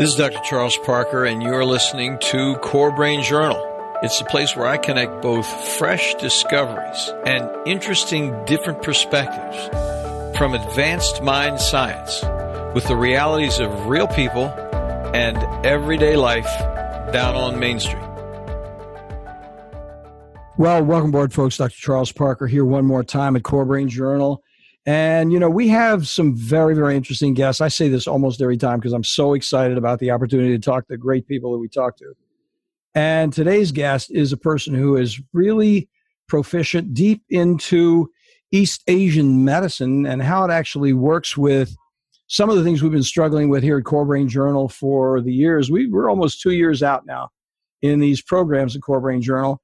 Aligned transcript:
This 0.00 0.12
is 0.12 0.16
Dr. 0.16 0.40
Charles 0.44 0.78
Parker, 0.78 1.26
and 1.26 1.42
you're 1.42 1.62
listening 1.62 2.18
to 2.20 2.54
Core 2.62 2.90
Brain 2.90 3.22
Journal. 3.22 3.62
It's 4.02 4.18
the 4.18 4.24
place 4.24 4.56
where 4.56 4.66
I 4.66 4.78
connect 4.78 5.20
both 5.20 5.46
fresh 5.76 6.14
discoveries 6.14 7.12
and 7.26 7.46
interesting 7.68 8.34
different 8.46 8.80
perspectives 8.80 10.38
from 10.38 10.54
advanced 10.54 11.22
mind 11.22 11.60
science 11.60 12.22
with 12.74 12.88
the 12.88 12.96
realities 12.96 13.58
of 13.58 13.88
real 13.88 14.06
people 14.06 14.46
and 15.12 15.36
everyday 15.66 16.16
life 16.16 16.48
down 17.12 17.34
on 17.34 17.58
Main 17.60 17.78
Street. 17.78 18.02
Well, 20.56 20.82
welcome 20.82 21.10
aboard, 21.10 21.34
folks. 21.34 21.58
Dr. 21.58 21.76
Charles 21.76 22.10
Parker 22.10 22.46
here 22.46 22.64
one 22.64 22.86
more 22.86 23.04
time 23.04 23.36
at 23.36 23.42
Core 23.42 23.66
Brain 23.66 23.90
Journal. 23.90 24.42
And, 24.86 25.32
you 25.32 25.38
know, 25.38 25.50
we 25.50 25.68
have 25.68 26.08
some 26.08 26.34
very, 26.34 26.74
very 26.74 26.96
interesting 26.96 27.34
guests. 27.34 27.60
I 27.60 27.68
say 27.68 27.88
this 27.88 28.06
almost 28.06 28.40
every 28.40 28.56
time 28.56 28.78
because 28.78 28.94
I'm 28.94 29.04
so 29.04 29.34
excited 29.34 29.76
about 29.76 29.98
the 29.98 30.10
opportunity 30.10 30.50
to 30.50 30.58
talk 30.58 30.88
to 30.88 30.96
great 30.96 31.26
people 31.28 31.52
that 31.52 31.58
we 31.58 31.68
talk 31.68 31.96
to. 31.98 32.14
And 32.94 33.32
today's 33.32 33.72
guest 33.72 34.10
is 34.10 34.32
a 34.32 34.36
person 34.36 34.74
who 34.74 34.96
is 34.96 35.20
really 35.32 35.88
proficient 36.28 36.94
deep 36.94 37.22
into 37.28 38.10
East 38.52 38.82
Asian 38.88 39.44
medicine 39.44 40.06
and 40.06 40.22
how 40.22 40.44
it 40.44 40.50
actually 40.50 40.92
works 40.92 41.36
with 41.36 41.76
some 42.26 42.48
of 42.48 42.56
the 42.56 42.64
things 42.64 42.82
we've 42.82 42.92
been 42.92 43.02
struggling 43.02 43.48
with 43.48 43.62
here 43.62 43.78
at 43.78 43.84
Core 43.84 44.06
Brain 44.06 44.28
Journal 44.28 44.68
for 44.68 45.20
the 45.20 45.32
years. 45.32 45.70
We, 45.70 45.88
we're 45.88 46.08
almost 46.08 46.40
two 46.40 46.52
years 46.52 46.82
out 46.82 47.04
now 47.04 47.28
in 47.82 48.00
these 48.00 48.22
programs 48.22 48.74
at 48.74 48.82
Core 48.82 49.00
Brain 49.00 49.20
Journal. 49.20 49.60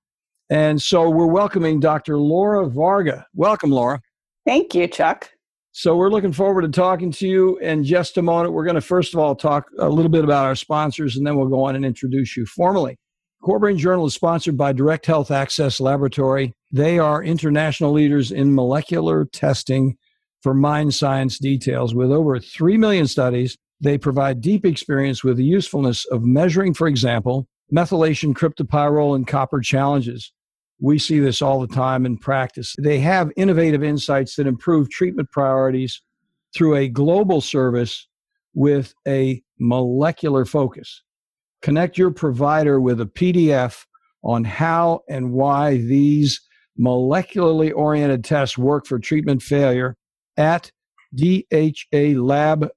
And 0.51 0.81
so 0.81 1.09
we're 1.11 1.27
welcoming 1.27 1.81
Dr. 1.81 2.19
Laura 2.19 2.69
Varga. 2.69 3.27
Welcome, 3.35 3.71
Laura. 3.71 4.01
Thank 4.47 4.75
you, 4.75 4.87
Chuck. 4.87 5.31
So 5.73 5.97
we're 5.97 6.09
looking 6.09 6.33
forward 6.33 6.63
to 6.63 6.69
talking 6.69 7.11
to 7.13 7.29
you 7.29 7.59
in 7.59 7.85
just 7.85 8.17
a 8.17 8.23
moment. 8.23 8.55
We're 8.55 8.65
going 8.65 8.77
to 8.77 8.81
first 8.81 9.13
of 9.13 9.21
all 9.21 9.35
talk 9.35 9.67
a 9.79 9.89
little 9.89 10.11
bit 10.11 10.25
about 10.25 10.47
our 10.47 10.55
sponsors, 10.55 11.17
and 11.17 11.27
then 11.27 11.37
we'll 11.37 11.49
go 11.49 11.65
on 11.65 11.77
and 11.77 11.85
introduce 11.85 12.37
you 12.37 12.47
formally. 12.47 12.97
Core 13.43 13.73
Journal 13.75 14.07
is 14.07 14.15
sponsored 14.15 14.57
by 14.57 14.73
Direct 14.73 15.05
Health 15.05 15.31
Access 15.31 15.79
Laboratory. 15.81 16.55
They 16.73 16.99
are 16.99 17.23
international 17.23 17.93
leaders 17.93 18.33
in 18.33 18.55
molecular 18.55 19.27
testing 19.27 19.97
for 20.43 20.55
mind 20.55 20.95
science 20.95 21.39
details. 21.39 21.95
With 21.95 22.11
over 22.11 22.41
3 22.41 22.79
million 22.79 23.07
studies, 23.07 23.57
they 23.81 23.99
provide 23.99 24.41
deep 24.41 24.65
experience 24.65 25.23
with 25.23 25.37
the 25.37 25.45
usefulness 25.45 26.07
of 26.07 26.25
measuring, 26.25 26.73
for 26.73 26.87
example, 26.87 27.47
methylation, 27.73 28.33
cryptopyrrole, 28.33 29.15
and 29.15 29.27
copper 29.27 29.61
challenges. 29.61 30.33
We 30.81 30.99
see 30.99 31.21
this 31.21 31.41
all 31.41 31.61
the 31.61 31.75
time 31.75 32.05
in 32.05 32.19
practice. 32.19 32.75
They 32.79 32.99
have 33.01 33.33
innovative 33.37 33.83
insights 33.83 34.37
that 34.37 34.47
improve 34.47 34.91
treatment 34.91 35.31
priorities 35.31 36.03
through 36.55 36.77
a 36.77 36.89
global 36.89 37.41
service 37.41 38.09
with 38.55 38.95
a 39.07 39.43
molecular 39.59 40.45
focus. 40.45 41.03
Connect 41.63 41.97
your 41.99 42.11
provider 42.11 42.81
with 42.81 43.01
a 43.01 43.07
PDF 43.07 43.85
on 44.23 44.45
how 44.45 45.01
and 45.09 45.33
why 45.33 45.79
these 45.79 46.41
molecularly 46.79 47.73
oriented 47.75 48.25
tests 48.25 48.59
work 48.59 48.87
for 48.87 48.99
treatment 48.99 49.43
failure 49.43 49.97
at 50.37 50.71
dhalab.com 51.17 52.71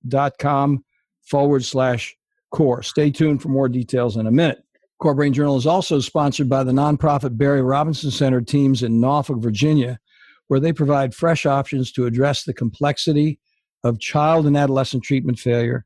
forward 1.29 1.65
slash 1.65 2.15
core. 2.51 2.81
Stay 2.81 3.11
tuned 3.11 3.41
for 3.41 3.49
more 3.49 3.67
details 3.69 4.15
in 4.17 4.27
a 4.27 4.31
minute. 4.31 4.63
Core 4.99 5.15
Brain 5.15 5.31
Journal 5.31 5.55
is 5.55 5.65
also 5.65 6.01
sponsored 6.01 6.49
by 6.49 6.63
the 6.63 6.73
nonprofit 6.73 7.37
Barry 7.37 7.61
Robinson 7.61 8.11
Center 8.11 8.41
teams 8.41 8.83
in 8.83 8.99
Norfolk, 8.99 9.39
Virginia, 9.39 9.97
where 10.47 10.59
they 10.59 10.73
provide 10.73 11.15
fresh 11.15 11.45
options 11.45 11.91
to 11.93 12.05
address 12.05 12.43
the 12.43 12.53
complexity 12.53 13.39
of 13.85 14.01
child 14.01 14.45
and 14.45 14.57
adolescent 14.57 15.03
treatment 15.03 15.39
failure, 15.39 15.85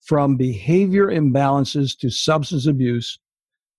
from 0.00 0.38
behavior 0.38 1.08
imbalances 1.08 1.98
to 1.98 2.08
substance 2.08 2.66
abuse, 2.66 3.18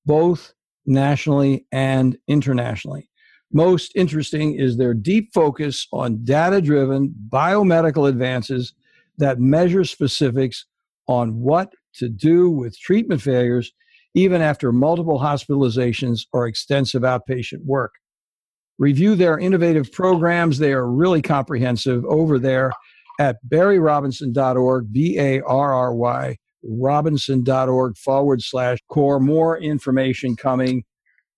both 0.05 0.53
nationally 0.85 1.65
and 1.71 2.15
internationally. 2.27 3.09
Most 3.51 3.93
interesting 3.95 4.53
is 4.59 4.77
their 4.77 4.93
deep 4.93 5.33
focus 5.33 5.87
on 5.91 6.23
data 6.23 6.61
driven 6.61 7.15
biomedical 7.29 8.07
advances 8.07 8.73
that 9.17 9.39
measure 9.39 9.85
specifics 9.85 10.65
on 11.07 11.39
what 11.39 11.73
to 11.95 12.09
do 12.09 12.51
with 12.51 12.79
treatment 12.79 13.23
failures 13.23 13.71
even 14.17 14.41
after 14.41 14.71
multiple 14.71 15.19
hospitalizations 15.19 16.21
or 16.33 16.47
extensive 16.47 17.03
outpatient 17.03 17.63
work. 17.63 17.93
Review 18.79 19.13
their 19.13 19.37
innovative 19.37 19.91
programs. 19.91 20.57
They 20.57 20.73
are 20.73 20.87
really 20.87 21.21
comprehensive 21.21 22.03
over 22.05 22.39
there 22.39 22.71
at 23.19 23.37
barryrobinson.org, 23.47 24.91
B 24.91 25.19
A 25.19 25.41
R 25.41 25.73
R 25.73 25.93
Y, 25.93 26.35
robinson.org 26.63 27.97
forward 27.97 28.41
slash 28.41 28.79
core. 28.89 29.19
More 29.19 29.59
information 29.59 30.35
coming 30.35 30.83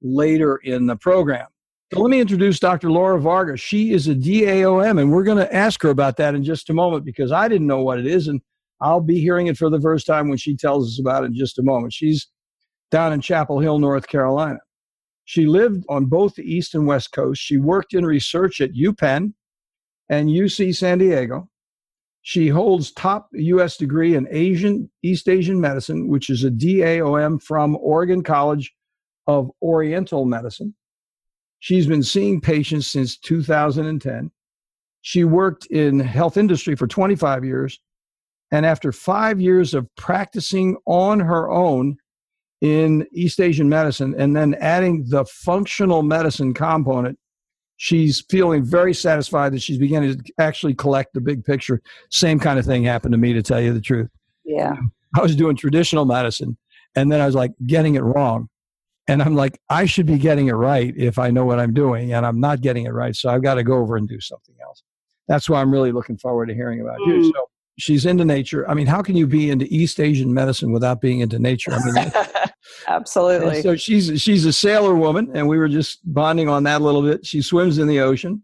later 0.01 0.56
in 0.63 0.88
the 0.88 0.95
program. 0.95 1.47
So 1.94 2.00
let 2.00 2.09
me 2.09 2.22
introduce 2.22 2.59
Dr. 2.59 2.91
Laura 2.91 3.19
Varga. 3.19 3.57
She 3.57 3.91
is 3.91 4.07
a 4.07 4.16
DAOM, 4.16 5.01
and 5.01 5.12
we're 5.12 5.23
going 5.23 5.39
to 5.39 5.53
ask 5.53 5.81
her 5.81 5.89
about 5.89 6.16
that 6.18 6.34
in 6.34 6.45
just 6.45 6.69
a 6.69 6.73
moment 6.73 7.03
because 7.03 7.31
I 7.34 7.50
didn't 7.50 7.68
know 7.68 7.81
what 7.81 8.00
it 8.00 8.07
is, 8.07 8.28
and 8.28 8.39
I'll 8.79 9.01
be 9.01 9.19
hearing 9.19 9.47
it 9.47 9.57
for 9.57 9.69
the 9.69 9.81
first 9.81 10.06
time 10.06 10.29
when 10.29 10.38
she 10.38 10.56
tells 10.56 10.88
us 10.88 11.00
about 11.00 11.23
it 11.23 11.28
in 11.28 11.35
just 11.35 11.59
a 11.59 11.63
moment. 11.63 11.91
She's 11.91 12.28
down 12.91 13.13
in 13.13 13.22
Chapel 13.22 13.59
Hill, 13.59 13.79
North 13.79 14.07
Carolina. 14.07 14.59
She 15.25 15.45
lived 15.45 15.85
on 15.89 16.05
both 16.05 16.35
the 16.35 16.44
East 16.44 16.73
and 16.73 16.88
West 16.88 17.11
Coast. 17.11 17.41
She 17.41 17.57
worked 17.57 17.94
in 17.94 18.05
research 18.05 18.61
at 18.61 18.73
UPenn 18.73 19.33
and 20.09 20.29
UC 20.29 20.75
San 20.75 20.97
Diego. 20.97 21.50
She 22.22 22.47
holds 22.47 22.91
top 22.91 23.29
U.S. 23.33 23.77
degree 23.77 24.16
in 24.16 24.27
Asian 24.29 24.89
East 25.03 25.29
Asian 25.29 25.61
medicine, 25.61 26.07
which 26.07 26.29
is 26.29 26.44
a 26.44 26.51
DAOM 26.51 27.41
from 27.41 27.77
Oregon 27.77 28.23
College 28.23 28.73
of 29.27 29.51
Oriental 29.61 30.25
Medicine. 30.25 30.73
She's 31.59 31.88
been 31.88 32.03
seeing 32.03 32.41
patients 32.41 32.88
since 32.88 33.17
2010. 33.17 34.31
She 35.01 35.23
worked 35.23 35.66
in 35.67 36.00
health 36.00 36.38
industry 36.38 36.75
for 36.75 36.88
25 36.88 37.45
years, 37.45 37.79
and 38.51 38.66
after 38.66 38.91
five 38.91 39.39
years 39.39 39.73
of 39.73 39.88
practicing 39.95 40.75
on 40.85 41.19
her 41.19 41.50
own, 41.50 41.97
in 42.62 43.08
East 43.14 43.40
Asian 43.40 43.70
medicine 43.70 44.16
and 44.18 44.36
then 44.36 44.56
adding 44.56 45.06
the 45.08 45.25
functional 45.25 46.03
medicine 46.03 46.53
component, 46.53 47.18
she's 47.78 48.24
feeling 48.30 48.64
very 48.64 48.94
satisfied 48.94 49.53
that 49.53 49.62
she's 49.62 49.78
beginning 49.78 50.18
to 50.18 50.34
actually 50.40 50.74
collect 50.74 51.14
the 51.14 51.22
big 51.22 51.44
picture. 51.46 51.81
Same 52.09 52.40
kind 52.40 52.59
of 52.59 52.66
thing 52.66 52.84
happened 52.84 53.14
to 53.14 53.18
me, 53.18 53.34
to 53.34 53.42
tell 53.42 53.62
you 53.62 53.74
the 53.74 53.81
truth. 53.81 54.09
Yeah. 54.44 54.75
I 55.16 55.22
was 55.22 55.36
doing 55.36 55.56
traditional 55.56 56.06
medicine 56.06 56.58
and 56.96 57.12
then 57.12 57.22
I 57.22 57.25
was 57.25 57.36
like 57.36 57.52
getting 57.66 57.96
it 57.96 58.03
wrong. 58.03 58.50
And 59.08 59.24
I'm 59.24 59.34
like, 59.34 59.59
I 59.69 59.86
should 59.86 60.06
be 60.06 60.19
getting 60.19 60.48
it 60.50 60.53
right 60.53 60.94
if 60.96 61.18
I 61.18 61.31
know 61.31 61.44
what 61.44 61.59
I'm 61.59 61.74
doing, 61.74 62.14
and 62.14 62.24
I'm 62.24 62.40
not 62.40 62.62
getting 62.62 62.86
it 62.86 62.92
right. 62.92 63.16
So 63.16 63.30
I've 63.30 63.42
got 63.42 63.56
to 63.56 63.64
go 63.64 63.78
over 63.78 63.98
and 63.98 64.08
do 64.08 64.19
something 64.19 64.53
else. 64.62 64.84
That's 65.28 65.50
why 65.50 65.62
I'm 65.62 65.72
really 65.72 65.92
looking 65.92 66.16
forward 66.16 66.48
to 66.50 66.53
hearing 66.53 66.81
about 66.81 67.00
mm. 67.00 67.08
you. 67.08 67.34
So 67.34 67.50
she's 67.80 68.06
into 68.06 68.24
nature. 68.24 68.69
I 68.69 68.75
mean, 68.75 68.86
how 68.86 69.02
can 69.02 69.16
you 69.16 69.25
be 69.25 69.50
into 69.50 69.66
East 69.74 70.00
Asian 70.00 70.31
medicine 70.31 70.72
without 70.72 71.02
being 71.02 71.22
into 71.22 71.40
nature? 71.40 71.72
I 71.74 71.92
mean, 71.92 72.12
absolutely. 72.88 73.62
So 73.62 73.75
she's 73.75 74.22
she's 74.22 74.46
a 74.46 74.53
sailor 74.53 74.96
woman, 74.96 75.31
and 75.34 75.47
we 75.47 75.57
were 75.57 75.68
just 75.68 76.00
bonding 76.03 76.50
on 76.50 76.63
that 76.63 76.81
a 76.81 76.84
little 76.84 77.02
bit. 77.02 77.25
She 77.25 77.41
swims 77.41 77.78
in 77.78 77.88
the 77.88 78.00
ocean, 78.00 78.44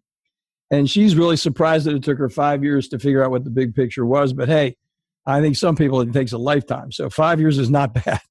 and 0.72 0.90
she's 0.90 1.16
really 1.16 1.38
surprised 1.38 1.86
that 1.86 1.96
it 1.96 2.04
took 2.04 2.18
her 2.18 2.30
five 2.30 2.64
years 2.64 2.88
to 2.90 3.00
figure 3.00 3.24
out 3.24 3.32
what 3.32 3.44
the 3.44 3.50
big 3.50 3.76
picture 3.76 4.06
was. 4.06 4.34
But 4.34 4.50
hey, 4.50 4.78
I 5.26 5.42
think 5.42 5.56
some 5.56 5.76
people 5.76 6.02
it 6.02 6.14
takes 6.14 6.32
a 6.32 6.38
lifetime. 6.38 6.92
So 6.92 7.10
five 7.10 7.40
years 7.40 7.58
is 7.58 7.70
not 7.70 7.94
bad. 8.06 8.22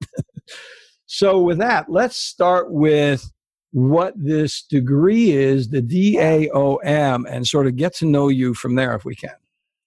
so 1.06 1.40
with 1.40 1.58
that, 1.58 1.90
let's 1.90 2.16
start 2.16 2.70
with 2.70 3.30
what 3.72 4.14
this 4.16 4.62
degree 4.62 5.32
is, 5.32 5.68
the 5.68 5.82
DAOM, 5.82 7.24
and 7.28 7.46
sort 7.46 7.66
of 7.66 7.76
get 7.76 7.94
to 7.96 8.06
know 8.06 8.28
you 8.28 8.54
from 8.54 8.76
there 8.76 8.94
if 8.94 9.04
we 9.04 9.16
can. 9.16 9.34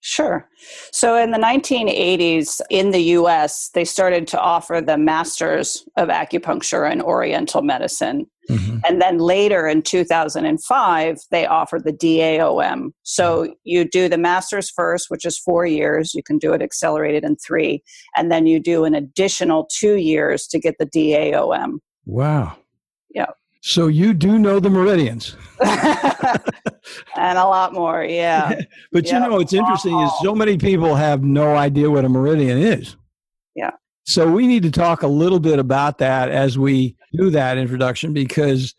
Sure. 0.00 0.48
So 0.92 1.16
in 1.16 1.32
the 1.32 1.38
1980s 1.38 2.60
in 2.70 2.92
the 2.92 3.02
US, 3.14 3.70
they 3.74 3.84
started 3.84 4.28
to 4.28 4.40
offer 4.40 4.80
the 4.80 4.96
Masters 4.96 5.84
of 5.96 6.08
Acupuncture 6.08 6.90
and 6.90 7.02
Oriental 7.02 7.62
Medicine. 7.62 8.26
Mm-hmm. 8.48 8.78
And 8.86 9.02
then 9.02 9.18
later 9.18 9.66
in 9.66 9.82
2005, 9.82 11.18
they 11.30 11.46
offered 11.46 11.84
the 11.84 11.92
DAOM. 11.92 12.92
So 13.02 13.42
mm-hmm. 13.42 13.52
you 13.64 13.84
do 13.84 14.08
the 14.08 14.18
Masters 14.18 14.70
first, 14.70 15.10
which 15.10 15.24
is 15.24 15.36
four 15.36 15.66
years. 15.66 16.14
You 16.14 16.22
can 16.22 16.38
do 16.38 16.52
it 16.52 16.62
accelerated 16.62 17.24
in 17.24 17.36
three. 17.36 17.82
And 18.16 18.30
then 18.30 18.46
you 18.46 18.60
do 18.60 18.84
an 18.84 18.94
additional 18.94 19.68
two 19.70 19.96
years 19.96 20.46
to 20.46 20.60
get 20.60 20.76
the 20.78 20.86
DAOM. 20.86 21.78
Wow. 22.06 22.56
Yeah. 23.10 23.26
So 23.60 23.88
you 23.88 24.14
do 24.14 24.38
know 24.38 24.60
the 24.60 24.70
meridians. 24.70 25.36
and 27.16 27.38
a 27.38 27.44
lot 27.44 27.72
more, 27.72 28.04
yeah. 28.04 28.60
but 28.92 29.04
yep. 29.04 29.12
you 29.12 29.20
know 29.20 29.36
what's 29.36 29.52
interesting 29.52 29.98
is 30.00 30.10
so 30.22 30.34
many 30.34 30.56
people 30.56 30.94
have 30.94 31.22
no 31.22 31.56
idea 31.56 31.90
what 31.90 32.04
a 32.04 32.08
meridian 32.08 32.58
is. 32.58 32.96
Yeah. 33.54 33.70
So 34.04 34.30
we 34.30 34.46
need 34.46 34.62
to 34.62 34.70
talk 34.70 35.02
a 35.02 35.08
little 35.08 35.40
bit 35.40 35.58
about 35.58 35.98
that 35.98 36.30
as 36.30 36.58
we 36.58 36.96
do 37.12 37.30
that 37.30 37.58
introduction 37.58 38.12
because 38.12 38.74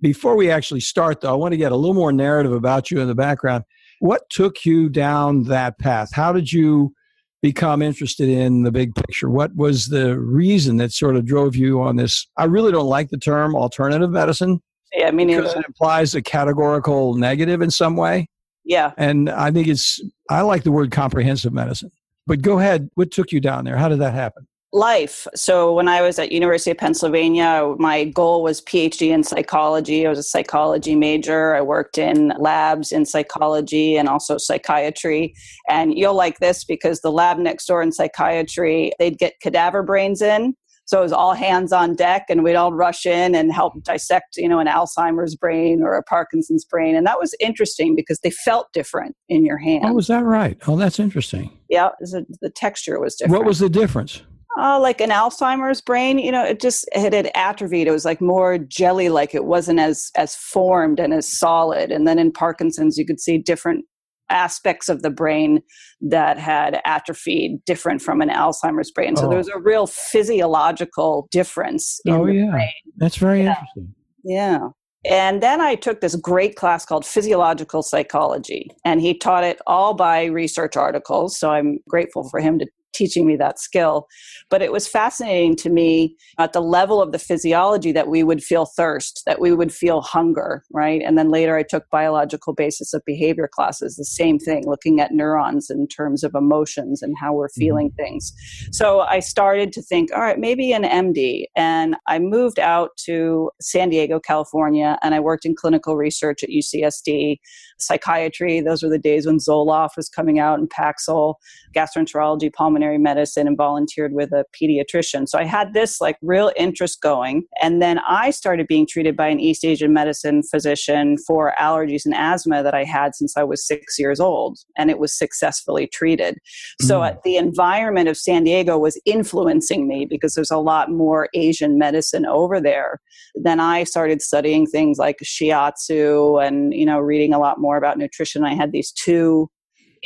before 0.00 0.36
we 0.36 0.50
actually 0.50 0.80
start 0.80 1.20
though, 1.20 1.32
I 1.32 1.36
want 1.36 1.52
to 1.52 1.58
get 1.58 1.72
a 1.72 1.76
little 1.76 1.94
more 1.94 2.12
narrative 2.12 2.52
about 2.52 2.90
you 2.90 3.00
in 3.00 3.08
the 3.08 3.14
background. 3.14 3.64
What 3.98 4.22
took 4.30 4.64
you 4.64 4.88
down 4.88 5.44
that 5.44 5.78
path? 5.78 6.10
How 6.14 6.32
did 6.32 6.50
you 6.50 6.94
become 7.42 7.82
interested 7.82 8.28
in 8.28 8.62
the 8.62 8.70
big 8.70 8.94
picture? 8.94 9.30
What 9.30 9.54
was 9.56 9.88
the 9.88 10.18
reason 10.18 10.76
that 10.76 10.92
sort 10.92 11.16
of 11.16 11.24
drove 11.24 11.56
you 11.56 11.80
on 11.80 11.96
this? 11.96 12.26
I 12.36 12.44
really 12.44 12.72
don't 12.72 12.86
like 12.86 13.10
the 13.10 13.18
term 13.18 13.54
alternative 13.54 14.10
medicine. 14.10 14.60
Yeah, 14.92 15.10
me 15.10 15.24
neither. 15.24 15.42
Because 15.42 15.56
it 15.56 15.64
implies 15.66 16.14
a 16.14 16.22
categorical 16.22 17.14
negative 17.14 17.62
in 17.62 17.70
some 17.70 17.96
way. 17.96 18.28
Yeah. 18.64 18.92
And 18.98 19.30
I 19.30 19.50
think 19.50 19.68
it's, 19.68 20.00
I 20.28 20.42
like 20.42 20.64
the 20.64 20.72
word 20.72 20.90
comprehensive 20.90 21.52
medicine. 21.52 21.90
But 22.26 22.42
go 22.42 22.58
ahead. 22.58 22.90
What 22.94 23.10
took 23.10 23.32
you 23.32 23.40
down 23.40 23.64
there? 23.64 23.76
How 23.76 23.88
did 23.88 24.00
that 24.00 24.14
happen? 24.14 24.46
Life. 24.72 25.26
So 25.34 25.72
when 25.72 25.88
i 25.88 26.00
was 26.00 26.18
at 26.18 26.30
university 26.30 26.70
of 26.70 26.78
pennsylvania 26.78 27.74
my 27.78 28.04
goal 28.04 28.42
was 28.42 28.60
phd 28.62 29.02
in 29.08 29.24
psychology. 29.24 30.06
I 30.06 30.10
was 30.10 30.18
a 30.18 30.22
psychology 30.22 30.94
major. 30.94 31.56
I 31.56 31.60
worked 31.60 31.98
in 31.98 32.32
labs 32.38 32.92
in 32.92 33.04
psychology 33.04 33.96
and 33.96 34.08
also 34.08 34.38
psychiatry. 34.38 35.34
And 35.68 35.98
you'll 35.98 36.14
like 36.14 36.38
this 36.38 36.64
because 36.64 37.00
the 37.00 37.10
lab 37.10 37.38
next 37.38 37.66
door 37.66 37.82
in 37.82 37.90
psychiatry 37.90 38.92
they'd 38.98 39.18
get 39.18 39.40
cadaver 39.40 39.82
brains 39.82 40.22
in. 40.22 40.54
So 40.84 40.98
it 40.98 41.02
was 41.02 41.12
all 41.12 41.34
hands 41.34 41.72
on 41.72 41.94
deck 41.94 42.26
and 42.28 42.42
we'd 42.44 42.56
all 42.56 42.72
rush 42.72 43.06
in 43.06 43.34
and 43.34 43.52
help 43.52 43.82
dissect 43.82 44.36
you 44.36 44.48
know 44.48 44.60
an 44.60 44.68
alzheimer's 44.68 45.34
brain 45.34 45.82
or 45.82 45.96
a 45.96 46.02
parkinson's 46.04 46.64
brain. 46.64 46.94
And 46.94 47.06
that 47.08 47.18
was 47.18 47.34
interesting 47.40 47.96
because 47.96 48.20
they 48.20 48.30
felt 48.30 48.72
different 48.72 49.16
in 49.28 49.44
your 49.44 49.58
hand 49.58 49.84
oh 49.86 49.94
was 49.94 50.06
that 50.06 50.24
right? 50.24 50.56
Oh 50.68 50.76
that's 50.76 51.00
interesting. 51.00 51.50
Yeah 51.68 51.88
the 52.00 52.52
texture 52.54 53.00
was 53.00 53.16
different 53.16 53.36
what 53.36 53.44
was 53.44 53.58
the 53.58 53.68
difference 53.68 54.22
uh, 54.58 54.80
like 54.80 55.00
an 55.00 55.10
Alzheimer's 55.10 55.80
brain, 55.80 56.18
you 56.18 56.32
know, 56.32 56.44
it 56.44 56.60
just 56.60 56.88
it 56.92 57.12
had 57.12 57.30
atrophied. 57.34 57.86
It 57.86 57.92
was 57.92 58.04
like 58.04 58.20
more 58.20 58.58
jelly 58.58 59.08
like. 59.08 59.34
It 59.34 59.44
wasn't 59.44 59.78
as 59.78 60.10
as 60.16 60.34
formed 60.34 60.98
and 60.98 61.14
as 61.14 61.30
solid. 61.30 61.92
And 61.92 62.06
then 62.06 62.18
in 62.18 62.32
Parkinson's, 62.32 62.98
you 62.98 63.06
could 63.06 63.20
see 63.20 63.38
different 63.38 63.84
aspects 64.28 64.88
of 64.88 65.02
the 65.02 65.10
brain 65.10 65.60
that 66.00 66.38
had 66.38 66.80
atrophied, 66.84 67.64
different 67.64 68.00
from 68.00 68.20
an 68.20 68.28
Alzheimer's 68.28 68.90
brain. 68.90 69.16
So 69.16 69.26
oh. 69.26 69.28
there 69.28 69.38
was 69.38 69.48
a 69.48 69.58
real 69.58 69.86
physiological 69.86 71.28
difference. 71.30 72.00
oh 72.08 72.26
yeah, 72.26 72.50
brain. 72.50 72.70
that's 72.96 73.16
very 73.16 73.42
yeah. 73.42 73.50
interesting. 73.50 73.94
Yeah. 74.24 74.68
And 75.08 75.42
then 75.42 75.62
I 75.62 75.76
took 75.76 76.02
this 76.02 76.14
great 76.14 76.56
class 76.56 76.84
called 76.84 77.06
Physiological 77.06 77.82
Psychology, 77.82 78.70
and 78.84 79.00
he 79.00 79.16
taught 79.16 79.44
it 79.44 79.58
all 79.66 79.94
by 79.94 80.24
research 80.24 80.76
articles. 80.76 81.38
So 81.38 81.50
I'm 81.50 81.78
grateful 81.88 82.28
for 82.28 82.38
him 82.38 82.58
to 82.58 82.66
teaching 82.92 83.26
me 83.26 83.36
that 83.36 83.58
skill. 83.58 84.06
But 84.48 84.62
it 84.62 84.72
was 84.72 84.88
fascinating 84.88 85.56
to 85.56 85.70
me 85.70 86.16
at 86.38 86.52
the 86.52 86.60
level 86.60 87.00
of 87.00 87.12
the 87.12 87.18
physiology 87.18 87.92
that 87.92 88.08
we 88.08 88.22
would 88.22 88.42
feel 88.42 88.66
thirst, 88.66 89.22
that 89.26 89.40
we 89.40 89.52
would 89.52 89.72
feel 89.72 90.00
hunger, 90.00 90.64
right? 90.72 91.00
And 91.02 91.16
then 91.16 91.30
later 91.30 91.56
I 91.56 91.62
took 91.62 91.88
biological 91.90 92.52
basis 92.52 92.92
of 92.92 93.02
behavior 93.04 93.48
classes, 93.52 93.96
the 93.96 94.04
same 94.04 94.38
thing, 94.38 94.64
looking 94.66 95.00
at 95.00 95.12
neurons 95.12 95.70
in 95.70 95.86
terms 95.86 96.24
of 96.24 96.34
emotions 96.34 97.02
and 97.02 97.14
how 97.18 97.32
we're 97.32 97.48
mm-hmm. 97.48 97.60
feeling 97.60 97.90
things. 97.92 98.32
So 98.72 99.00
I 99.00 99.20
started 99.20 99.72
to 99.74 99.82
think, 99.82 100.10
all 100.12 100.20
right, 100.20 100.38
maybe 100.38 100.72
an 100.72 100.82
MD. 100.82 101.44
And 101.56 101.96
I 102.06 102.18
moved 102.18 102.58
out 102.58 102.90
to 103.04 103.50
San 103.60 103.90
Diego, 103.90 104.18
California, 104.18 104.98
and 105.02 105.14
I 105.14 105.20
worked 105.20 105.44
in 105.44 105.54
clinical 105.54 105.96
research 105.96 106.42
at 106.42 106.50
UCSD, 106.50 107.38
psychiatry. 107.78 108.60
Those 108.60 108.82
were 108.82 108.88
the 108.88 108.98
days 108.98 109.26
when 109.26 109.38
Zoloft 109.38 109.96
was 109.96 110.08
coming 110.08 110.38
out 110.38 110.58
and 110.58 110.68
Paxil, 110.68 111.34
gastroenterology, 111.74 112.52
pulmonary 112.52 112.79
pulmonary 112.80 112.98
medicine 112.98 113.46
and 113.46 113.56
volunteered 113.56 114.12
with 114.12 114.32
a 114.32 114.44
pediatrician. 114.60 115.28
So 115.28 115.38
I 115.38 115.44
had 115.44 115.74
this 115.74 116.00
like 116.00 116.16
real 116.22 116.50
interest 116.56 117.00
going. 117.02 117.44
And 117.60 117.82
then 117.82 117.98
I 118.08 118.30
started 118.30 118.66
being 118.66 118.86
treated 118.86 119.16
by 119.16 119.28
an 119.28 119.38
East 119.38 119.64
Asian 119.64 119.92
medicine 119.92 120.42
physician 120.50 121.16
for 121.26 121.52
allergies 121.58 122.04
and 122.04 122.14
asthma 122.14 122.62
that 122.62 122.74
I 122.74 122.84
had 122.84 123.14
since 123.14 123.36
I 123.36 123.44
was 123.44 123.66
six 123.66 123.98
years 123.98 124.20
old. 124.20 124.58
And 124.78 124.90
it 124.90 124.98
was 124.98 125.16
successfully 125.16 125.86
treated. 125.86 126.34
Mm. 126.82 126.86
So 126.86 127.02
uh, 127.02 127.16
the 127.24 127.36
environment 127.36 128.08
of 128.08 128.16
San 128.16 128.44
Diego 128.44 128.78
was 128.78 129.00
influencing 129.04 129.86
me 129.86 130.06
because 130.08 130.34
there's 130.34 130.50
a 130.50 130.58
lot 130.58 130.90
more 130.90 131.28
Asian 131.34 131.78
medicine 131.78 132.24
over 132.24 132.60
there. 132.60 133.00
Then 133.34 133.60
I 133.60 133.84
started 133.84 134.22
studying 134.22 134.66
things 134.66 134.98
like 134.98 135.18
shiatsu 135.22 136.44
and, 136.44 136.72
you 136.72 136.86
know, 136.86 136.98
reading 136.98 137.34
a 137.34 137.38
lot 137.38 137.60
more 137.60 137.76
about 137.76 137.98
nutrition. 137.98 138.44
I 138.44 138.54
had 138.54 138.72
these 138.72 138.92
two 138.92 139.50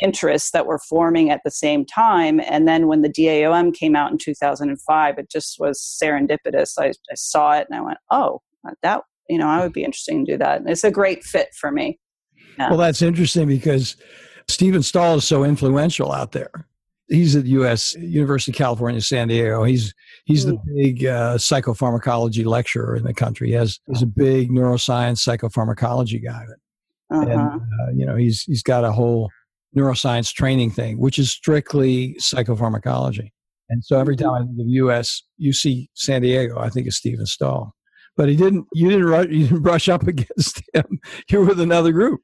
interests 0.01 0.51
that 0.51 0.65
were 0.65 0.79
forming 0.79 1.31
at 1.31 1.41
the 1.43 1.51
same 1.51 1.85
time. 1.85 2.41
And 2.41 2.67
then 2.67 2.87
when 2.87 3.01
the 3.01 3.09
DAOM 3.09 3.73
came 3.73 3.95
out 3.95 4.11
in 4.11 4.17
2005, 4.17 5.17
it 5.17 5.29
just 5.29 5.59
was 5.59 5.79
serendipitous. 5.79 6.73
I, 6.77 6.87
I 6.87 7.15
saw 7.15 7.53
it 7.53 7.67
and 7.69 7.79
I 7.79 7.81
went, 7.81 7.97
oh, 8.11 8.41
that, 8.81 9.03
you 9.29 9.37
know, 9.37 9.47
I 9.47 9.61
would 9.61 9.73
be 9.73 9.83
interested 9.83 10.13
to 10.13 10.23
do 10.23 10.37
that. 10.37 10.61
And 10.61 10.69
it's 10.69 10.83
a 10.83 10.91
great 10.91 11.23
fit 11.23 11.53
for 11.53 11.71
me. 11.71 11.99
Yeah. 12.57 12.69
Well, 12.69 12.79
that's 12.79 13.01
interesting 13.01 13.47
because 13.47 13.95
Stephen 14.47 14.83
Stahl 14.83 15.15
is 15.15 15.25
so 15.25 15.43
influential 15.43 16.11
out 16.11 16.31
there. 16.31 16.67
He's 17.07 17.35
at 17.35 17.43
the 17.43 17.49
U.S. 17.51 17.95
University 17.95 18.51
of 18.51 18.57
California, 18.57 18.99
San 18.99 19.27
Diego. 19.27 19.63
He's 19.63 19.93
he's 20.25 20.43
the 20.43 20.57
big 20.75 21.05
uh, 21.05 21.35
psychopharmacology 21.35 22.43
lecturer 22.45 22.95
in 22.95 23.03
the 23.03 23.13
country. 23.13 23.49
He 23.49 23.53
has 23.53 23.79
he's 23.87 24.01
a 24.01 24.07
big 24.07 24.49
neuroscience 24.49 25.19
psychopharmacology 25.19 26.23
guy. 26.23 26.45
Uh-huh. 27.11 27.21
And 27.21 27.61
uh, 27.61 27.91
you 27.93 28.07
know 28.07 28.15
he's 28.15 28.41
he's 28.41 28.63
got 28.63 28.83
a 28.83 28.91
whole 28.91 29.29
neuroscience 29.75 30.33
training 30.33 30.71
thing, 30.71 30.99
which 30.99 31.19
is 31.19 31.31
strictly 31.31 32.15
psychopharmacology. 32.19 33.31
And 33.69 33.83
so 33.83 33.99
every 33.99 34.15
time 34.15 34.33
I 34.33 34.39
think 34.39 34.59
of 34.59 34.67
U.S. 34.67 35.23
UC 35.41 35.87
San 35.93 36.21
Diego, 36.21 36.59
I 36.59 36.69
think 36.69 36.87
of 36.87 36.93
Stephen 36.93 37.25
Stahl. 37.25 37.73
But 38.15 38.29
he 38.29 38.35
didn't. 38.35 38.65
You 38.73 38.89
didn't. 38.89 39.07
Rush, 39.07 39.27
you 39.29 39.47
didn't 39.47 39.61
brush 39.61 39.89
up 39.89 40.03
against 40.07 40.61
him. 40.73 40.99
You're 41.29 41.45
with 41.45 41.59
another 41.59 41.91
group. 41.91 42.21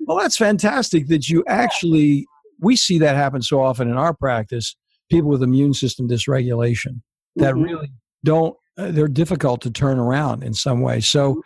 Well, 0.00 0.18
that's 0.18 0.36
fantastic 0.36 1.08
that 1.08 1.28
you 1.28 1.44
actually. 1.46 2.26
We 2.62 2.76
see 2.76 2.98
that 2.98 3.16
happen 3.16 3.40
so 3.42 3.62
often 3.62 3.88
in 3.88 3.96
our 3.96 4.14
practice. 4.14 4.76
People 5.10 5.30
with 5.30 5.42
immune 5.42 5.74
system 5.74 6.08
dysregulation 6.08 7.00
that 7.36 7.54
mm-hmm. 7.54 7.62
really 7.62 7.92
don't. 8.24 8.56
Uh, 8.78 8.90
they're 8.90 9.08
difficult 9.08 9.60
to 9.62 9.70
turn 9.70 9.98
around 9.98 10.42
in 10.42 10.54
some 10.54 10.80
way. 10.80 11.00
So 11.00 11.42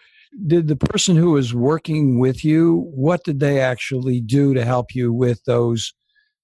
did 0.46 0.68
the 0.68 0.76
person 0.76 1.16
who 1.16 1.32
was 1.32 1.54
working 1.54 2.18
with 2.18 2.44
you 2.44 2.90
what 2.94 3.24
did 3.24 3.40
they 3.40 3.60
actually 3.60 4.20
do 4.20 4.54
to 4.54 4.64
help 4.64 4.94
you 4.94 5.12
with 5.12 5.42
those 5.44 5.92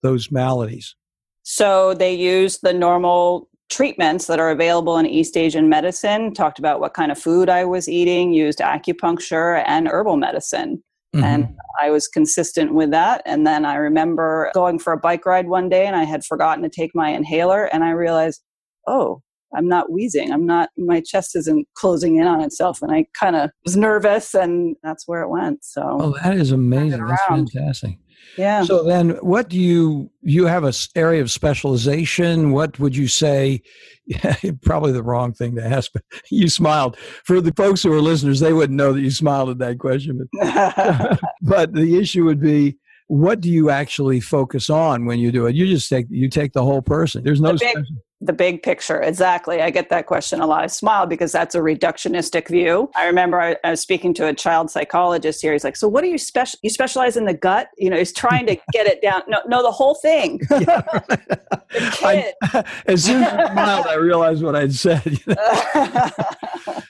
those 0.03 0.31
maladies? 0.31 0.95
So 1.43 1.95
they 1.95 2.15
used 2.15 2.61
the 2.63 2.73
normal 2.73 3.49
treatments 3.71 4.27
that 4.27 4.41
are 4.41 4.51
available 4.51 4.99
in 4.99 5.07
east 5.07 5.37
asian 5.37 5.69
medicine 5.69 6.35
talked 6.35 6.59
about 6.59 6.81
what 6.81 6.93
kind 6.93 7.13
of 7.13 7.19
food 7.19 7.49
i 7.49 7.65
was 7.65 7.89
eating 7.89 8.33
used 8.33 8.59
acupuncture 8.59 9.63
and 9.65 9.87
herbal 9.87 10.17
medicine. 10.17 10.83
Mm-hmm. 11.15 11.25
and 11.25 11.57
i 11.81 11.91
was 11.91 12.07
consistent 12.09 12.75
with 12.75 12.91
that. 12.91 13.23
And 13.27 13.47
then 13.47 13.65
i 13.65 13.75
remember 13.77 14.51
going 14.55 14.79
for 14.79 14.93
a 14.93 14.99
bike 14.99 15.25
ride 15.25 15.47
one 15.47 15.69
day 15.69 15.87
and 15.87 15.95
i 15.95 16.05
had 16.05 16.25
forgotten 16.25 16.63
to 16.65 16.69
take 16.69 16.91
my 16.95 17.11
inhaler 17.11 17.65
and 17.65 17.85
i 17.85 17.91
realized 17.91 18.43
oh 18.89 19.23
I'm 19.55 19.69
not 19.69 19.91
wheezing. 19.91 20.33
I'm 20.33 20.47
not, 20.47 20.71
my 20.77 21.01
chest 21.01 21.37
isn't 21.37 21.67
closing 21.75 22.17
in 22.17 22.27
on 22.27 22.41
itself. 22.41 22.83
And 22.83 22.93
I 22.93 23.07
kind 23.19 23.37
of 23.37 23.51
was 23.65 23.77
nervous 23.77 24.35
and 24.35 24.77
that's 24.83 25.09
where 25.09 25.23
it 25.23 25.29
went. 25.29 25.65
So, 25.65 25.83
oh, 26.01 26.17
that 26.23 26.37
is 26.37 26.53
amazing. 26.53 27.05
That's 27.05 27.25
fantastic. 27.25 27.99
Yeah. 28.37 28.65
So 28.65 28.85
then 28.85 29.11
what 29.23 29.49
do 29.49 29.59
you, 29.59 30.11
you 30.23 30.47
have 30.47 30.65
a 30.65 30.73
area 30.95 31.21
of 31.21 31.31
specialization. 31.31 32.53
What 32.53 32.79
would 32.79 32.95
you 32.95 33.09
say? 33.09 33.63
probably 34.63 34.93
the 34.93 35.03
wrong 35.03 35.33
thing 35.33 35.55
to 35.57 35.65
ask, 35.65 35.93
but 35.93 36.03
you 36.31 36.49
smiled. 36.49 36.97
For 37.25 37.41
the 37.41 37.53
folks 37.53 37.83
who 37.83 37.93
are 37.93 38.01
listeners, 38.01 38.41
they 38.41 38.53
wouldn't 38.53 38.77
know 38.77 38.93
that 38.93 39.01
you 39.01 39.11
smiled 39.11 39.51
at 39.51 39.59
that 39.59 39.79
question. 39.79 40.29
But, 40.33 41.21
but 41.43 41.73
the 41.73 41.97
issue 41.99 42.25
would 42.25 42.41
be, 42.41 42.77
what 43.07 43.41
do 43.41 43.51
you 43.51 43.71
actually 43.71 44.21
focus 44.21 44.71
on 44.71 45.05
when 45.05 45.19
you 45.19 45.33
do 45.33 45.47
it? 45.47 45.57
You 45.57 45.67
just 45.67 45.89
take 45.89 46.07
you 46.11 46.29
take 46.29 46.53
the 46.53 46.63
whole 46.63 46.81
person. 46.81 47.25
There's 47.25 47.41
no 47.41 47.53
the 47.53 47.59
big, 47.59 47.85
the 48.21 48.33
big 48.33 48.63
picture. 48.63 49.01
Exactly. 49.01 49.63
I 49.63 49.71
get 49.71 49.89
that 49.89 50.07
question 50.07 50.41
a 50.41 50.47
lot. 50.47 50.63
I 50.63 50.67
smile 50.67 51.07
because 51.07 51.33
that's 51.33 51.55
a 51.55 51.61
reductionistic 51.61 52.49
view. 52.49 52.91
I 52.95 53.07
remember 53.07 53.41
I, 53.41 53.57
I 53.65 53.71
was 53.71 53.81
speaking 53.81 54.13
to 54.15 54.27
a 54.27 54.35
child 54.35 54.71
psychologist 54.71 55.41
here. 55.41 55.53
He's 55.53 55.65
like, 55.65 55.77
"So 55.77 55.89
what 55.89 56.03
do 56.03 56.09
you 56.09 56.19
special? 56.19 56.59
You 56.63 56.71
specialize 56.71 57.17
in 57.17 57.25
the 57.25 57.35
gut? 57.35 57.71
You 57.79 57.89
know, 57.89 57.97
he's 57.97 58.13
trying 58.13 58.47
to 58.47 58.57
get 58.73 58.87
it 58.87 59.01
down. 59.01 59.23
No, 59.27 59.41
no, 59.47 59.63
the 59.63 59.71
whole 59.71 59.95
thing. 59.95 60.39
the 60.49 61.31
kid. 61.93 62.35
I, 62.43 62.65
as 62.87 63.05
soon 63.05 63.23
as 63.23 63.33
I 63.33 63.53
smiled, 63.53 63.87
I 63.87 63.95
realized 63.95 64.43
what 64.43 64.55
I'd 64.55 64.75
said. 64.75 65.19
You 65.27 65.35
know? 65.35 66.11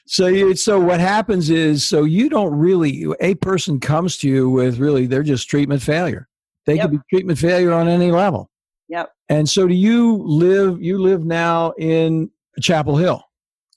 so, 0.07 0.27
you, 0.27 0.57
so 0.57 0.81
what 0.81 1.01
happens 1.01 1.51
is, 1.51 1.85
so 1.85 2.05
you 2.05 2.29
don't 2.29 2.55
really. 2.55 3.07
A 3.21 3.35
person 3.37 3.79
comes 3.79 4.17
to 4.19 4.29
you 4.29 4.51
with 4.51 4.79
really, 4.79 5.07
they're 5.07 5.23
just 5.23 5.49
treatment 5.49 5.83
failure. 5.83 6.29
They 6.67 6.75
yep. 6.75 6.85
could 6.85 6.91
be 6.93 6.99
treatment 7.11 7.39
failure 7.39 7.73
on 7.73 7.89
any 7.89 8.11
level. 8.11 8.51
Yep. 8.89 9.13
And 9.31 9.49
so 9.49 9.69
do 9.69 9.75
you 9.75 10.17
live 10.25 10.83
you 10.83 11.01
live 11.01 11.25
now 11.25 11.71
in 11.79 12.31
Chapel 12.61 12.97
Hill? 12.97 13.23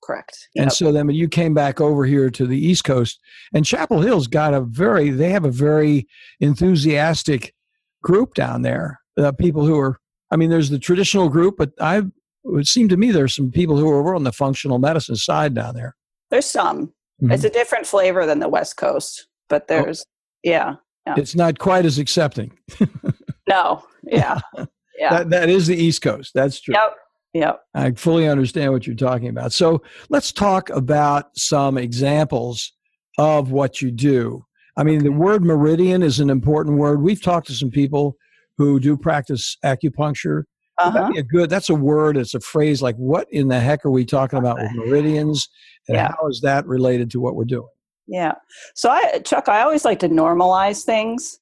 Correct. 0.03 0.49
Yep. 0.55 0.63
And 0.63 0.73
so 0.73 0.91
then 0.91 1.09
you 1.11 1.29
came 1.29 1.53
back 1.53 1.79
over 1.79 2.05
here 2.05 2.29
to 2.31 2.45
the 2.45 2.57
East 2.57 2.83
Coast 2.83 3.19
and 3.53 3.63
Chapel 3.63 4.01
Hill's 4.01 4.27
got 4.27 4.53
a 4.53 4.61
very 4.61 5.11
they 5.11 5.29
have 5.29 5.45
a 5.45 5.51
very 5.51 6.07
enthusiastic 6.41 7.53
group 8.01 8.33
down 8.33 8.63
there. 8.63 8.99
Uh, 9.15 9.31
people 9.31 9.63
who 9.63 9.79
are 9.79 9.99
I 10.31 10.37
mean 10.37 10.49
there's 10.49 10.71
the 10.71 10.79
traditional 10.79 11.29
group 11.29 11.55
but 11.57 11.71
I 11.79 12.01
it 12.45 12.67
seemed 12.67 12.89
to 12.89 12.97
me 12.97 13.11
there's 13.11 13.35
some 13.35 13.51
people 13.51 13.77
who 13.77 13.89
are 13.89 14.15
on 14.15 14.23
the 14.23 14.33
functional 14.33 14.79
medicine 14.79 15.15
side 15.15 15.53
down 15.53 15.75
there. 15.75 15.95
There's 16.31 16.47
some. 16.47 16.87
Mm-hmm. 17.21 17.31
It's 17.31 17.43
a 17.43 17.49
different 17.49 17.85
flavor 17.85 18.25
than 18.25 18.39
the 18.39 18.49
West 18.49 18.75
Coast, 18.75 19.27
but 19.49 19.61
oh. 19.63 19.65
there's 19.67 20.01
oh. 20.01 20.09
yeah, 20.41 20.75
yeah. 21.05 21.13
It's 21.15 21.35
not 21.35 21.59
quite 21.59 21.85
as 21.85 21.99
accepting. 21.99 22.57
no. 23.47 23.85
Yeah. 24.03 24.41
Yeah. 24.97 25.09
That, 25.19 25.29
that 25.31 25.49
is 25.49 25.67
the 25.67 25.75
East 25.75 26.01
Coast. 26.01 26.31
That's 26.33 26.59
true. 26.61 26.75
Yep. 26.75 26.95
Yep. 27.33 27.61
I 27.73 27.91
fully 27.91 28.27
understand 28.27 28.71
what 28.71 28.85
you're 28.85 28.95
talking 28.95 29.29
about. 29.29 29.53
So 29.53 29.81
let's 30.09 30.31
talk 30.31 30.69
about 30.69 31.35
some 31.35 31.77
examples 31.77 32.71
of 33.17 33.51
what 33.51 33.81
you 33.81 33.91
do. 33.91 34.45
I 34.77 34.83
mean, 34.83 35.03
the 35.03 35.11
word 35.11 35.43
meridian 35.43 36.03
is 36.03 36.19
an 36.19 36.29
important 36.29 36.77
word. 36.77 37.01
We've 37.01 37.21
talked 37.21 37.47
to 37.47 37.53
some 37.53 37.69
people 37.71 38.17
who 38.57 38.79
do 38.79 38.95
practice 38.97 39.57
acupuncture. 39.65 40.43
Uh-huh. 40.79 40.91
That'd 40.91 41.13
be 41.13 41.19
a 41.19 41.23
good. 41.23 41.49
That's 41.49 41.69
a 41.69 41.75
word. 41.75 42.17
It's 42.17 42.33
a 42.33 42.39
phrase. 42.39 42.81
Like, 42.81 42.95
what 42.95 43.27
in 43.31 43.47
the 43.47 43.59
heck 43.59 43.85
are 43.85 43.91
we 43.91 44.05
talking 44.05 44.39
about 44.39 44.57
with 44.57 44.71
meridians, 44.73 45.47
and 45.87 45.95
Yeah. 45.95 46.11
how 46.19 46.27
is 46.27 46.41
that 46.41 46.65
related 46.65 47.11
to 47.11 47.19
what 47.19 47.35
we're 47.35 47.43
doing? 47.45 47.67
Yeah. 48.07 48.33
So 48.73 48.89
I 48.89 49.19
Chuck, 49.19 49.47
I 49.47 49.61
always 49.61 49.85
like 49.85 49.99
to 49.99 50.09
normalize 50.09 50.83
things. 50.83 51.39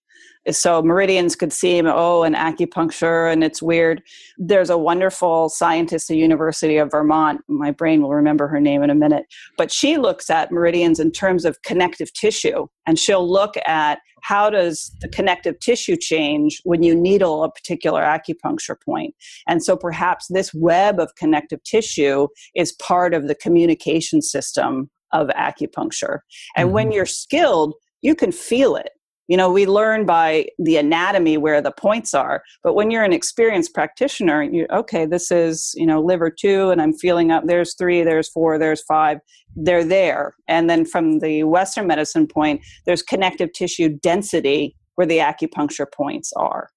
So 0.50 0.82
meridians 0.82 1.36
could 1.36 1.54
seem, 1.54 1.86
oh, 1.86 2.24
an 2.24 2.34
acupuncture 2.34 3.32
and 3.32 3.44
it's 3.44 3.62
weird. 3.62 4.02
There's 4.38 4.72
a 4.72 4.78
wonderful 4.78 5.50
scientist 5.50 6.10
at 6.10 6.18
University 6.18 6.78
of 6.78 6.90
Vermont. 6.90 7.42
My 7.48 7.70
brain 7.70 8.02
will 8.02 8.14
remember 8.14 8.48
her 8.48 8.60
name 8.60 8.82
in 8.82 8.90
a 8.90 8.96
minute. 8.96 9.26
But 9.58 9.72
she 9.72 9.98
looks 9.98 10.32
at 10.32 10.52
meridians 10.52 11.00
in 11.00 11.12
terms 11.12 11.46
of 11.46 11.62
connective 11.62 12.12
tissue. 12.14 12.68
And 12.88 12.98
she'll 12.98 13.30
look 13.30 13.54
at 13.68 14.00
how 14.24 14.50
does 14.50 14.96
the 15.02 15.10
connective 15.10 15.60
tissue 15.60 15.96
change 15.96 16.60
when 16.64 16.82
you 16.82 16.96
needle 16.96 17.44
a 17.44 17.52
particular 17.52 18.02
acupuncture 18.02 18.76
point. 18.84 19.14
And 19.48 19.64
so 19.64 19.76
perhaps 19.76 20.28
this 20.30 20.54
web 20.54 21.00
of 21.00 21.14
connective 21.16 21.62
tissue 21.64 22.28
is 22.56 22.72
part 22.74 23.14
of 23.14 23.28
the 23.28 23.36
communication 23.36 24.22
system 24.22 24.90
of 25.12 25.28
acupuncture. 25.30 26.20
And 26.56 26.72
when 26.72 26.88
mm-hmm. 26.88 26.94
you're 26.94 27.06
skilled, 27.06 27.76
you 28.02 28.16
can 28.16 28.32
feel 28.32 28.76
it. 28.76 28.90
You 29.32 29.38
know, 29.38 29.50
we 29.50 29.66
learn 29.66 30.06
by 30.06 30.48
the 30.60 30.76
anatomy 30.76 31.38
where 31.38 31.62
the 31.62 31.72
points 31.72 32.14
are, 32.14 32.44
but 32.64 32.74
when 32.74 32.92
you're 32.92 33.06
an 33.06 33.14
experienced 33.14 33.74
practitioner, 33.74 34.44
you 34.44 34.68
okay, 34.74 35.06
this 35.06 35.32
is, 35.32 35.72
you 35.78 35.86
know, 35.86 36.02
liver 36.02 36.30
2 36.30 36.70
and 36.70 36.82
I'm 36.82 36.92
feeling 36.92 37.32
up 37.32 37.44
there's 37.46 37.74
3, 37.76 38.04
there's 38.04 38.28
4, 38.28 38.60
there's 38.60 38.84
5. 38.84 39.20
They're 39.56 39.86
there. 39.86 40.36
And 40.50 40.70
then 40.70 40.84
from 40.84 41.20
the 41.20 41.44
western 41.46 41.88
medicine 41.88 42.28
point, 42.28 42.60
there's 42.86 43.02
connective 43.02 43.54
tissue 43.54 43.88
density 44.04 44.76
where 44.96 45.08
the 45.08 45.20
acupuncture 45.20 45.90
points 45.90 46.34
are. 46.36 46.68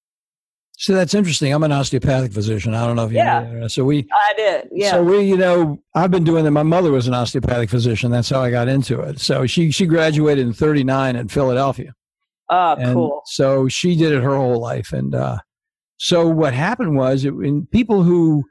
So 0.77 0.93
that's 0.95 1.13
interesting. 1.15 1.53
I'm 1.53 1.65
an 1.65 1.73
osteopathic 1.73 2.33
physician. 2.33 2.73
I 2.73 2.87
don't 2.87 2.95
know 2.95 3.07
if 3.07 3.11
you 3.11 3.19
Yeah. 3.19 3.41
know 3.43 3.61
that. 3.63 3.71
So 3.71 3.83
we, 3.85 4.07
I 4.15 4.33
did. 4.37 4.69
Yeah. 4.71 4.93
so 4.93 5.03
we, 5.03 5.23
you 5.23 5.37
know, 5.37 5.83
I've 5.97 6.13
been 6.13 6.23
doing 6.23 6.45
that. 6.45 6.53
My 6.53 6.63
mother 6.63 6.93
was 6.93 7.09
an 7.09 7.15
osteopathic 7.15 7.69
physician. 7.69 8.13
That's 8.13 8.31
how 8.31 8.43
I 8.43 8.53
got 8.53 8.69
into 8.69 9.01
it. 9.01 9.19
So 9.19 9.45
she 9.45 9.73
she 9.73 9.87
graduated 9.87 10.47
in 10.47 10.53
'39 10.53 11.17
in 11.17 11.27
Philadelphia. 11.27 11.95
Oh, 12.51 12.75
And 12.79 12.95
cool. 12.95 13.23
So 13.27 13.69
she 13.69 13.97
did 13.97 14.13
it 14.13 14.23
her 14.23 14.37
whole 14.37 14.61
life. 14.61 14.93
And 14.93 15.15
uh, 15.15 15.39
so 15.97 16.29
what 16.29 16.55
happened 16.55 16.97
was, 16.97 17.25
it, 17.25 17.35
and 17.35 17.71
people 17.71 18.03
who 18.03 18.45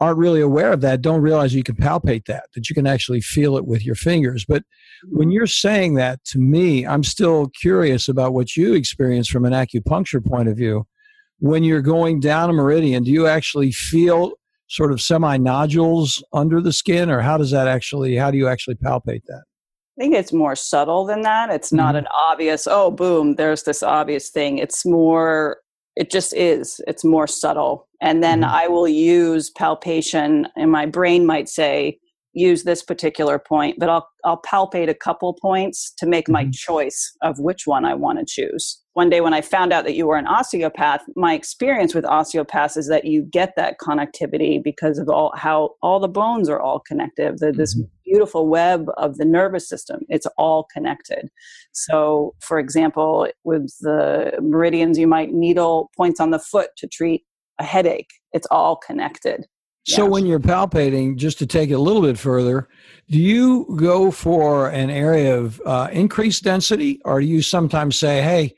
aren't 0.00 0.18
really 0.18 0.40
aware 0.40 0.72
of 0.72 0.80
that 0.80 1.02
don't 1.02 1.20
realize 1.20 1.54
you 1.54 1.62
can 1.62 1.76
palpate 1.76 2.24
that, 2.24 2.44
that 2.54 2.70
you 2.70 2.74
can 2.74 2.86
actually 2.86 3.20
feel 3.20 3.56
it 3.56 3.66
with 3.66 3.84
your 3.84 3.94
fingers. 3.94 4.44
But 4.48 4.62
when 5.10 5.30
you're 5.30 5.46
saying 5.46 5.94
that 5.94 6.24
to 6.26 6.38
me, 6.38 6.86
I'm 6.86 7.04
still 7.04 7.50
curious 7.60 8.08
about 8.08 8.32
what 8.32 8.56
you 8.56 8.72
experience 8.72 9.28
from 9.28 9.44
an 9.44 9.52
acupuncture 9.52 10.24
point 10.24 10.48
of 10.48 10.56
view. 10.56 10.86
When 11.38 11.64
you're 11.64 11.82
going 11.82 12.20
down 12.20 12.50
a 12.50 12.52
meridian, 12.52 13.04
do 13.04 13.10
you 13.10 13.26
actually 13.26 13.72
feel 13.72 14.32
sort 14.68 14.92
of 14.92 15.00
semi 15.02 15.36
nodules 15.36 16.22
under 16.32 16.60
the 16.60 16.72
skin, 16.72 17.10
or 17.10 17.20
how 17.20 17.36
does 17.36 17.50
that 17.50 17.66
actually, 17.66 18.16
how 18.16 18.30
do 18.30 18.38
you 18.38 18.48
actually 18.48 18.76
palpate 18.76 19.22
that? 19.26 19.42
I 20.00 20.02
think 20.02 20.14
it's 20.14 20.32
more 20.32 20.56
subtle 20.56 21.04
than 21.04 21.20
that. 21.22 21.50
It's 21.50 21.74
not 21.74 21.94
Mhm. 21.94 21.98
an 21.98 22.06
obvious, 22.06 22.66
oh, 22.66 22.90
boom, 22.90 23.34
there's 23.34 23.64
this 23.64 23.82
obvious 23.82 24.30
thing. 24.30 24.56
It's 24.56 24.86
more, 24.86 25.58
it 25.94 26.10
just 26.10 26.32
is. 26.32 26.80
It's 26.86 27.04
more 27.04 27.26
subtle. 27.26 27.86
And 28.00 28.22
then 28.22 28.40
Mhm. 28.40 28.48
I 28.48 28.66
will 28.66 28.88
use 28.88 29.50
palpation, 29.50 30.48
and 30.56 30.72
my 30.72 30.86
brain 30.86 31.26
might 31.26 31.50
say, 31.50 31.98
use 32.32 32.62
this 32.62 32.82
particular 32.82 33.38
point, 33.38 33.76
but 33.78 33.88
I'll, 33.88 34.08
I'll 34.24 34.40
palpate 34.42 34.88
a 34.88 34.94
couple 34.94 35.36
points 35.40 35.92
to 35.98 36.06
make 36.06 36.28
my 36.28 36.44
Mhm. 36.44 36.54
choice 36.54 37.12
of 37.22 37.38
which 37.40 37.66
one 37.66 37.84
I 37.84 37.94
want 37.94 38.18
to 38.20 38.24
choose. 38.26 38.80
One 38.92 39.10
day 39.10 39.20
when 39.20 39.34
I 39.34 39.40
found 39.40 39.72
out 39.72 39.84
that 39.84 39.94
you 39.94 40.06
were 40.06 40.16
an 40.16 40.26
osteopath, 40.26 41.02
my 41.16 41.34
experience 41.34 41.94
with 41.94 42.04
osteopaths 42.04 42.76
is 42.76 42.88
that 42.88 43.04
you 43.04 43.22
get 43.22 43.54
that 43.56 43.76
connectivity 43.80 44.62
because 44.62 44.98
of 44.98 45.08
all 45.08 45.32
how 45.36 45.70
all 45.82 45.98
the 45.98 46.08
bones 46.08 46.48
are 46.48 46.60
all 46.60 46.80
connected. 46.80 47.38
The, 47.38 47.52
this 47.52 47.76
Mhm. 47.76 47.88
beautiful 48.04 48.48
web 48.48 48.86
of 48.96 49.16
the 49.16 49.24
nervous 49.24 49.68
system. 49.68 50.00
It's 50.08 50.26
all 50.38 50.66
connected. 50.72 51.30
So, 51.72 52.34
for 52.40 52.58
example, 52.58 53.28
with 53.44 53.72
the 53.80 54.32
meridians, 54.40 54.98
you 54.98 55.06
might 55.06 55.32
needle 55.32 55.90
points 55.96 56.20
on 56.20 56.30
the 56.30 56.38
foot 56.38 56.70
to 56.78 56.86
treat 56.86 57.24
a 57.58 57.64
headache. 57.64 58.10
It's 58.32 58.46
all 58.50 58.76
connected. 58.76 59.46
So 59.94 60.04
Yeah. 60.04 60.08
when 60.10 60.26
you're 60.26 60.40
palpating, 60.40 61.16
just 61.16 61.38
to 61.40 61.46
take 61.46 61.70
it 61.70 61.74
a 61.74 61.78
little 61.80 62.02
bit 62.02 62.18
further, 62.18 62.68
do 63.08 63.18
you 63.18 63.66
go 63.76 64.10
for 64.10 64.68
an 64.68 64.88
area 64.90 65.36
of 65.36 65.60
uh, 65.66 65.88
increased 65.92 66.44
density, 66.44 67.00
or 67.04 67.20
do 67.20 67.26
you 67.26 67.42
sometimes 67.42 67.98
say, 67.98 68.22
"Hey, 68.22 68.54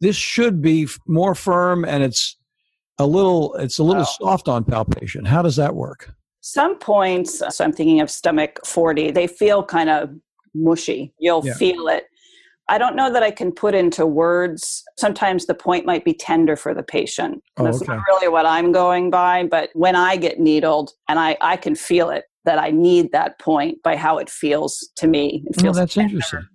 this 0.00 0.16
should 0.16 0.60
be 0.60 0.82
f- 0.84 0.98
more 1.06 1.34
firm 1.34 1.84
and 1.84 2.02
it's 2.02 2.36
a 2.98 3.06
little 3.06 3.54
it's 3.54 3.78
a 3.78 3.82
little 3.84 4.02
Oh. 4.02 4.14
soft 4.24 4.48
on 4.48 4.64
palpation"? 4.64 5.24
How 5.24 5.42
does 5.42 5.56
that 5.56 5.74
work? 5.74 6.12
Some 6.40 6.76
points, 6.78 7.38
so 7.56 7.64
I'm 7.64 7.72
thinking 7.72 8.00
of 8.02 8.10
stomach 8.10 8.60
40, 8.66 9.10
they 9.10 9.26
feel 9.26 9.62
kind 9.62 9.88
of 9.88 10.10
mushy. 10.54 11.14
You'll 11.18 11.44
Yeah. 11.46 11.54
feel 11.54 11.88
it. 11.88 12.04
I 12.68 12.78
don't 12.78 12.96
know 12.96 13.12
that 13.12 13.22
I 13.22 13.30
can 13.30 13.52
put 13.52 13.74
into 13.74 14.06
words. 14.06 14.82
Sometimes 14.98 15.46
the 15.46 15.54
point 15.54 15.84
might 15.84 16.04
be 16.04 16.14
tender 16.14 16.56
for 16.56 16.72
the 16.72 16.82
patient. 16.82 17.42
Oh, 17.58 17.64
That's 17.64 17.82
okay. 17.82 17.92
not 17.94 18.02
really 18.08 18.28
what 18.28 18.46
I'm 18.46 18.72
going 18.72 19.10
by, 19.10 19.44
but 19.44 19.70
when 19.74 19.94
I 19.96 20.16
get 20.16 20.40
needled 20.40 20.92
and 21.08 21.18
I, 21.18 21.36
I 21.42 21.56
can 21.56 21.74
feel 21.74 22.08
it 22.10 22.24
that 22.46 22.58
I 22.58 22.70
need 22.70 23.12
that 23.12 23.38
point 23.38 23.82
by 23.82 23.96
how 23.96 24.18
it 24.18 24.30
feels 24.30 24.90
to 24.96 25.06
me. 25.06 25.44
It 25.46 25.64
Oh, 25.66 25.72
that's 25.72 25.94
tender. 25.94 26.14
interesting. 26.14 26.46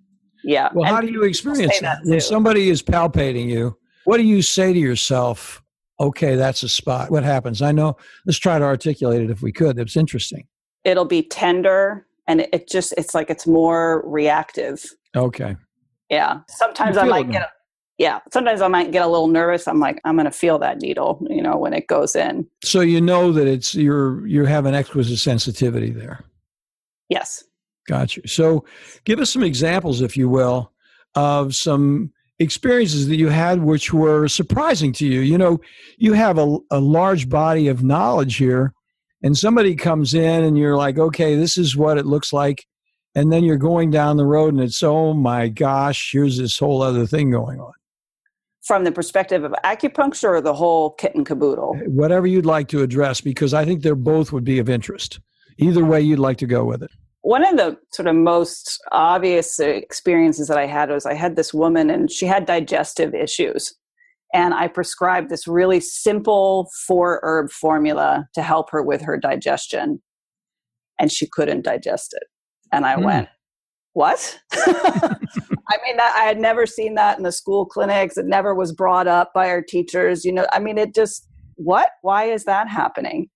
Yeah. 0.44 0.70
Well, 0.74 0.86
And 0.86 0.96
how 0.96 1.02
do 1.02 1.12
you 1.12 1.24
experience 1.24 1.80
that 1.82 2.00
When 2.04 2.22
somebody 2.22 2.70
is 2.70 2.82
palpating 2.82 3.48
you, 3.48 3.78
what 4.06 4.18
do 4.18 4.24
you 4.24 4.42
say 4.42 4.74
to 4.74 4.80
yourself? 4.80 5.62
Okay, 6.00 6.36
that's 6.36 6.64
a 6.64 6.70
spot. 6.70 7.12
What 7.12 7.24
happens? 7.24 7.62
I 7.62 7.72
know. 7.72 7.98
Let's 8.26 8.40
try 8.40 8.58
to 8.58 8.64
articulate 8.66 9.22
it 9.22 9.30
if 9.30 9.42
we 9.42 9.52
could. 9.52 9.78
It's 9.78 9.98
interesting. 9.98 10.48
it'll 10.86 11.06
be 11.06 11.22
tender 11.24 12.08
and 12.28 12.42
it 12.54 12.68
just 12.70 12.94
it's 12.98 13.14
like 13.14 13.30
it's 13.30 13.46
more 13.46 14.02
reactive. 14.08 14.84
Okay. 15.16 15.56
Yeah. 16.10 16.40
Sometimes 16.48 16.98
I 16.98 17.06
might 17.06 17.30
get 17.32 17.44
a, 17.44 17.50
yeah, 18.00 18.20
sometimes 18.32 18.62
I 18.62 18.68
might 18.70 18.92
get 18.92 19.04
a 19.04 19.08
little 19.08 19.28
nervous. 19.28 19.68
I'm 19.68 19.80
like, 19.80 20.00
I'm 20.06 20.16
gonna 20.16 20.32
feel 20.32 20.58
that 20.60 20.80
needle, 20.82 21.26
you 21.30 21.42
know, 21.42 21.58
when 21.58 21.74
it 21.74 21.88
goes 21.88 22.16
in. 22.16 22.48
So 22.64 22.80
you 22.80 23.02
know 23.02 23.32
that 23.34 23.46
it's 23.46 23.76
you're 23.76 24.26
you 24.26 24.46
have 24.46 24.66
an 24.66 24.74
exquisite 24.74 25.20
sensitivity 25.20 25.92
there. 25.92 26.24
Yes. 27.10 27.44
Gotcha. 27.88 28.28
So 28.28 28.64
give 29.04 29.20
us 29.20 29.32
some 29.32 29.44
examples, 29.44 30.02
if 30.02 30.16
you 30.16 30.30
will, 30.30 30.72
of 31.16 31.56
some 31.56 32.14
experiences 32.40 33.08
that 33.08 33.18
you 33.18 33.28
had 33.28 33.64
which 33.64 33.92
were 33.94 34.28
surprising 34.28 34.94
to 34.94 35.06
you. 35.06 35.20
You 35.20 35.38
know, 35.38 35.60
you 35.98 36.14
have 36.14 36.38
a, 36.38 36.58
a 36.72 36.80
large 36.80 37.28
body 37.28 37.68
of 37.68 37.84
knowledge 37.84 38.38
here, 38.38 38.74
and 39.24 39.38
somebody 39.38 39.76
comes 39.76 40.14
in 40.14 40.46
and 40.46 40.58
you're 40.58 40.78
like, 40.78 40.98
okay, 40.98 41.36
this 41.36 41.58
is 41.58 41.76
what 41.76 41.98
it 41.98 42.06
looks 42.06 42.32
like. 42.32 42.66
And 43.16 43.32
then 43.32 43.44
you're 43.44 43.58
going 43.58 43.90
down 43.90 44.18
the 44.18 44.26
road 44.26 44.54
and 44.54 44.62
it's, 44.62 44.84
oh 44.84 45.14
my 45.14 45.48
gosh, 45.48 46.12
here's 46.12 46.38
this 46.38 46.60
whole 46.60 46.82
other 46.82 47.06
thing 47.06 47.32
going 47.32 47.60
on. 47.60 47.74
From 48.64 48.84
the 48.84 48.92
perspective 48.92 49.44
of 49.44 49.54
acupuncture 49.64 50.30
or 50.30 50.42
the 50.42 50.54
whole 50.54 50.92
kit 50.92 51.16
and 51.16 51.26
caboodle. 51.26 51.76
Eh, 51.78 51.88
whatever 51.88 52.28
you'd 52.28 52.46
like 52.46 52.68
to 52.70 52.84
address, 52.84 53.20
because 53.20 53.54
I 53.54 53.66
think 53.66 53.82
they're 53.82 53.96
both 53.96 54.32
would 54.32 54.44
be 54.44 54.60
of 54.60 54.70
interest. 54.70 55.20
Either 55.58 55.84
way 55.84 56.02
you'd 56.02 56.20
like 56.20 56.38
to 56.38 56.46
go 56.46 56.64
with 56.66 56.84
it. 56.84 56.92
One 57.22 57.46
of 57.46 57.58
the 57.58 57.78
sort 57.92 58.08
of 58.08 58.16
most 58.16 58.80
obvious 58.92 59.60
experiences 59.60 60.48
that 60.48 60.58
I 60.58 60.68
had 60.68 60.90
was 60.90 61.06
I 61.06 61.16
had 61.16 61.36
this 61.36 61.54
woman 61.54 61.90
and 61.90 62.10
she 62.12 62.26
had 62.26 62.46
digestive 62.46 63.14
issues. 63.14 63.74
And 64.34 64.54
I 64.54 64.68
prescribed 64.68 65.30
this 65.30 65.48
really 65.48 65.80
simple 65.80 66.70
four 66.88 67.20
herb 67.24 67.50
formula 67.50 68.28
to 68.36 68.44
help 68.44 68.70
her 68.70 68.84
with 68.84 69.02
her 69.02 69.18
digestion. 69.18 70.02
And 71.00 71.12
she 71.12 71.28
couldn't 71.28 71.64
digest 71.64 72.14
it. 72.14 72.24
And 72.72 72.86
I 72.86 72.96
Hmm. 72.96 73.04
went, 73.06 73.30
What? 73.94 74.40
I 75.72 75.78
mean, 75.86 75.98
that, 75.98 76.16
I 76.18 76.24
had 76.24 76.40
never 76.40 76.66
seen 76.66 76.96
that 76.96 77.18
in 77.18 77.24
the 77.24 77.32
school 77.32 77.66
clinics. 77.66 78.18
It 78.18 78.26
never 78.26 78.56
was 78.56 78.72
brought 78.72 79.08
up 79.08 79.32
by 79.34 79.50
our 79.50 79.62
teachers. 79.62 80.26
You 80.26 80.34
know, 80.34 80.48
I 80.52 80.60
mean, 80.60 80.78
it 80.78 80.96
just, 80.96 81.28
what? 81.56 81.90
Why 82.02 82.26
is 82.26 82.46
that 82.46 82.68
happening? 82.70 83.30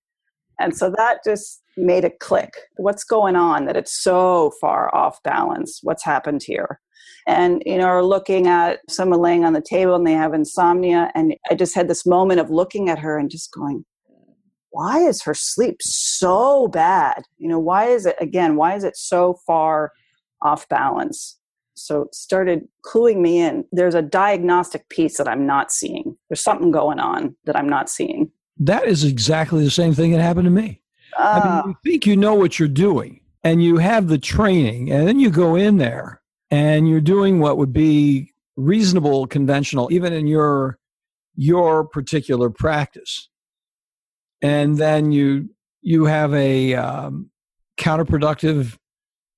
And 0.58 0.76
so 0.76 0.92
that 0.96 1.18
just 1.24 1.62
made 1.76 2.04
it 2.04 2.20
click. 2.20 2.52
What's 2.76 3.04
going 3.04 3.36
on 3.36 3.66
that 3.66 3.76
it's 3.76 4.02
so 4.02 4.52
far 4.60 4.94
off 4.94 5.22
balance? 5.24 5.80
What's 5.82 6.04
happened 6.04 6.42
here? 6.44 6.80
And, 7.26 7.62
you 7.66 7.78
know, 7.78 7.88
or 7.88 8.04
looking 8.04 8.46
at 8.46 8.80
someone 8.88 9.20
laying 9.20 9.44
on 9.44 9.52
the 9.52 9.62
table 9.62 9.94
and 9.94 10.06
they 10.06 10.12
have 10.12 10.34
insomnia. 10.34 11.10
And 11.14 11.34
I 11.50 11.54
just 11.54 11.74
had 11.74 11.88
this 11.88 12.06
moment 12.06 12.40
of 12.40 12.50
looking 12.50 12.88
at 12.88 12.98
her 12.98 13.18
and 13.18 13.30
just 13.30 13.52
going, 13.52 13.84
why 14.74 14.98
is 14.98 15.22
her 15.22 15.34
sleep 15.34 15.76
so 15.80 16.66
bad? 16.66 17.22
You 17.38 17.48
know, 17.48 17.60
why 17.60 17.86
is 17.86 18.06
it, 18.06 18.16
again, 18.20 18.56
why 18.56 18.74
is 18.74 18.82
it 18.82 18.96
so 18.96 19.38
far 19.46 19.92
off 20.42 20.68
balance? 20.68 21.38
So 21.74 22.02
it 22.02 22.14
started 22.14 22.66
cluing 22.84 23.20
me 23.20 23.38
in. 23.38 23.64
There's 23.70 23.94
a 23.94 24.02
diagnostic 24.02 24.88
piece 24.88 25.16
that 25.18 25.28
I'm 25.28 25.46
not 25.46 25.70
seeing. 25.70 26.16
There's 26.28 26.42
something 26.42 26.72
going 26.72 26.98
on 26.98 27.36
that 27.44 27.56
I'm 27.56 27.68
not 27.68 27.88
seeing. 27.88 28.32
That 28.58 28.84
is 28.86 29.04
exactly 29.04 29.62
the 29.62 29.70
same 29.70 29.94
thing 29.94 30.10
that 30.10 30.20
happened 30.20 30.46
to 30.46 30.50
me. 30.50 30.80
Uh, 31.16 31.22
I 31.22 31.34
mean, 31.34 31.42
ah. 31.46 31.66
you 31.68 31.76
think 31.84 32.06
you 32.06 32.16
know 32.16 32.34
what 32.34 32.58
you're 32.58 32.66
doing 32.66 33.20
and 33.44 33.62
you 33.62 33.76
have 33.78 34.08
the 34.08 34.18
training, 34.18 34.90
and 34.90 35.06
then 35.06 35.20
you 35.20 35.30
go 35.30 35.54
in 35.54 35.76
there 35.76 36.20
and 36.50 36.88
you're 36.88 37.00
doing 37.00 37.38
what 37.38 37.58
would 37.58 37.72
be 37.72 38.32
reasonable, 38.56 39.26
conventional, 39.28 39.92
even 39.92 40.12
in 40.12 40.26
your 40.26 40.78
your 41.36 41.84
particular 41.84 42.48
practice, 42.48 43.28
and 44.42 44.76
then 44.76 45.12
you 45.12 45.50
you 45.82 46.06
have 46.06 46.32
a 46.34 46.74
um, 46.74 47.30
counterproductive 47.78 48.76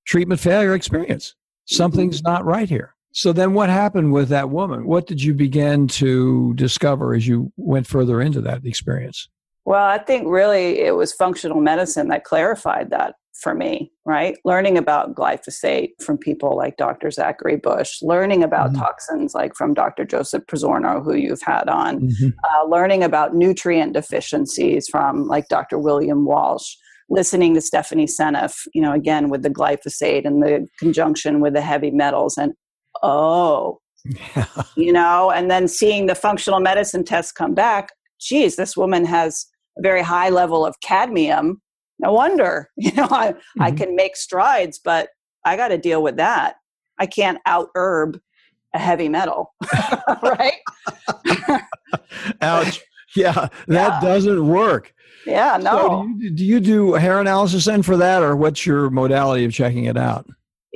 treatment 0.07 0.41
failure 0.41 0.75
experience. 0.75 1.35
Something's 1.65 2.23
not 2.23 2.45
right 2.45 2.69
here. 2.69 2.95
So 3.12 3.33
then 3.33 3.55
what 3.55 3.71
happened 3.71 4.12
with 4.12 4.29
that 4.29 4.50
woman? 4.50 4.87
What 4.87 5.07
did 5.07 5.23
you 5.23 5.35
begin 5.35 5.88
to 5.88 6.55
discover 6.55 7.15
as 7.15 7.26
you 7.26 7.50
went 7.57 7.87
further 7.87 8.21
into 8.21 8.41
that 8.43 8.65
experience? 8.65 9.29
Well, 9.65 9.85
I 9.85 9.99
think 9.99 10.29
really 10.29 10.81
it 10.81 10.95
was 10.95 11.12
functional 11.12 11.61
medicine 11.61 12.09
that 12.09 12.25
clarified 12.25 12.91
that 12.91 13.17
for 13.40 13.55
me, 13.55 13.93
right? 14.05 14.38
Learning 14.45 14.78
about 14.78 15.14
glyphosate 15.14 15.90
from 16.00 16.16
people 16.16 16.57
like 16.57 16.76
Dr. 16.76 17.11
Zachary 17.11 17.57
Bush, 17.57 17.99
learning 18.02 18.43
about 18.43 18.71
mm-hmm. 18.71 18.81
toxins 18.81 19.35
like 19.35 19.55
from 19.55 19.75
Dr. 19.75 20.05
Joseph 20.05 20.45
Pizzorno, 20.47 21.05
who 21.05 21.14
you've 21.14 21.43
had 21.43 21.69
on, 21.69 22.00
mm-hmm. 22.00 22.28
uh, 22.28 22.69
learning 22.69 23.02
about 23.02 23.35
nutrient 23.35 23.93
deficiencies 23.93 24.88
from 24.88 25.26
like 25.26 25.49
Dr. 25.49 25.78
William 25.78 26.25
Walsh, 26.25 26.76
listening 27.11 27.55
to 27.55 27.61
Stephanie 27.61 28.07
Seneff, 28.07 28.66
you 28.75 28.81
know, 28.81 28.93
again 28.93 29.28
with 29.28 29.43
the 29.43 29.50
glyphosate 29.50 30.26
and 30.26 30.43
the 30.43 30.66
conjunction 30.78 31.40
with 31.40 31.52
the 31.52 31.61
heavy 31.61 31.90
metals, 31.90 32.38
and 32.38 32.55
oh, 33.02 33.81
you 34.76 34.93
know, 34.93 35.31
and 35.31 35.50
then 35.50 35.69
seeing 35.69 36.07
the 36.07 36.14
functional 36.14 36.61
medicine 36.61 37.05
test 37.05 37.35
come 37.35 37.55
back, 37.55 37.90
geez, 38.19 38.57
this 38.57 38.76
woman 38.76 39.05
has 39.05 39.47
a 39.78 39.83
very 39.83 40.02
high 40.02 40.31
level 40.31 40.64
of 40.64 40.75
cadmium 40.81 41.61
no 41.99 42.12
wonder 42.12 42.69
you 42.76 42.93
know 42.93 43.09
i, 43.11 43.33
mm-hmm. 43.33 43.62
I 43.62 43.71
can 43.71 43.97
make 43.97 44.17
strides 44.17 44.79
but 44.79 45.11
i 45.45 45.57
got 45.57 45.69
to 45.69 45.79
deal 45.79 46.03
with 46.03 46.17
that. 46.17 46.57
I 46.99 47.07
can't 47.07 47.38
out 47.45 47.69
herb 47.75 48.19
a 48.75 48.79
heavy 48.79 49.09
metal 49.09 49.55
right? 50.23 50.61
Ouch. 52.41 52.83
Yeah 53.15 53.35
that 53.35 53.49
yeah. 53.69 54.00
doesn't 54.00 54.47
work. 54.49 54.95
Yeah 55.26 55.59
no 55.61 55.71
so 55.71 56.15
do, 56.19 56.25
you, 56.25 56.31
do 56.31 56.45
you 56.45 56.61
do 56.61 56.93
hair 56.95 57.21
analysis 57.21 57.65
then 57.65 57.83
for 57.83 57.97
that 57.97 58.23
or 58.23 58.37
what's 58.37 58.65
your 58.67 58.91
modality 58.91 59.45
of 59.45 59.53
checking 59.53 59.85
it 59.85 59.97
out 59.97 60.26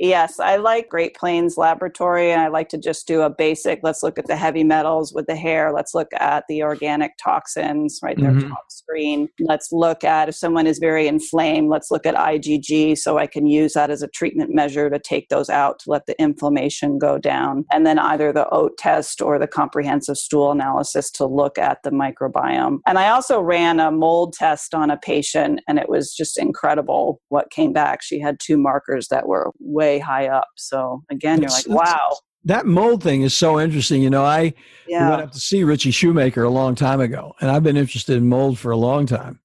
Yes, 0.03 0.39
I 0.39 0.55
like 0.55 0.89
Great 0.89 1.15
Plains 1.15 1.57
Laboratory, 1.57 2.31
and 2.31 2.41
I 2.41 2.47
like 2.47 2.69
to 2.69 2.77
just 2.79 3.07
do 3.07 3.21
a 3.21 3.29
basic. 3.29 3.81
Let's 3.83 4.01
look 4.01 4.17
at 4.17 4.25
the 4.25 4.35
heavy 4.35 4.63
metals 4.63 5.13
with 5.13 5.27
the 5.27 5.35
hair. 5.35 5.71
Let's 5.71 5.93
look 5.93 6.07
at 6.19 6.43
the 6.49 6.63
organic 6.63 7.11
toxins 7.23 7.99
right 8.01 8.17
there 8.19 8.31
mm-hmm. 8.31 8.49
top 8.49 8.65
screen. 8.69 9.29
Let's 9.39 9.71
look 9.71 10.03
at 10.03 10.27
if 10.27 10.33
someone 10.33 10.65
is 10.65 10.79
very 10.79 11.07
inflamed. 11.07 11.69
Let's 11.69 11.91
look 11.91 12.07
at 12.07 12.15
IgG, 12.15 12.97
so 12.97 13.19
I 13.19 13.27
can 13.27 13.45
use 13.45 13.73
that 13.73 13.91
as 13.91 14.01
a 14.01 14.07
treatment 14.07 14.55
measure 14.55 14.89
to 14.89 14.97
take 14.97 15.29
those 15.29 15.51
out 15.51 15.77
to 15.81 15.91
let 15.91 16.07
the 16.07 16.19
inflammation 16.19 16.97
go 16.97 17.19
down. 17.19 17.65
And 17.71 17.85
then 17.85 17.99
either 17.99 18.33
the 18.33 18.49
OAT 18.49 18.79
test 18.79 19.21
or 19.21 19.37
the 19.37 19.45
comprehensive 19.45 20.17
stool 20.17 20.49
analysis 20.51 21.11
to 21.11 21.27
look 21.27 21.59
at 21.59 21.77
the 21.83 21.91
microbiome. 21.91 22.79
And 22.87 22.97
I 22.97 23.09
also 23.09 23.39
ran 23.39 23.79
a 23.79 23.91
mold 23.91 24.33
test 24.33 24.73
on 24.73 24.89
a 24.89 24.97
patient, 24.97 25.61
and 25.67 25.77
it 25.77 25.89
was 25.89 26.11
just 26.11 26.39
incredible 26.39 27.21
what 27.29 27.51
came 27.51 27.71
back. 27.71 28.01
She 28.01 28.19
had 28.19 28.39
two 28.39 28.57
markers 28.57 29.07
that 29.09 29.27
were 29.27 29.51
way 29.59 29.90
way 29.91 29.99
high 29.99 30.27
up. 30.27 30.47
So 30.55 31.03
again, 31.09 31.41
you're 31.41 31.49
like, 31.49 31.67
wow. 31.67 32.17
That 32.45 32.65
mold 32.65 33.03
thing 33.03 33.21
is 33.21 33.35
so 33.35 33.59
interesting. 33.59 34.01
You 34.01 34.09
know, 34.09 34.25
I 34.25 34.53
yeah. 34.87 35.09
went 35.09 35.21
up 35.21 35.31
to 35.33 35.39
see 35.39 35.63
Ritchie 35.63 35.91
Shoemaker 35.91 36.43
a 36.43 36.49
long 36.49 36.73
time 36.73 36.99
ago, 36.99 37.33
and 37.39 37.51
I've 37.51 37.63
been 37.63 37.77
interested 37.77 38.17
in 38.17 38.29
mold 38.29 38.57
for 38.57 38.71
a 38.71 38.77
long 38.77 39.05
time. 39.05 39.39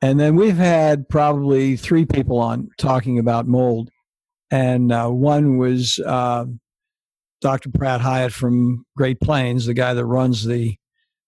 And 0.00 0.20
then 0.20 0.36
we've 0.36 0.56
had 0.56 1.08
probably 1.08 1.76
three 1.76 2.04
people 2.04 2.38
on 2.38 2.68
talking 2.78 3.18
about 3.18 3.48
mold. 3.48 3.90
And 4.50 4.92
uh, 4.92 5.08
one 5.08 5.58
was 5.58 5.98
uh, 5.98 6.44
Dr. 7.40 7.70
Pratt 7.70 8.00
Hyatt 8.00 8.32
from 8.32 8.84
Great 8.96 9.20
Plains, 9.20 9.66
the 9.66 9.74
guy 9.74 9.94
that 9.94 10.04
runs 10.04 10.44
the 10.44 10.76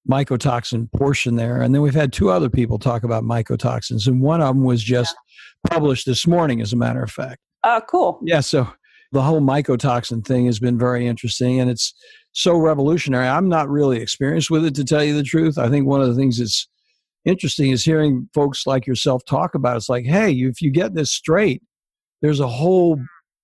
mycotoxin 0.08 0.92
portion 0.92 1.34
there. 1.34 1.60
And 1.60 1.74
then 1.74 1.82
we've 1.82 1.94
had 1.94 2.12
two 2.12 2.30
other 2.30 2.48
people 2.48 2.78
talk 2.78 3.02
about 3.02 3.24
mycotoxins. 3.24 4.06
And 4.06 4.20
one 4.20 4.40
of 4.40 4.54
them 4.54 4.62
was 4.62 4.84
just 4.84 5.16
yeah. 5.64 5.74
published 5.76 6.06
this 6.06 6.26
morning, 6.26 6.60
as 6.60 6.72
a 6.72 6.76
matter 6.76 7.02
of 7.02 7.10
fact. 7.10 7.40
Oh, 7.70 7.82
cool. 7.86 8.18
Yeah. 8.22 8.40
So 8.40 8.66
the 9.12 9.20
whole 9.20 9.42
mycotoxin 9.42 10.26
thing 10.26 10.46
has 10.46 10.58
been 10.58 10.78
very 10.78 11.06
interesting 11.06 11.60
and 11.60 11.68
it's 11.68 11.92
so 12.32 12.56
revolutionary. 12.56 13.28
I'm 13.28 13.50
not 13.50 13.68
really 13.68 14.00
experienced 14.00 14.50
with 14.50 14.64
it, 14.64 14.74
to 14.76 14.84
tell 14.84 15.04
you 15.04 15.14
the 15.14 15.22
truth. 15.22 15.58
I 15.58 15.68
think 15.68 15.86
one 15.86 16.00
of 16.00 16.08
the 16.08 16.14
things 16.14 16.38
that's 16.38 16.66
interesting 17.26 17.70
is 17.70 17.84
hearing 17.84 18.26
folks 18.32 18.66
like 18.66 18.86
yourself 18.86 19.22
talk 19.26 19.54
about 19.54 19.74
it. 19.74 19.78
It's 19.78 19.88
like, 19.90 20.06
hey, 20.06 20.32
if 20.32 20.62
you 20.62 20.70
get 20.70 20.94
this 20.94 21.10
straight, 21.10 21.62
there's 22.22 22.40
a 22.40 22.48
whole 22.48 22.98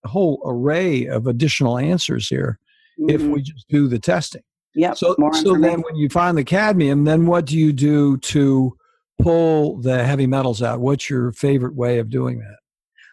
whole 0.06 0.42
array 0.46 1.06
of 1.06 1.26
additional 1.26 1.78
answers 1.78 2.26
here 2.28 2.58
mm-hmm. 2.98 3.10
if 3.10 3.22
we 3.22 3.42
just 3.42 3.68
do 3.68 3.88
the 3.88 3.98
testing. 3.98 4.42
Yeah. 4.74 4.94
So, 4.94 5.14
so 5.32 5.56
then 5.56 5.82
when 5.82 5.96
you 5.96 6.08
find 6.08 6.36
the 6.36 6.44
cadmium, 6.44 7.04
then 7.04 7.26
what 7.26 7.44
do 7.44 7.58
you 7.58 7.72
do 7.74 8.16
to 8.18 8.74
pull 9.20 9.80
the 9.80 10.02
heavy 10.04 10.26
metals 10.26 10.62
out? 10.62 10.80
What's 10.80 11.10
your 11.10 11.32
favorite 11.32 11.74
way 11.74 11.98
of 11.98 12.08
doing 12.08 12.38
that? 12.40 12.56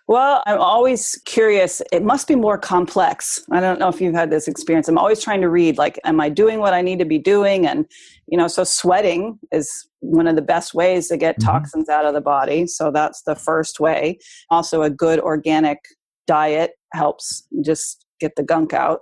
Well, 0.07 0.43
I'm 0.45 0.59
always 0.59 1.21
curious. 1.25 1.81
It 1.91 2.03
must 2.03 2.27
be 2.27 2.35
more 2.35 2.57
complex. 2.57 3.43
I 3.51 3.59
don't 3.59 3.79
know 3.79 3.87
if 3.87 4.01
you've 4.01 4.15
had 4.15 4.29
this 4.29 4.47
experience. 4.47 4.87
I'm 4.87 4.97
always 4.97 5.23
trying 5.23 5.41
to 5.41 5.49
read, 5.49 5.77
like, 5.77 5.99
am 6.03 6.19
I 6.19 6.29
doing 6.29 6.59
what 6.59 6.73
I 6.73 6.81
need 6.81 6.99
to 6.99 7.05
be 7.05 7.17
doing? 7.17 7.65
And, 7.65 7.85
you 8.27 8.37
know, 8.37 8.47
so 8.47 8.63
sweating 8.63 9.39
is 9.51 9.87
one 9.99 10.27
of 10.27 10.35
the 10.35 10.41
best 10.41 10.73
ways 10.73 11.07
to 11.09 11.17
get 11.17 11.39
mm-hmm. 11.39 11.49
toxins 11.49 11.87
out 11.87 12.05
of 12.05 12.13
the 12.13 12.21
body. 12.21 12.67
So 12.67 12.91
that's 12.91 13.21
the 13.23 13.35
first 13.35 13.79
way. 13.79 14.17
Also, 14.49 14.81
a 14.81 14.89
good 14.89 15.19
organic 15.19 15.79
diet 16.27 16.71
helps 16.93 17.47
just 17.63 18.05
get 18.19 18.35
the 18.35 18.43
gunk 18.43 18.73
out. 18.73 19.01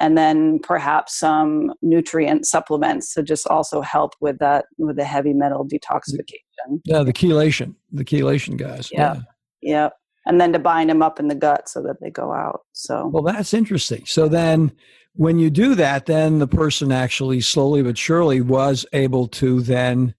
And 0.00 0.16
then 0.16 0.60
perhaps 0.60 1.18
some 1.18 1.72
nutrient 1.82 2.46
supplements 2.46 3.12
to 3.14 3.22
just 3.22 3.46
also 3.48 3.80
help 3.80 4.14
with 4.20 4.38
that, 4.38 4.66
with 4.78 4.96
the 4.96 5.04
heavy 5.04 5.34
metal 5.34 5.66
detoxification. 5.66 6.80
Yeah, 6.84 7.02
the 7.02 7.12
chelation, 7.12 7.74
the 7.92 8.04
chelation 8.04 8.56
guys. 8.56 8.90
Yeah. 8.92 9.14
Yeah. 9.14 9.20
yeah 9.60 9.88
and 10.28 10.40
then 10.40 10.52
to 10.52 10.58
bind 10.58 10.90
them 10.90 11.02
up 11.02 11.18
in 11.18 11.26
the 11.26 11.34
gut 11.34 11.68
so 11.68 11.82
that 11.82 12.00
they 12.00 12.10
go 12.10 12.32
out. 12.32 12.60
So 12.72 13.08
well, 13.08 13.22
that's 13.22 13.54
interesting. 13.54 14.04
So 14.06 14.28
then, 14.28 14.72
when 15.14 15.38
you 15.38 15.50
do 15.50 15.74
that, 15.74 16.06
then 16.06 16.38
the 16.38 16.46
person 16.46 16.92
actually 16.92 17.40
slowly 17.40 17.82
but 17.82 17.98
surely 17.98 18.40
was 18.40 18.86
able 18.92 19.26
to 19.28 19.60
then 19.62 20.14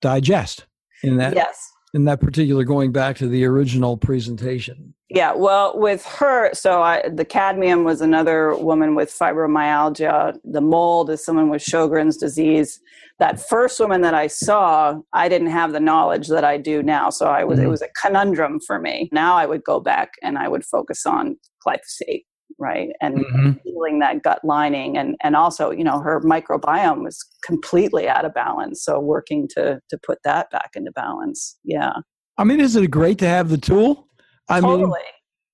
digest 0.00 0.66
in 1.02 1.16
that. 1.18 1.34
Yes. 1.34 1.68
In 1.92 2.04
that 2.04 2.20
particular, 2.20 2.62
going 2.62 2.92
back 2.92 3.16
to 3.16 3.26
the 3.26 3.44
original 3.44 3.96
presentation. 3.96 4.94
Yeah, 5.08 5.32
well, 5.34 5.76
with 5.76 6.06
her, 6.06 6.54
so 6.54 6.82
I, 6.82 7.08
the 7.08 7.24
cadmium 7.24 7.82
was 7.82 8.00
another 8.00 8.54
woman 8.54 8.94
with 8.94 9.10
fibromyalgia. 9.10 10.38
The 10.44 10.60
mold 10.60 11.10
is 11.10 11.24
someone 11.24 11.50
with 11.50 11.62
Sjogren's 11.62 12.16
disease 12.16 12.80
that 13.20 13.38
first 13.38 13.78
woman 13.78 14.00
that 14.00 14.14
I 14.14 14.26
saw, 14.26 14.98
I 15.12 15.28
didn't 15.28 15.50
have 15.50 15.72
the 15.72 15.80
knowledge 15.80 16.28
that 16.28 16.42
I 16.42 16.56
do 16.56 16.82
now. 16.82 17.10
So 17.10 17.26
I 17.26 17.44
was 17.44 17.58
mm-hmm. 17.58 17.66
it 17.66 17.70
was 17.70 17.82
a 17.82 17.88
conundrum 18.00 18.58
for 18.66 18.80
me. 18.80 19.10
Now 19.12 19.36
I 19.36 19.46
would 19.46 19.62
go 19.62 19.78
back 19.78 20.12
and 20.22 20.38
I 20.38 20.48
would 20.48 20.64
focus 20.64 21.04
on 21.04 21.36
glyphosate, 21.64 22.24
right? 22.58 22.88
And 23.02 23.18
mm-hmm. 23.18 23.50
healing 23.62 23.98
that 24.00 24.22
gut 24.22 24.40
lining 24.42 24.96
and 24.96 25.16
and 25.22 25.36
also, 25.36 25.70
you 25.70 25.84
know, 25.84 26.00
her 26.00 26.20
microbiome 26.22 27.04
was 27.04 27.22
completely 27.44 28.08
out 28.08 28.24
of 28.24 28.32
balance. 28.32 28.82
So 28.82 28.98
working 28.98 29.46
to 29.54 29.80
to 29.90 29.98
put 29.98 30.18
that 30.24 30.50
back 30.50 30.70
into 30.74 30.90
balance. 30.92 31.58
Yeah. 31.62 31.92
I 32.38 32.44
mean, 32.44 32.58
isn't 32.58 32.82
it 32.82 32.90
great 32.90 33.18
to 33.18 33.28
have 33.28 33.50
the 33.50 33.58
tool? 33.58 34.08
I 34.48 34.60
totally. 34.60 34.88
mean, 34.88 34.98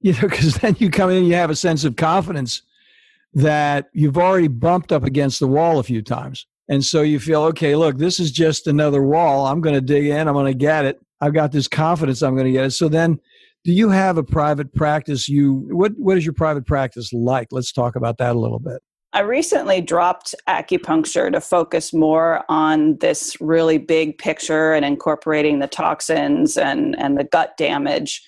you 0.01 0.13
know, 0.13 0.29
because 0.29 0.55
then 0.59 0.77
you 0.79 0.89
come 0.89 1.11
in 1.11 1.25
you 1.25 1.35
have 1.35 1.51
a 1.51 1.57
sense 1.57 1.85
of 1.85 1.97
confidence 1.97 2.63
that 3.35 3.89
you've 3.93 4.17
already 4.17 4.49
bumped 4.49 4.93
up 4.93 5.03
against 5.03 5.41
the 5.41 5.49
wall 5.49 5.81
a 5.81 5.83
few 5.83 6.01
times 6.01 6.47
and 6.69 6.85
so 6.85 7.03
you 7.03 7.21
feel, 7.21 7.43
okay, 7.45 7.77
look, 7.77 7.97
this 7.97 8.19
is 8.19 8.33
just 8.33 8.67
another 8.67 9.03
wall. 9.03 9.47
I'm 9.47 9.61
going 9.61 9.75
to 9.75 9.81
dig 9.81 10.07
in. 10.07 10.29
I'm 10.29 10.35
going 10.35 10.53
to 10.53 10.59
get 10.59 10.85
it. 10.85 11.01
I've 11.21 11.35
got 11.35 11.53
this 11.53 11.69
confidence 11.69 12.23
I'm 12.23 12.35
going 12.35 12.47
to 12.47 12.53
get 12.53 12.65
it. 12.65 12.73
So 12.73 12.89
then, 12.89 13.19
do 13.65 13.73
you 13.73 13.91
have 13.91 14.17
a 14.17 14.23
private 14.23 14.73
practice? 14.75 15.29
You 15.29 15.67
what 15.73 15.93
what 15.97 16.17
is 16.17 16.25
your 16.25 16.35
private 16.35 16.67
practice 16.67 17.13
like? 17.13 17.49
Let's 17.51 17.73
talk 17.73 17.97
about 17.97 18.19
that 18.19 18.37
a 18.37 18.39
little 18.39 18.61
bit. 18.61 18.81
I 19.13 19.21
recently 19.21 19.81
dropped 19.81 20.35
acupuncture 20.47 21.33
to 21.33 21.41
focus 21.41 21.95
more 21.95 22.45
on 22.51 22.99
this 22.99 23.35
really 23.41 23.79
big 23.79 24.19
picture 24.19 24.75
and 24.75 24.85
incorporating 24.85 25.59
the 25.59 25.67
toxins 25.67 26.59
and, 26.59 26.95
and 26.99 27.17
the 27.17 27.25
gut 27.25 27.57
damage. 27.57 28.23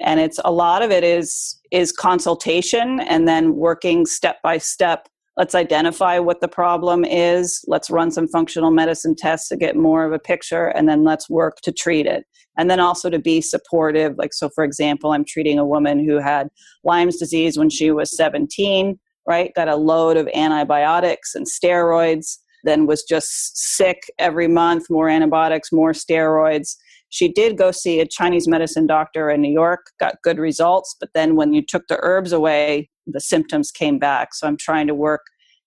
And 0.00 0.20
it's 0.20 0.38
a 0.44 0.52
lot 0.52 0.82
of 0.82 0.90
it 0.90 1.02
is 1.02 1.58
is 1.70 1.92
consultation 1.92 3.00
and 3.00 3.26
then 3.26 3.56
working 3.56 4.04
step 4.04 4.42
by 4.42 4.58
step 4.58 5.08
let's 5.36 5.54
identify 5.54 6.18
what 6.18 6.40
the 6.40 6.48
problem 6.48 7.04
is. 7.04 7.64
Let's 7.66 7.90
run 7.90 8.10
some 8.10 8.28
functional 8.28 8.70
medicine 8.70 9.16
tests 9.16 9.48
to 9.48 9.56
get 9.56 9.76
more 9.76 10.04
of 10.04 10.12
a 10.12 10.18
picture 10.18 10.66
and 10.66 10.88
then 10.88 11.04
let's 11.04 11.28
work 11.28 11.58
to 11.62 11.72
treat 11.72 12.06
it. 12.06 12.24
And 12.56 12.70
then 12.70 12.78
also 12.78 13.10
to 13.10 13.18
be 13.18 13.40
supportive 13.40 14.14
like 14.16 14.32
so 14.32 14.48
for 14.48 14.62
example 14.62 15.12
i'm 15.12 15.24
treating 15.24 15.58
a 15.58 15.66
woman 15.66 15.98
who 15.98 16.20
had 16.20 16.46
lyme's 16.84 17.16
disease 17.16 17.58
when 17.58 17.68
she 17.68 17.90
was 17.90 18.16
17 18.16 18.96
right? 19.26 19.52
Got 19.54 19.68
a 19.68 19.76
load 19.76 20.16
of 20.16 20.28
antibiotics 20.34 21.34
and 21.34 21.46
steroids 21.46 22.36
then 22.64 22.86
was 22.86 23.02
just 23.02 23.76
sick 23.76 24.10
every 24.18 24.48
month, 24.48 24.86
more 24.90 25.08
antibiotics, 25.08 25.70
more 25.70 25.92
steroids. 25.92 26.76
She 27.10 27.30
did 27.30 27.56
go 27.56 27.70
see 27.70 28.00
a 28.00 28.06
Chinese 28.06 28.48
medicine 28.48 28.86
doctor 28.86 29.30
in 29.30 29.40
New 29.40 29.52
York, 29.52 29.80
got 30.00 30.16
good 30.24 30.38
results, 30.38 30.96
but 30.98 31.10
then 31.14 31.36
when 31.36 31.52
you 31.52 31.62
took 31.62 31.86
the 31.88 31.98
herbs 32.02 32.32
away, 32.32 32.88
the 33.06 33.20
symptoms 33.20 33.70
came 33.70 33.98
back. 33.98 34.34
So 34.34 34.46
I'm 34.46 34.56
trying 34.56 34.86
to 34.86 34.94
work 34.94 35.22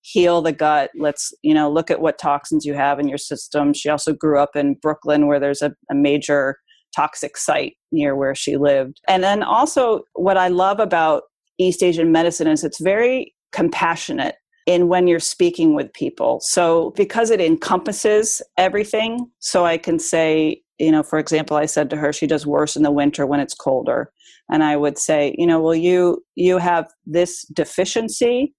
heal 0.08 0.42
the 0.42 0.54
gut. 0.54 0.90
Let's 0.98 1.34
you 1.44 1.54
know 1.54 1.70
look 1.70 1.92
at 1.92 2.00
what 2.00 2.18
toxins 2.18 2.66
you 2.66 2.74
have 2.74 3.00
in 3.00 3.08
your 3.08 3.18
system. 3.18 3.74
She 3.74 3.90
also 3.90 4.14
grew 4.14 4.40
up 4.40 4.56
in 4.56 4.76
brooklyn 4.76 5.28
where 5.28 5.40
there's 5.40 5.62
a, 5.62 5.74
a 5.92 5.96
major 5.96 6.58
toxic 6.96 7.38
site 7.38 7.74
near 7.92 8.16
where 8.16 8.34
she 8.34 8.58
lived. 8.58 9.02
And 9.08 9.24
then 9.24 9.44
also 9.44 10.02
what 10.14 10.38
i 10.38 10.48
love 10.48 10.80
about 10.80 11.24
east 11.60 11.84
asian 11.84 12.12
medicine 12.12 12.48
is 12.48 12.64
it's 12.64 12.80
very 12.80 13.34
compassionate 13.52 14.36
in 14.66 14.88
when 14.88 15.08
you're 15.08 15.20
speaking 15.20 15.74
with 15.74 15.92
people. 15.94 16.42
So 16.42 16.92
because 16.96 17.30
it 17.30 17.42
encompasses 17.42 18.42
everything 18.58 19.30
so 19.40 19.66
i 19.66 19.78
can 19.78 20.00
say 20.00 20.62
you 20.80 20.92
know 20.92 21.04
for 21.04 21.20
example 21.20 21.58
i 21.58 21.66
said 21.66 21.90
to 21.90 21.98
her 21.98 22.12
she 22.14 22.28
does 22.28 22.46
worse 22.46 22.76
in 22.76 22.84
the 22.84 22.92
winter 22.92 23.26
when 23.26 23.40
it's 23.40 23.54
colder 23.54 24.12
and 24.52 24.64
i 24.64 24.76
would 24.76 24.98
say 24.98 25.36
you 25.38 25.46
know 25.46 25.62
well 25.62 25.76
you 25.76 26.24
you 26.36 26.58
have 26.58 26.88
this 27.06 27.46
deficiency 27.54 28.54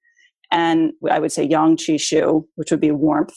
and 0.51 0.93
I 1.11 1.19
would 1.19 1.33
say 1.33 1.45
yang 1.45 1.77
qi 1.77 1.97
xu, 1.97 2.45
which 2.57 2.71
would 2.71 2.81
be 2.81 2.91
warmth. 2.91 3.35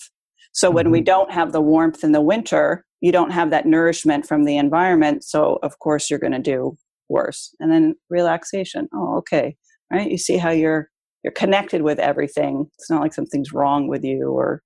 So 0.53 0.67
mm-hmm. 0.67 0.75
when 0.75 0.91
we 0.91 0.99
mm-hmm. 0.99 1.05
don't 1.05 1.31
have 1.31 1.51
the 1.51 1.61
warmth 1.61 2.03
in 2.03 2.11
the 2.11 2.21
winter, 2.21 2.85
you 3.01 3.11
don't 3.11 3.31
have 3.31 3.49
that 3.49 3.65
nourishment 3.65 4.25
from 4.25 4.43
the 4.43 4.57
environment. 4.57 5.23
So 5.23 5.59
of 5.63 5.79
course 5.79 6.09
you're 6.09 6.19
going 6.19 6.33
to 6.33 6.39
do 6.39 6.77
worse. 7.09 7.53
And 7.59 7.71
then 7.71 7.95
relaxation. 8.09 8.87
Oh, 8.93 9.17
okay. 9.17 9.55
Right. 9.91 10.09
You 10.09 10.17
see 10.17 10.37
how 10.37 10.51
you're 10.51 10.89
you're 11.23 11.33
connected 11.33 11.81
with 11.81 11.99
everything. 11.99 12.67
It's 12.77 12.89
not 12.89 13.01
like 13.01 13.13
something's 13.13 13.53
wrong 13.53 13.87
with 13.87 14.03
you 14.03 14.31
or 14.31 14.63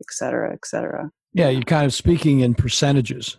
et 0.00 0.06
cetera, 0.10 0.52
et 0.52 0.64
cetera. 0.64 1.10
Yeah, 1.34 1.48
you're 1.48 1.62
kind 1.62 1.84
of 1.84 1.92
speaking 1.92 2.40
in 2.40 2.54
percentages. 2.54 3.36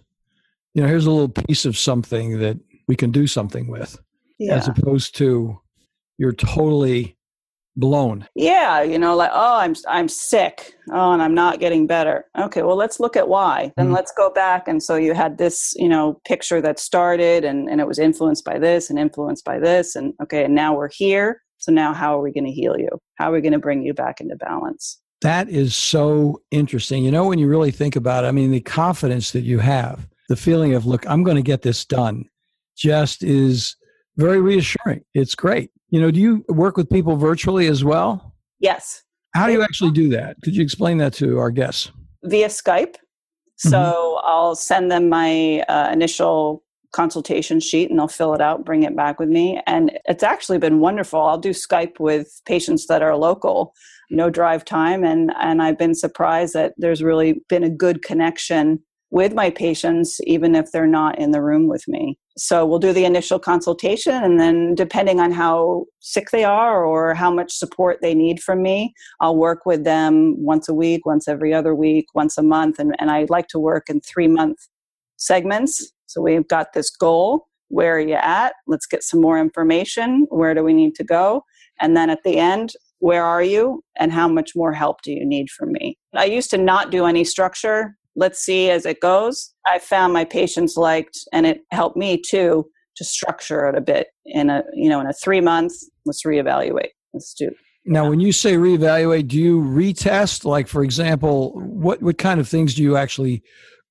You 0.74 0.84
know, 0.84 0.88
here's 0.88 1.06
a 1.06 1.12
little 1.12 1.30
piece 1.30 1.66
of 1.66 1.78
something 1.78 2.40
that 2.40 2.58
we 2.88 2.96
can 2.96 3.12
do 3.12 3.28
something 3.28 3.68
with, 3.68 4.00
yeah. 4.38 4.56
as 4.56 4.68
opposed 4.68 5.16
to 5.18 5.60
you're 6.18 6.34
totally 6.34 7.18
blown. 7.76 8.28
Yeah, 8.36 8.82
you 8.82 9.00
know, 9.00 9.16
like 9.16 9.32
oh, 9.34 9.58
I'm 9.58 9.76
I'm 9.88 10.08
sick. 10.08 10.76
Oh, 10.92 11.12
and 11.12 11.22
I'm 11.22 11.34
not 11.34 11.60
getting 11.60 11.88
better. 11.88 12.26
Okay, 12.38 12.62
well, 12.62 12.76
let's 12.76 13.00
look 13.00 13.16
at 13.16 13.30
why. 13.30 13.72
Then 13.78 13.88
mm-hmm. 13.88 13.96
let's 13.96 14.12
go 14.16 14.30
back. 14.30 14.68
And 14.68 14.84
so 14.84 14.96
you 14.96 15.14
had 15.14 15.38
this, 15.38 15.74
you 15.78 15.88
know, 15.88 16.20
picture 16.26 16.62
that 16.62 16.80
started, 16.80 17.44
and 17.46 17.70
and 17.70 17.82
it 17.82 17.88
was 17.88 18.00
influenced 18.00 18.46
by 18.46 18.60
this, 18.60 18.90
and 18.90 19.00
influenced 19.00 19.46
by 19.46 19.60
this, 19.60 19.96
and 19.96 20.14
okay, 20.22 20.44
and 20.44 20.56
now 20.56 20.76
we're 20.76 20.90
here. 20.92 21.42
So 21.58 21.72
now, 21.72 21.94
how 21.94 22.18
are 22.18 22.22
we 22.22 22.32
going 22.32 22.46
to 22.46 22.52
heal 22.52 22.78
you? 22.78 22.90
How 23.16 23.30
are 23.30 23.34
we 23.34 23.42
going 23.42 23.54
to 23.54 23.60
bring 23.60 23.84
you 23.84 23.94
back 23.94 24.22
into 24.22 24.36
balance? 24.36 25.00
That 25.22 25.50
is 25.50 25.76
so 25.76 26.42
interesting. 26.52 27.04
You 27.04 27.12
know, 27.12 27.28
when 27.28 27.40
you 27.40 27.48
really 27.48 27.72
think 27.72 27.98
about 27.98 28.24
it, 28.24 28.28
I 28.28 28.32
mean, 28.32 28.52
the 28.52 28.62
confidence 28.62 29.32
that 29.32 29.42
you 29.42 29.60
have, 29.60 30.08
the 30.30 30.38
feeling 30.38 30.74
of, 30.76 30.86
look, 30.86 31.06
I'm 31.10 31.24
going 31.24 31.36
to 31.36 31.44
get 31.44 31.64
this 31.64 31.84
done, 31.84 32.26
just 32.78 33.24
is 33.24 33.76
very 34.16 34.40
reassuring. 34.40 35.04
It's 35.14 35.36
great. 35.36 35.72
You 35.90 36.00
know, 36.00 36.12
do 36.12 36.20
you 36.20 36.46
work 36.48 36.78
with 36.78 36.90
people 36.90 37.18
virtually 37.18 37.68
as 37.68 37.84
well? 37.84 38.36
Yes. 38.60 39.04
How 39.34 39.48
do 39.48 39.54
you 39.54 39.64
actually 39.64 39.92
do 39.92 40.10
that? 40.10 40.38
Could 40.44 40.56
you 40.56 40.64
explain 40.64 41.00
that 41.00 41.14
to 41.16 41.40
our 41.40 41.52
guests? 41.52 41.92
Via 42.24 42.48
Skype. 42.48 42.96
So 43.58 43.72
mm-hmm. 43.72 44.28
I'll 44.28 44.56
send 44.56 44.92
them 44.92 45.10
my 45.10 45.62
uh, 45.68 45.90
initial 45.92 46.64
consultation 46.92 47.60
sheet 47.60 47.90
and 47.90 48.00
they'll 48.00 48.08
fill 48.08 48.34
it 48.34 48.42
out, 48.42 48.66
bring 48.66 48.84
it 48.84 48.96
back 48.96 49.20
with 49.20 49.30
me. 49.30 49.62
And 49.68 49.98
it's 50.06 50.24
actually 50.24 50.58
been 50.58 50.80
wonderful. 50.80 51.22
I'll 51.22 51.38
do 51.38 51.52
Skype 51.52 52.00
with 52.00 52.42
patients 52.46 52.88
that 52.88 53.02
are 53.02 53.16
local, 53.16 53.74
no 54.10 54.30
drive 54.30 54.64
time. 54.66 55.04
And, 55.04 55.32
and 55.40 55.62
I've 55.62 55.78
been 55.78 55.96
surprised 55.96 56.54
that 56.54 56.74
there's 56.78 57.04
really 57.04 57.42
been 57.50 57.64
a 57.64 57.70
good 57.70 58.04
connection 58.04 58.80
with 59.12 59.34
my 59.34 59.50
patients, 59.50 60.20
even 60.26 60.56
if 60.56 60.72
they're 60.72 60.86
not 60.86 61.18
in 61.18 61.32
the 61.32 61.42
room 61.42 61.68
with 61.68 61.88
me. 61.88 62.18
So 62.38 62.66
we'll 62.66 62.80
do 62.80 62.94
the 62.94 63.06
initial 63.06 63.40
consultation, 63.40 64.14
and 64.14 64.40
then 64.40 64.76
depending 64.76 65.20
on 65.20 65.32
how 65.32 65.86
sick 66.00 66.30
they 66.32 66.44
are 66.44 66.86
or 66.86 67.14
how 67.14 67.32
much 67.32 67.52
support 67.52 68.00
they 68.02 68.14
need 68.14 68.42
from 68.42 68.62
me, 68.62 68.94
I'll 69.20 69.36
work 69.36 69.66
with 69.66 69.84
them 69.84 70.36
once 70.38 70.70
a 70.70 70.74
week, 70.74 71.06
once 71.06 71.28
every 71.28 71.54
other 71.54 71.74
week, 71.74 72.06
once 72.14 72.38
a 72.38 72.44
month. 72.44 72.80
And, 72.80 72.96
and 73.00 73.10
I 73.10 73.26
like 73.30 73.48
to 73.50 73.60
work 73.60 73.90
in 73.90 74.00
three 74.02 74.28
month 74.28 74.58
segments. 75.18 75.92
So 76.06 76.22
we've 76.22 76.48
got 76.48 76.74
this 76.74 76.90
goal. 76.90 77.48
Where 77.68 77.98
are 77.98 78.00
you 78.00 78.16
at? 78.16 78.54
Let's 78.68 78.86
get 78.86 79.04
some 79.04 79.22
more 79.22 79.40
information. 79.40 80.28
Where 80.30 80.54
do 80.54 80.64
we 80.64 80.74
need 80.74 80.96
to 80.96 81.04
go? 81.04 81.44
And 81.82 81.96
then 81.96 82.10
at 82.10 82.24
the 82.24 82.38
end, 82.38 82.74
where 83.00 83.24
are 83.24 83.44
you 83.44 83.84
and 83.98 84.12
how 84.12 84.28
much 84.28 84.52
more 84.56 84.74
help 84.74 85.02
do 85.02 85.12
you 85.12 85.26
need 85.26 85.50
from 85.50 85.72
me? 85.72 85.98
I 86.14 86.26
used 86.26 86.50
to 86.52 86.58
not 86.58 86.92
do 86.92 87.06
any 87.06 87.24
structure 87.24 87.96
let's 88.20 88.40
see 88.40 88.70
as 88.70 88.86
it 88.86 89.00
goes. 89.00 89.54
I 89.66 89.80
found 89.80 90.14
my 90.14 90.26
patients 90.26 90.78
liked, 90.78 91.18
and 91.34 91.48
it 91.48 91.62
helped 91.72 91.98
me 91.98 92.22
too, 92.22 92.70
to 92.98 93.04
structure 93.04 93.66
it 93.68 93.76
a 93.76 93.82
bit 93.82 94.08
in 94.26 94.50
a 94.50 94.64
you 94.74 94.90
know 94.90 95.00
in 95.00 95.08
a 95.08 95.14
three 95.14 95.42
months. 95.42 95.90
Let's 96.06 96.24
reevaluate. 96.24 96.90
Let's 97.14 97.34
do. 97.34 97.50
Now, 97.86 98.08
when 98.10 98.20
you 98.20 98.32
say 98.32 98.54
reevaluate, 98.54 99.30
do 99.30 99.38
you 99.38 99.62
retest? 99.62 100.46
Like, 100.46 100.68
for 100.68 100.84
example, 100.84 101.54
what 101.56 102.04
what 102.04 102.18
kind 102.18 102.40
of 102.40 102.48
things 102.48 102.76
do 102.76 102.84
you 102.84 102.98
actually 102.98 103.42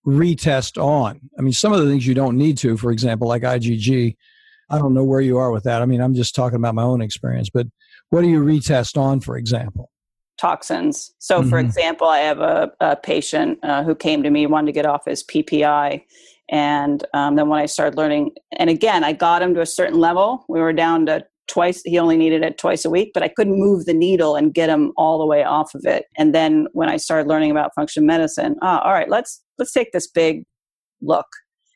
retest 0.07 0.81
on? 0.81 1.21
I 1.39 1.43
mean, 1.43 1.53
some 1.53 1.73
of 1.73 1.81
the 1.81 1.91
things 1.91 2.07
you 2.07 2.15
don't 2.15 2.37
need 2.37 2.59
to. 2.59 2.77
For 2.77 2.93
example, 2.93 3.27
like 3.27 3.43
IgG. 3.43 4.17
I 4.71 4.77
don't 4.77 4.93
know 4.93 5.05
where 5.05 5.23
you 5.23 5.39
are 5.39 5.51
with 5.51 5.65
that. 5.65 5.81
I 5.81 5.87
mean, 5.87 6.03
I'm 6.03 6.15
just 6.15 6.35
talking 6.35 6.57
about 6.57 6.75
my 6.75 6.83
own 6.83 7.01
experience. 7.01 7.49
But 7.49 7.69
what 8.11 8.21
do 8.21 8.29
you 8.29 8.45
retest 8.45 8.99
on, 8.99 9.21
for 9.21 9.39
example? 9.39 9.91
Toxins. 10.39 11.13
So, 11.19 11.41
mm-hmm. 11.41 11.51
for 11.51 11.59
example, 11.59 12.07
I 12.07 12.19
have 12.19 12.41
a, 12.41 12.71
a 12.81 12.97
patient 12.97 13.59
uh, 13.63 13.83
who 13.85 13.95
came 13.95 14.23
to 14.23 14.31
me 14.31 14.47
wanted 14.47 14.67
to 14.67 14.73
get 14.73 14.87
off 14.87 15.05
his 15.07 15.23
PPI, 15.25 16.03
and 16.51 17.05
um, 17.13 17.37
then 17.37 17.49
when 17.49 17.61
I 17.61 17.67
started 17.67 17.97
learning, 17.97 18.33
and 18.59 18.71
again, 18.71 19.05
I 19.05 19.13
got 19.13 19.43
him 19.43 19.55
to 19.55 19.61
a 19.61 19.67
certain 19.67 19.99
level. 19.99 20.45
We 20.49 20.61
were 20.61 20.73
down 20.73 21.07
to 21.07 21.25
twice. 21.49 21.83
He 21.85 21.99
only 21.99 22.17
needed 22.17 22.43
it 22.43 22.59
twice 22.59 22.85
a 22.85 22.91
week, 22.91 23.11
but 23.13 23.23
I 23.23 23.29
couldn't 23.29 23.59
move 23.59 23.85
the 23.85 23.95
needle 23.95 24.37
and 24.37 24.55
get 24.55 24.71
him 24.71 24.93
all 24.97 25.19
the 25.19 25.27
way 25.27 25.43
off 25.43 25.75
of 25.75 25.85
it. 25.85 26.07
And 26.17 26.35
then 26.35 26.69
when 26.73 26.89
I 26.89 26.97
started 26.97 27.29
learning 27.29 27.51
about 27.51 27.75
function 27.75 28.07
medicine, 28.07 28.57
oh, 28.63 28.79
all 28.79 28.93
right, 28.93 29.09
let's 29.09 29.43
let's 29.59 29.73
take 29.73 29.93
this 29.93 30.07
big 30.07 30.45
look. 31.03 31.27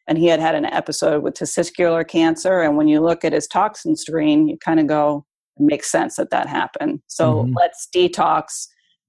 And 0.09 0.19
he 0.19 0.27
had 0.27 0.41
had 0.41 0.55
an 0.55 0.67
episode 0.67 1.23
with 1.23 1.35
testicular 1.35 2.07
cancer, 2.07 2.61
and 2.61 2.77
when 2.77 2.89
you 2.89 3.01
look 3.01 3.25
at 3.25 3.33
his 3.33 3.47
toxin 3.47 3.97
screen, 3.97 4.49
you 4.49 4.59
kind 4.59 4.81
of 4.81 4.87
go, 4.87 5.25
makes 5.63 5.91
sense 5.91 6.17
that 6.17 6.31
that 6.31 6.49
happened. 6.49 7.01
So 7.07 7.45
mm-hmm. 7.45 7.55
let's 7.57 7.89
detox. 7.95 8.67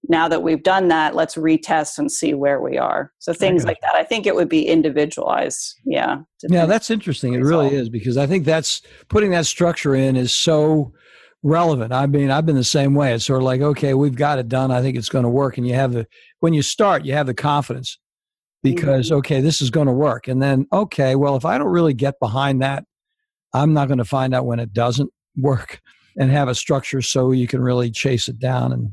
Now 0.09 0.27
that 0.27 0.43
we've 0.43 0.63
done 0.63 0.89
that, 0.89 1.15
let's 1.15 1.35
retest 1.35 1.97
and 1.97 2.11
see 2.11 2.33
where 2.33 2.59
we 2.59 2.77
are. 2.77 3.13
So 3.19 3.31
things 3.31 3.63
like 3.63 3.79
that. 3.81 3.95
I 3.95 4.03
think 4.03 4.25
it 4.25 4.35
would 4.35 4.49
be 4.49 4.67
individualized. 4.67 5.79
Yeah. 5.85 6.17
Yeah, 6.43 6.65
that's 6.65 6.91
interesting. 6.91 7.33
It 7.33 7.39
really 7.39 7.73
is 7.73 7.87
because 7.87 8.17
I 8.17 8.27
think 8.27 8.43
that's 8.43 8.81
putting 9.07 9.31
that 9.31 9.45
structure 9.45 9.95
in 9.95 10.17
is 10.17 10.33
so 10.33 10.91
relevant. 11.41 11.93
I 11.93 12.05
mean, 12.05 12.31
I've 12.31 12.45
been 12.45 12.57
the 12.57 12.65
same 12.65 12.95
way. 12.95 13.13
It's 13.13 13.25
sort 13.25 13.39
of 13.39 13.45
like, 13.45 13.61
okay, 13.61 13.93
we've 13.93 14.15
got 14.15 14.39
it 14.39 14.49
done. 14.49 14.71
I 14.71 14.81
think 14.81 14.97
it's 14.97 15.09
going 15.09 15.23
to 15.23 15.29
work. 15.29 15.57
And 15.57 15.65
you 15.65 15.73
have 15.73 15.93
the, 15.93 16.05
when 16.41 16.53
you 16.53 16.61
start, 16.61 17.05
you 17.05 17.13
have 17.13 17.27
the 17.27 17.33
confidence 17.33 17.97
because, 18.61 19.07
mm-hmm. 19.07 19.17
okay, 19.19 19.39
this 19.39 19.61
is 19.61 19.69
going 19.69 19.87
to 19.87 19.93
work. 19.93 20.27
And 20.27 20.41
then, 20.41 20.67
okay, 20.73 21.15
well, 21.15 21.37
if 21.37 21.45
I 21.45 21.57
don't 21.57 21.71
really 21.71 21.93
get 21.93 22.19
behind 22.19 22.61
that, 22.61 22.83
I'm 23.53 23.73
not 23.73 23.87
going 23.87 23.99
to 23.99 24.05
find 24.05 24.33
out 24.35 24.45
when 24.45 24.59
it 24.59 24.73
doesn't 24.73 25.11
work 25.37 25.81
and 26.17 26.31
have 26.31 26.47
a 26.47 26.55
structure 26.55 27.01
so 27.01 27.31
you 27.31 27.47
can 27.47 27.61
really 27.61 27.91
chase 27.91 28.27
it 28.27 28.39
down. 28.39 28.71
And 28.71 28.91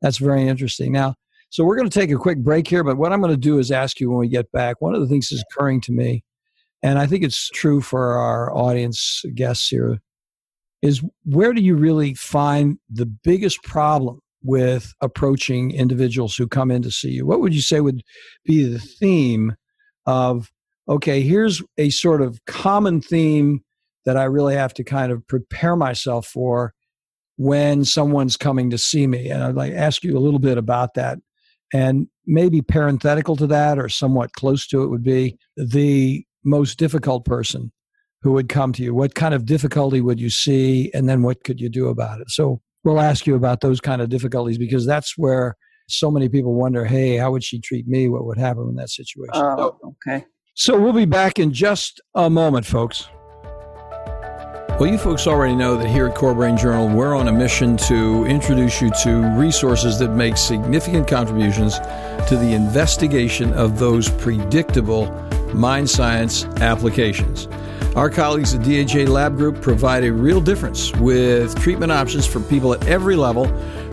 that's 0.00 0.18
very 0.18 0.46
interesting. 0.46 0.92
Now, 0.92 1.14
so 1.50 1.64
we're 1.64 1.76
going 1.76 1.88
to 1.88 2.00
take 2.00 2.10
a 2.10 2.16
quick 2.16 2.38
break 2.38 2.66
here, 2.66 2.82
but 2.82 2.96
what 2.96 3.12
I'm 3.12 3.20
going 3.20 3.32
to 3.32 3.36
do 3.36 3.58
is 3.58 3.70
ask 3.70 4.00
you 4.00 4.10
when 4.10 4.18
we 4.18 4.28
get 4.28 4.50
back. 4.52 4.80
One 4.80 4.94
of 4.94 5.00
the 5.00 5.06
things 5.06 5.28
that's 5.28 5.44
occurring 5.50 5.82
to 5.82 5.92
me, 5.92 6.24
and 6.82 6.98
I 6.98 7.06
think 7.06 7.22
it's 7.22 7.50
true 7.50 7.80
for 7.80 8.14
our 8.14 8.54
audience 8.56 9.22
guests 9.34 9.68
here, 9.68 10.00
is 10.80 11.02
where 11.24 11.52
do 11.52 11.62
you 11.62 11.76
really 11.76 12.14
find 12.14 12.78
the 12.90 13.06
biggest 13.06 13.62
problem 13.62 14.20
with 14.42 14.92
approaching 15.00 15.70
individuals 15.70 16.34
who 16.34 16.48
come 16.48 16.70
in 16.70 16.82
to 16.82 16.90
see 16.90 17.10
you? 17.10 17.26
What 17.26 17.40
would 17.40 17.54
you 17.54 17.60
say 17.60 17.80
would 17.80 18.02
be 18.44 18.64
the 18.64 18.80
theme 18.80 19.54
of, 20.06 20.50
okay, 20.88 21.20
here's 21.20 21.62
a 21.78 21.90
sort 21.90 22.22
of 22.22 22.44
common 22.46 23.00
theme 23.00 23.62
that 24.04 24.16
I 24.16 24.24
really 24.24 24.54
have 24.54 24.74
to 24.74 24.84
kind 24.84 25.12
of 25.12 25.26
prepare 25.26 25.76
myself 25.76 26.26
for 26.26 26.74
when 27.36 27.84
someone's 27.84 28.36
coming 28.36 28.70
to 28.70 28.78
see 28.78 29.06
me. 29.06 29.28
And 29.30 29.42
I'd 29.42 29.54
like 29.54 29.72
ask 29.72 30.04
you 30.04 30.16
a 30.16 30.20
little 30.20 30.38
bit 30.38 30.58
about 30.58 30.94
that. 30.94 31.18
And 31.72 32.08
maybe 32.26 32.60
parenthetical 32.60 33.36
to 33.36 33.46
that 33.46 33.78
or 33.78 33.88
somewhat 33.88 34.32
close 34.34 34.66
to 34.68 34.82
it 34.82 34.88
would 34.88 35.02
be 35.02 35.38
the 35.56 36.24
most 36.44 36.78
difficult 36.78 37.24
person 37.24 37.72
who 38.20 38.32
would 38.32 38.48
come 38.48 38.72
to 38.74 38.82
you. 38.82 38.94
What 38.94 39.14
kind 39.14 39.34
of 39.34 39.46
difficulty 39.46 40.00
would 40.00 40.20
you 40.20 40.30
see? 40.30 40.90
And 40.94 41.08
then 41.08 41.22
what 41.22 41.42
could 41.44 41.60
you 41.60 41.68
do 41.68 41.88
about 41.88 42.20
it? 42.20 42.30
So 42.30 42.60
we'll 42.84 43.00
ask 43.00 43.26
you 43.26 43.34
about 43.34 43.60
those 43.60 43.80
kind 43.80 44.02
of 44.02 44.08
difficulties 44.08 44.58
because 44.58 44.86
that's 44.86 45.16
where 45.16 45.56
so 45.88 46.10
many 46.10 46.28
people 46.28 46.54
wonder 46.54 46.84
hey, 46.84 47.16
how 47.16 47.32
would 47.32 47.42
she 47.42 47.60
treat 47.60 47.86
me? 47.88 48.08
What 48.08 48.24
would 48.26 48.38
happen 48.38 48.68
in 48.68 48.76
that 48.76 48.90
situation? 48.90 49.32
Oh, 49.34 49.78
okay. 50.06 50.24
So 50.54 50.78
we'll 50.78 50.92
be 50.92 51.06
back 51.06 51.38
in 51.38 51.52
just 51.52 52.00
a 52.14 52.28
moment, 52.28 52.66
folks. 52.66 53.08
Well, 54.82 54.90
you 54.90 54.98
folks 54.98 55.28
already 55.28 55.54
know 55.54 55.76
that 55.76 55.86
here 55.86 56.08
at 56.08 56.16
Core 56.16 56.34
Brain 56.34 56.56
Journal, 56.56 56.88
we're 56.88 57.14
on 57.14 57.28
a 57.28 57.32
mission 57.32 57.76
to 57.86 58.24
introduce 58.24 58.82
you 58.82 58.90
to 59.04 59.32
resources 59.38 59.96
that 60.00 60.08
make 60.08 60.36
significant 60.36 61.06
contributions 61.06 61.78
to 61.78 62.36
the 62.36 62.52
investigation 62.52 63.52
of 63.52 63.78
those 63.78 64.10
predictable 64.10 65.06
mind 65.54 65.88
science 65.88 66.46
applications. 66.56 67.46
Our 67.94 68.10
colleagues 68.10 68.54
at 68.54 68.64
DHA 68.64 69.08
Lab 69.08 69.36
Group 69.36 69.60
provide 69.60 70.02
a 70.02 70.12
real 70.12 70.40
difference 70.40 70.92
with 70.96 71.56
treatment 71.62 71.92
options 71.92 72.26
for 72.26 72.40
people 72.40 72.74
at 72.74 72.84
every 72.88 73.14
level, 73.14 73.46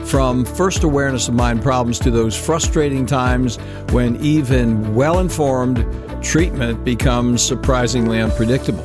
from 0.05 0.43
first 0.43 0.83
awareness 0.83 1.27
of 1.27 1.35
mind 1.35 1.61
problems 1.61 1.99
to 1.99 2.09
those 2.09 2.35
frustrating 2.35 3.05
times 3.05 3.57
when 3.91 4.15
even 4.23 4.95
well 4.95 5.19
informed 5.19 5.85
treatment 6.23 6.83
becomes 6.83 7.43
surprisingly 7.43 8.19
unpredictable. 8.19 8.83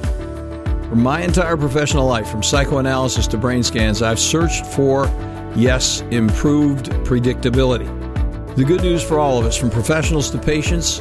For 0.94 1.00
my 1.00 1.22
entire 1.22 1.56
professional 1.56 2.06
life, 2.06 2.28
from 2.28 2.44
psychoanalysis 2.44 3.26
to 3.26 3.36
brain 3.36 3.64
scans, 3.64 4.00
I've 4.00 4.20
searched 4.20 4.64
for, 4.64 5.06
yes, 5.56 6.02
improved 6.12 6.90
predictability. 7.02 7.88
The 8.54 8.62
good 8.62 8.82
news 8.82 9.02
for 9.02 9.18
all 9.18 9.36
of 9.36 9.44
us, 9.44 9.56
from 9.56 9.70
professionals 9.70 10.30
to 10.30 10.38
patients, 10.38 11.00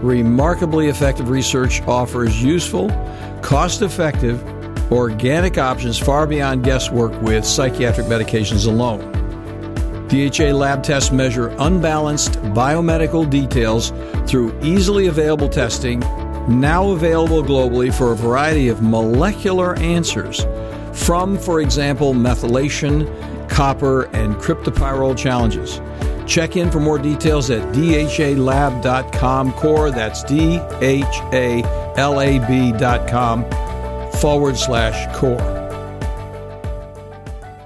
remarkably 0.00 0.86
effective 0.86 1.28
research 1.28 1.82
offers 1.88 2.40
useful, 2.40 2.88
cost 3.42 3.82
effective, 3.82 4.40
organic 4.92 5.58
options 5.58 5.98
far 5.98 6.24
beyond 6.28 6.62
guesswork 6.62 7.20
with 7.20 7.44
psychiatric 7.44 8.06
medications 8.06 8.68
alone. 8.68 9.00
DHA 10.06 10.56
lab 10.56 10.84
tests 10.84 11.10
measure 11.10 11.48
unbalanced 11.58 12.34
biomedical 12.54 13.28
details 13.28 13.90
through 14.24 14.56
easily 14.62 15.08
available 15.08 15.48
testing, 15.48 16.00
now 16.48 16.90
available 16.90 17.42
globally 17.42 17.92
for 17.92 18.12
a 18.12 18.16
variety 18.16 18.68
of 18.68 18.82
molecular 18.82 19.74
answers 19.78 20.44
from, 20.92 21.38
for 21.38 21.60
example, 21.60 22.14
methylation, 22.14 23.08
copper, 23.48 24.04
and 24.14 24.34
cryptopyrrole 24.36 25.16
challenges. 25.16 25.80
Check 26.26 26.56
in 26.56 26.70
for 26.70 26.80
more 26.80 26.98
details 26.98 27.50
at 27.50 27.62
dhalab.com 27.74 29.52
core. 29.52 29.90
That's 29.90 30.22
D 30.24 30.58
H 30.80 31.04
A 31.32 31.62
L 31.96 32.20
A 32.20 32.38
B.com 32.46 33.44
forward 34.20 34.56
slash 34.56 35.14
core. 35.16 35.61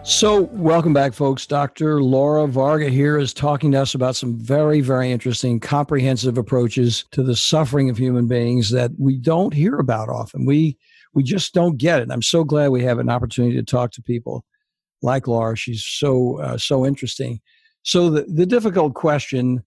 So, 0.06 0.42
welcome 0.52 0.92
back, 0.92 1.14
folks. 1.14 1.48
Dr. 1.48 2.00
Laura 2.00 2.46
Varga 2.46 2.88
here 2.88 3.18
is 3.18 3.34
talking 3.34 3.72
to 3.72 3.82
us 3.82 3.92
about 3.92 4.14
some 4.14 4.38
very, 4.38 4.80
very 4.80 5.10
interesting, 5.10 5.58
comprehensive 5.58 6.38
approaches 6.38 7.04
to 7.10 7.24
the 7.24 7.34
suffering 7.34 7.90
of 7.90 7.98
human 7.98 8.28
beings 8.28 8.70
that 8.70 8.92
we 9.00 9.18
don't 9.18 9.52
hear 9.52 9.80
about 9.80 10.08
often. 10.08 10.46
We 10.46 10.78
we 11.12 11.24
just 11.24 11.54
don't 11.54 11.76
get 11.76 12.00
it. 12.00 12.08
I'm 12.12 12.22
so 12.22 12.44
glad 12.44 12.68
we 12.68 12.84
have 12.84 13.00
an 13.00 13.10
opportunity 13.10 13.56
to 13.56 13.64
talk 13.64 13.90
to 13.92 14.02
people 14.02 14.44
like 15.02 15.26
Laura. 15.26 15.56
She's 15.56 15.84
so 15.84 16.38
uh, 16.40 16.56
so 16.56 16.86
interesting. 16.86 17.40
So 17.82 18.08
the, 18.08 18.26
the 18.28 18.46
difficult 18.46 18.94
question 18.94 19.64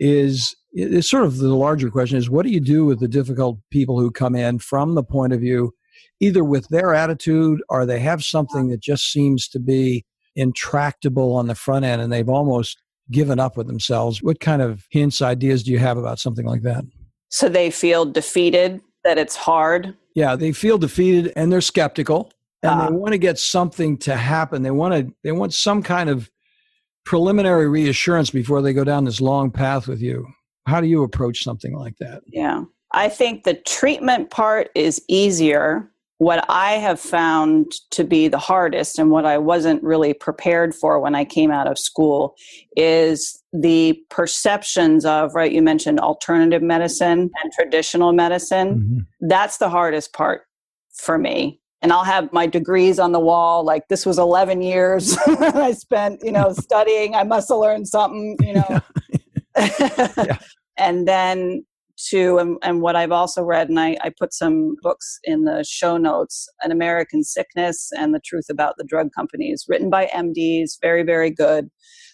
is 0.00 0.56
it's 0.72 1.10
sort 1.10 1.24
of 1.24 1.36
the 1.36 1.54
larger 1.54 1.90
question 1.90 2.16
is 2.16 2.30
what 2.30 2.46
do 2.46 2.50
you 2.50 2.60
do 2.60 2.86
with 2.86 2.98
the 2.98 3.08
difficult 3.08 3.58
people 3.70 4.00
who 4.00 4.10
come 4.10 4.34
in 4.34 4.58
from 4.58 4.94
the 4.94 5.04
point 5.04 5.34
of 5.34 5.40
view 5.40 5.74
either 6.20 6.44
with 6.44 6.68
their 6.68 6.94
attitude 6.94 7.62
or 7.68 7.84
they 7.84 8.00
have 8.00 8.22
something 8.22 8.68
that 8.68 8.80
just 8.80 9.10
seems 9.10 9.48
to 9.48 9.58
be 9.58 10.04
intractable 10.36 11.34
on 11.34 11.46
the 11.46 11.54
front 11.54 11.84
end 11.84 12.00
and 12.00 12.12
they've 12.12 12.28
almost 12.28 12.80
given 13.10 13.38
up 13.38 13.56
with 13.56 13.66
themselves. 13.66 14.22
What 14.22 14.40
kind 14.40 14.62
of 14.62 14.86
hints, 14.90 15.20
ideas 15.20 15.62
do 15.62 15.72
you 15.72 15.78
have 15.78 15.98
about 15.98 16.18
something 16.18 16.46
like 16.46 16.62
that? 16.62 16.84
So 17.28 17.48
they 17.48 17.70
feel 17.70 18.04
defeated, 18.04 18.80
that 19.04 19.18
it's 19.18 19.36
hard. 19.36 19.96
Yeah, 20.14 20.36
they 20.36 20.52
feel 20.52 20.78
defeated 20.78 21.32
and 21.36 21.52
they're 21.52 21.60
skeptical 21.60 22.30
and 22.62 22.80
uh, 22.80 22.86
they 22.86 22.92
want 22.94 23.12
to 23.12 23.18
get 23.18 23.38
something 23.38 23.98
to 23.98 24.16
happen. 24.16 24.62
They 24.62 24.70
want 24.70 24.94
to 24.94 25.14
they 25.24 25.32
want 25.32 25.52
some 25.54 25.82
kind 25.82 26.08
of 26.08 26.30
preliminary 27.04 27.68
reassurance 27.68 28.30
before 28.30 28.62
they 28.62 28.72
go 28.72 28.84
down 28.84 29.04
this 29.04 29.20
long 29.20 29.50
path 29.50 29.88
with 29.88 30.00
you. 30.00 30.26
How 30.66 30.80
do 30.80 30.86
you 30.86 31.02
approach 31.02 31.42
something 31.42 31.74
like 31.76 31.96
that? 31.98 32.22
Yeah. 32.26 32.64
I 32.92 33.08
think 33.08 33.44
the 33.44 33.54
treatment 33.54 34.30
part 34.30 34.70
is 34.74 35.02
easier. 35.08 35.90
What 36.22 36.44
I 36.48 36.74
have 36.74 37.00
found 37.00 37.72
to 37.90 38.04
be 38.04 38.28
the 38.28 38.38
hardest 38.38 38.96
and 38.96 39.10
what 39.10 39.24
I 39.24 39.38
wasn't 39.38 39.82
really 39.82 40.14
prepared 40.14 40.72
for 40.72 41.00
when 41.00 41.16
I 41.16 41.24
came 41.24 41.50
out 41.50 41.66
of 41.66 41.80
school 41.80 42.36
is 42.76 43.42
the 43.52 44.00
perceptions 44.08 45.04
of, 45.04 45.34
right, 45.34 45.50
you 45.50 45.62
mentioned 45.62 45.98
alternative 45.98 46.62
medicine 46.62 47.28
and 47.42 47.52
traditional 47.52 48.12
medicine. 48.12 48.68
Mm-hmm. 48.74 49.28
That's 49.28 49.58
the 49.58 49.68
hardest 49.68 50.12
part 50.12 50.42
for 50.94 51.18
me 51.18 51.60
and 51.82 51.92
I'll 51.92 52.04
have 52.04 52.32
my 52.32 52.46
degrees 52.46 53.00
on 53.00 53.10
the 53.10 53.18
wall. 53.18 53.64
Like 53.64 53.88
this 53.88 54.06
was 54.06 54.16
11 54.18 54.62
years 54.62 55.18
I 55.26 55.72
spent, 55.72 56.20
you 56.22 56.30
know, 56.30 56.52
studying. 56.52 57.16
I 57.16 57.24
must 57.24 57.48
have 57.48 57.58
learned 57.58 57.88
something, 57.88 58.36
you 58.40 58.52
know. 58.54 58.80
yeah. 59.58 60.38
and 60.78 61.08
then 61.08 61.66
to, 62.10 62.38
and, 62.38 62.56
and, 62.62 62.80
what 62.80 62.96
I've 62.96 63.12
also 63.12 63.42
read, 63.42 63.68
and 63.68 63.78
I, 63.78 63.96
I 64.02 64.10
put 64.18 64.32
some 64.32 64.74
books 64.82 65.18
in 65.24 65.44
the 65.44 65.64
show 65.68 65.96
notes 65.96 66.48
An 66.62 66.72
American 66.72 67.22
Sickness 67.24 67.90
and 67.96 68.14
The 68.14 68.20
Truth 68.24 68.46
About 68.50 68.74
the 68.78 68.84
Drug 68.84 69.08
Companies, 69.14 69.64
written 69.68 69.90
by 69.90 70.06
MDs, 70.06 70.72
very, 70.80 71.02
very 71.02 71.30
good. 71.30 71.68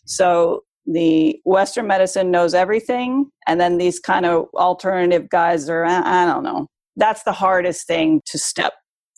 So 0.06 0.64
the 0.86 1.38
Western 1.44 1.86
medicine 1.86 2.30
knows 2.30 2.54
everything, 2.54 3.30
and 3.46 3.60
then 3.60 3.78
these 3.78 4.00
kind 4.00 4.26
of 4.26 4.46
alternative 4.54 5.28
guys 5.28 5.68
are, 5.68 5.84
I 5.84 6.24
don't 6.24 6.42
know. 6.42 6.66
That's 6.96 7.22
the 7.22 7.32
hardest 7.32 7.86
thing 7.86 8.22
to 8.26 8.38
step 8.38 8.72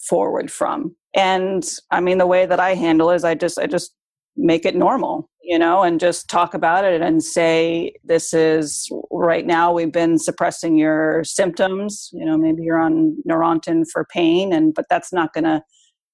forward 0.08 0.50
from. 0.50 0.94
And 1.14 1.64
I 1.90 2.00
mean, 2.00 2.18
the 2.18 2.26
way 2.26 2.46
that 2.46 2.60
I 2.60 2.74
handle 2.74 3.10
is 3.10 3.24
I 3.24 3.34
just, 3.34 3.58
I 3.58 3.66
just 3.66 3.94
make 4.36 4.64
it 4.64 4.76
normal, 4.76 5.28
you 5.50 5.58
know, 5.58 5.82
and 5.82 5.98
just 5.98 6.30
talk 6.30 6.54
about 6.54 6.84
it 6.84 7.02
and 7.02 7.24
say, 7.24 7.92
this 8.04 8.32
is 8.32 8.88
right 9.10 9.44
now 9.44 9.72
we've 9.72 9.90
been 9.90 10.16
suppressing 10.16 10.78
your 10.78 11.24
symptoms. 11.24 12.08
You 12.12 12.24
know, 12.24 12.38
maybe 12.38 12.62
you're 12.62 12.80
on 12.80 13.16
Neurontin 13.28 13.82
for 13.92 14.06
pain, 14.14 14.52
and 14.52 14.72
but 14.72 14.84
that's 14.88 15.12
not 15.12 15.32
going 15.32 15.42
to 15.42 15.60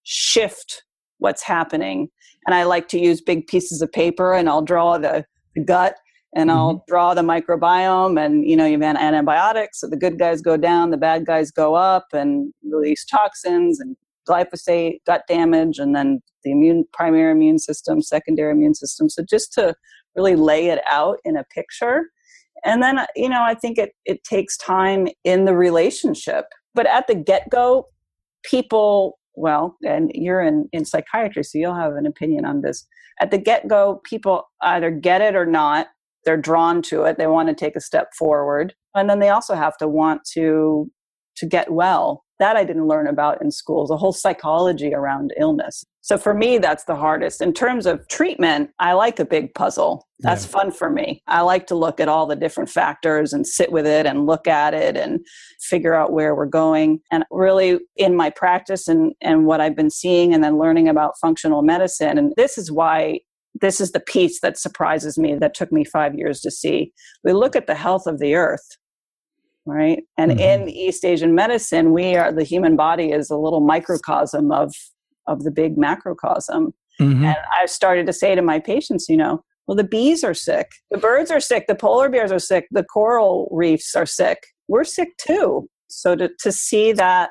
shift 0.04 0.84
what's 1.18 1.42
happening. 1.42 2.08
And 2.46 2.54
I 2.54 2.62
like 2.62 2.88
to 2.88 2.98
use 2.98 3.20
big 3.20 3.46
pieces 3.46 3.82
of 3.82 3.92
paper 3.92 4.32
and 4.32 4.48
I'll 4.48 4.62
draw 4.62 4.96
the, 4.96 5.26
the 5.54 5.62
gut 5.62 5.96
and 6.34 6.50
I'll 6.50 6.76
mm-hmm. 6.76 6.84
draw 6.88 7.12
the 7.12 7.22
microbiome 7.22 8.18
and 8.24 8.48
you 8.48 8.56
know 8.56 8.66
you 8.66 8.80
have 8.80 8.96
antibiotics 8.96 9.80
so 9.80 9.88
the 9.88 9.96
good 9.96 10.18
guys 10.18 10.42
go 10.42 10.56
down 10.56 10.90
the 10.90 10.96
bad 10.96 11.26
guys 11.26 11.50
go 11.50 11.74
up 11.74 12.06
and 12.12 12.52
release 12.62 13.04
toxins 13.04 13.80
and 13.80 13.96
glyphosate 14.28 14.98
gut 15.06 15.22
damage 15.28 15.78
and 15.78 15.94
then 15.94 16.20
the 16.44 16.52
immune 16.52 16.84
primary 16.92 17.32
immune 17.32 17.58
system 17.58 18.02
secondary 18.02 18.52
immune 18.52 18.74
system. 18.74 19.08
So 19.08 19.22
just 19.28 19.52
to 19.54 19.74
really 20.14 20.36
lay 20.36 20.68
it 20.68 20.80
out 20.90 21.18
in 21.24 21.36
a 21.36 21.44
picture. 21.44 22.04
And 22.64 22.82
then 22.82 23.00
you 23.14 23.28
know 23.28 23.42
i 23.42 23.54
think 23.54 23.78
it 23.78 23.90
it 24.04 24.24
takes 24.24 24.56
time 24.56 25.08
in 25.24 25.44
the 25.44 25.56
relationship. 25.56 26.46
But 26.74 26.86
at 26.86 27.06
the 27.06 27.14
get-go 27.14 27.86
people 28.44 29.18
well 29.34 29.76
and 29.86 30.10
you're 30.14 30.40
in 30.42 30.68
in 30.72 30.84
psychiatry 30.84 31.42
so 31.44 31.58
you'll 31.58 31.74
have 31.74 31.94
an 31.94 32.06
opinion 32.06 32.44
on 32.44 32.62
this. 32.62 32.86
At 33.20 33.30
the 33.30 33.38
get-go 33.38 34.00
people 34.04 34.44
either 34.62 34.90
get 34.90 35.20
it 35.20 35.34
or 35.34 35.46
not. 35.46 35.88
They're 36.24 36.36
drawn 36.36 36.82
to 36.82 37.04
it. 37.04 37.18
They 37.18 37.28
want 37.28 37.48
to 37.48 37.54
take 37.54 37.76
a 37.76 37.80
step 37.80 38.08
forward. 38.18 38.74
And 38.94 39.08
then 39.08 39.20
they 39.20 39.28
also 39.28 39.54
have 39.54 39.76
to 39.78 39.88
want 39.88 40.22
to 40.32 40.90
to 41.36 41.46
get 41.46 41.70
well 41.70 42.24
that 42.38 42.56
i 42.56 42.64
didn't 42.64 42.86
learn 42.86 43.06
about 43.06 43.40
in 43.42 43.50
schools 43.50 43.90
a 43.90 43.96
whole 43.96 44.12
psychology 44.12 44.94
around 44.94 45.32
illness. 45.38 45.84
So 46.00 46.16
for 46.16 46.34
me 46.34 46.58
that's 46.58 46.84
the 46.84 46.94
hardest. 46.94 47.40
In 47.40 47.52
terms 47.52 47.86
of 47.86 48.06
treatment 48.08 48.70
i 48.78 48.92
like 48.92 49.18
a 49.18 49.24
big 49.24 49.54
puzzle. 49.54 50.06
That's 50.20 50.44
yeah. 50.44 50.52
fun 50.52 50.70
for 50.70 50.88
me. 50.88 51.22
I 51.26 51.42
like 51.42 51.66
to 51.66 51.74
look 51.74 52.00
at 52.00 52.08
all 52.08 52.26
the 52.26 52.36
different 52.36 52.70
factors 52.70 53.34
and 53.34 53.46
sit 53.46 53.70
with 53.70 53.86
it 53.86 54.06
and 54.06 54.24
look 54.24 54.46
at 54.46 54.72
it 54.72 54.96
and 54.96 55.20
figure 55.60 55.94
out 55.94 56.12
where 56.12 56.34
we're 56.34 56.46
going. 56.46 57.00
And 57.10 57.24
really 57.30 57.80
in 57.96 58.16
my 58.16 58.30
practice 58.30 58.88
and 58.88 59.12
and 59.20 59.46
what 59.46 59.60
i've 59.60 59.76
been 59.76 59.90
seeing 59.90 60.32
and 60.32 60.42
then 60.42 60.58
learning 60.58 60.88
about 60.88 61.18
functional 61.20 61.62
medicine 61.62 62.18
and 62.18 62.32
this 62.36 62.56
is 62.58 62.70
why 62.70 63.20
this 63.60 63.80
is 63.80 63.92
the 63.92 64.00
piece 64.00 64.40
that 64.40 64.58
surprises 64.58 65.18
me 65.18 65.34
that 65.36 65.54
took 65.54 65.72
me 65.72 65.84
five 65.84 66.14
years 66.14 66.40
to 66.40 66.50
see. 66.50 66.92
We 67.24 67.32
look 67.32 67.56
at 67.56 67.66
the 67.66 67.74
health 67.74 68.06
of 68.06 68.18
the 68.18 68.34
earth, 68.34 68.66
right? 69.66 70.02
And 70.16 70.30
mm-hmm. 70.30 70.40
in 70.40 70.68
East 70.68 71.04
Asian 71.04 71.34
medicine, 71.34 71.92
we 71.92 72.16
are 72.16 72.32
the 72.32 72.44
human 72.44 72.76
body 72.76 73.10
is 73.10 73.30
a 73.30 73.36
little 73.36 73.60
microcosm 73.60 74.52
of 74.52 74.72
of 75.26 75.42
the 75.42 75.50
big 75.50 75.76
macrocosm. 75.76 76.72
Mm-hmm. 77.00 77.24
And 77.24 77.36
I've 77.60 77.70
started 77.70 78.06
to 78.06 78.12
say 78.12 78.34
to 78.34 78.42
my 78.42 78.60
patients, 78.60 79.08
you 79.08 79.16
know, 79.16 79.42
well, 79.66 79.76
the 79.76 79.84
bees 79.84 80.22
are 80.22 80.34
sick, 80.34 80.70
the 80.90 80.98
birds 80.98 81.30
are 81.30 81.40
sick, 81.40 81.66
the 81.66 81.74
polar 81.74 82.08
bears 82.08 82.30
are 82.30 82.38
sick, 82.38 82.66
the 82.70 82.84
coral 82.84 83.48
reefs 83.50 83.94
are 83.94 84.06
sick. 84.06 84.38
We're 84.68 84.84
sick 84.84 85.16
too. 85.18 85.68
So 85.88 86.14
to, 86.16 86.30
to 86.40 86.52
see 86.52 86.92
that 86.92 87.30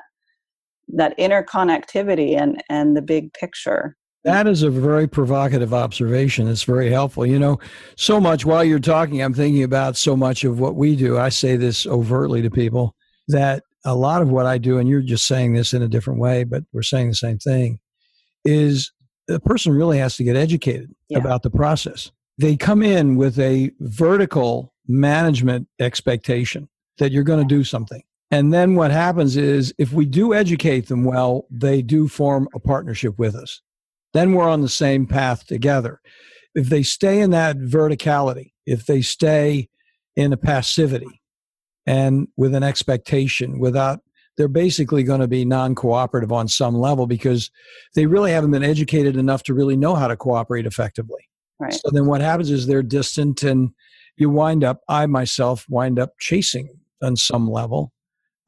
that 0.88 1.18
interconnectivity 1.18 2.40
and 2.40 2.62
and 2.68 2.96
the 2.96 3.02
big 3.02 3.32
picture 3.32 3.96
that 4.26 4.48
is 4.48 4.64
a 4.64 4.70
very 4.70 5.06
provocative 5.06 5.72
observation. 5.72 6.48
It's 6.48 6.64
very 6.64 6.90
helpful. 6.90 7.24
You 7.24 7.38
know, 7.38 7.60
so 7.96 8.20
much 8.20 8.44
while 8.44 8.64
you're 8.64 8.80
talking, 8.80 9.22
I'm 9.22 9.32
thinking 9.32 9.62
about 9.62 9.96
so 9.96 10.16
much 10.16 10.42
of 10.42 10.58
what 10.58 10.74
we 10.74 10.96
do. 10.96 11.16
I 11.16 11.28
say 11.28 11.54
this 11.54 11.86
overtly 11.86 12.42
to 12.42 12.50
people 12.50 12.96
that 13.28 13.62
a 13.84 13.94
lot 13.94 14.22
of 14.22 14.28
what 14.28 14.44
I 14.44 14.58
do, 14.58 14.78
and 14.78 14.88
you're 14.88 15.00
just 15.00 15.28
saying 15.28 15.54
this 15.54 15.72
in 15.72 15.80
a 15.80 15.88
different 15.88 16.18
way, 16.18 16.42
but 16.42 16.64
we're 16.72 16.82
saying 16.82 17.08
the 17.08 17.14
same 17.14 17.38
thing, 17.38 17.78
is 18.44 18.90
a 19.30 19.38
person 19.38 19.72
really 19.72 19.98
has 19.98 20.16
to 20.16 20.24
get 20.24 20.34
educated 20.34 20.92
yeah. 21.08 21.18
about 21.18 21.44
the 21.44 21.50
process. 21.50 22.10
They 22.36 22.56
come 22.56 22.82
in 22.82 23.14
with 23.14 23.38
a 23.38 23.70
vertical 23.78 24.74
management 24.88 25.68
expectation 25.78 26.68
that 26.98 27.12
you're 27.12 27.22
going 27.22 27.46
to 27.46 27.54
do 27.54 27.62
something. 27.62 28.02
And 28.32 28.52
then 28.52 28.74
what 28.74 28.90
happens 28.90 29.36
is 29.36 29.72
if 29.78 29.92
we 29.92 30.04
do 30.04 30.34
educate 30.34 30.88
them 30.88 31.04
well, 31.04 31.46
they 31.48 31.80
do 31.80 32.08
form 32.08 32.48
a 32.54 32.58
partnership 32.58 33.16
with 33.20 33.36
us. 33.36 33.62
Then 34.16 34.32
we're 34.32 34.48
on 34.48 34.62
the 34.62 34.68
same 34.68 35.06
path 35.06 35.46
together. 35.46 36.00
If 36.54 36.68
they 36.70 36.82
stay 36.82 37.20
in 37.20 37.30
that 37.30 37.58
verticality, 37.58 38.52
if 38.64 38.86
they 38.86 39.02
stay 39.02 39.68
in 40.16 40.32
a 40.32 40.38
passivity 40.38 41.20
and 41.86 42.28
with 42.36 42.54
an 42.54 42.62
expectation 42.62 43.58
without 43.58 44.00
they're 44.36 44.48
basically 44.48 45.02
going 45.02 45.20
to 45.20 45.28
be 45.28 45.46
non-cooperative 45.46 46.30
on 46.30 46.46
some 46.46 46.74
level 46.74 47.06
because 47.06 47.50
they 47.94 48.04
really 48.04 48.32
haven't 48.32 48.50
been 48.50 48.62
educated 48.62 49.16
enough 49.16 49.42
to 49.42 49.54
really 49.54 49.76
know 49.76 49.94
how 49.94 50.06
to 50.08 50.16
cooperate 50.16 50.66
effectively. 50.66 51.26
Right. 51.58 51.72
So 51.72 51.90
then 51.90 52.04
what 52.04 52.20
happens 52.20 52.50
is 52.50 52.66
they're 52.66 52.82
distant 52.82 53.42
and 53.42 53.70
you 54.18 54.28
wind 54.28 54.62
up 54.62 54.80
I 54.88 55.06
myself 55.06 55.64
wind 55.70 55.98
up 55.98 56.12
chasing 56.18 56.68
on 57.02 57.16
some 57.16 57.50
level 57.50 57.92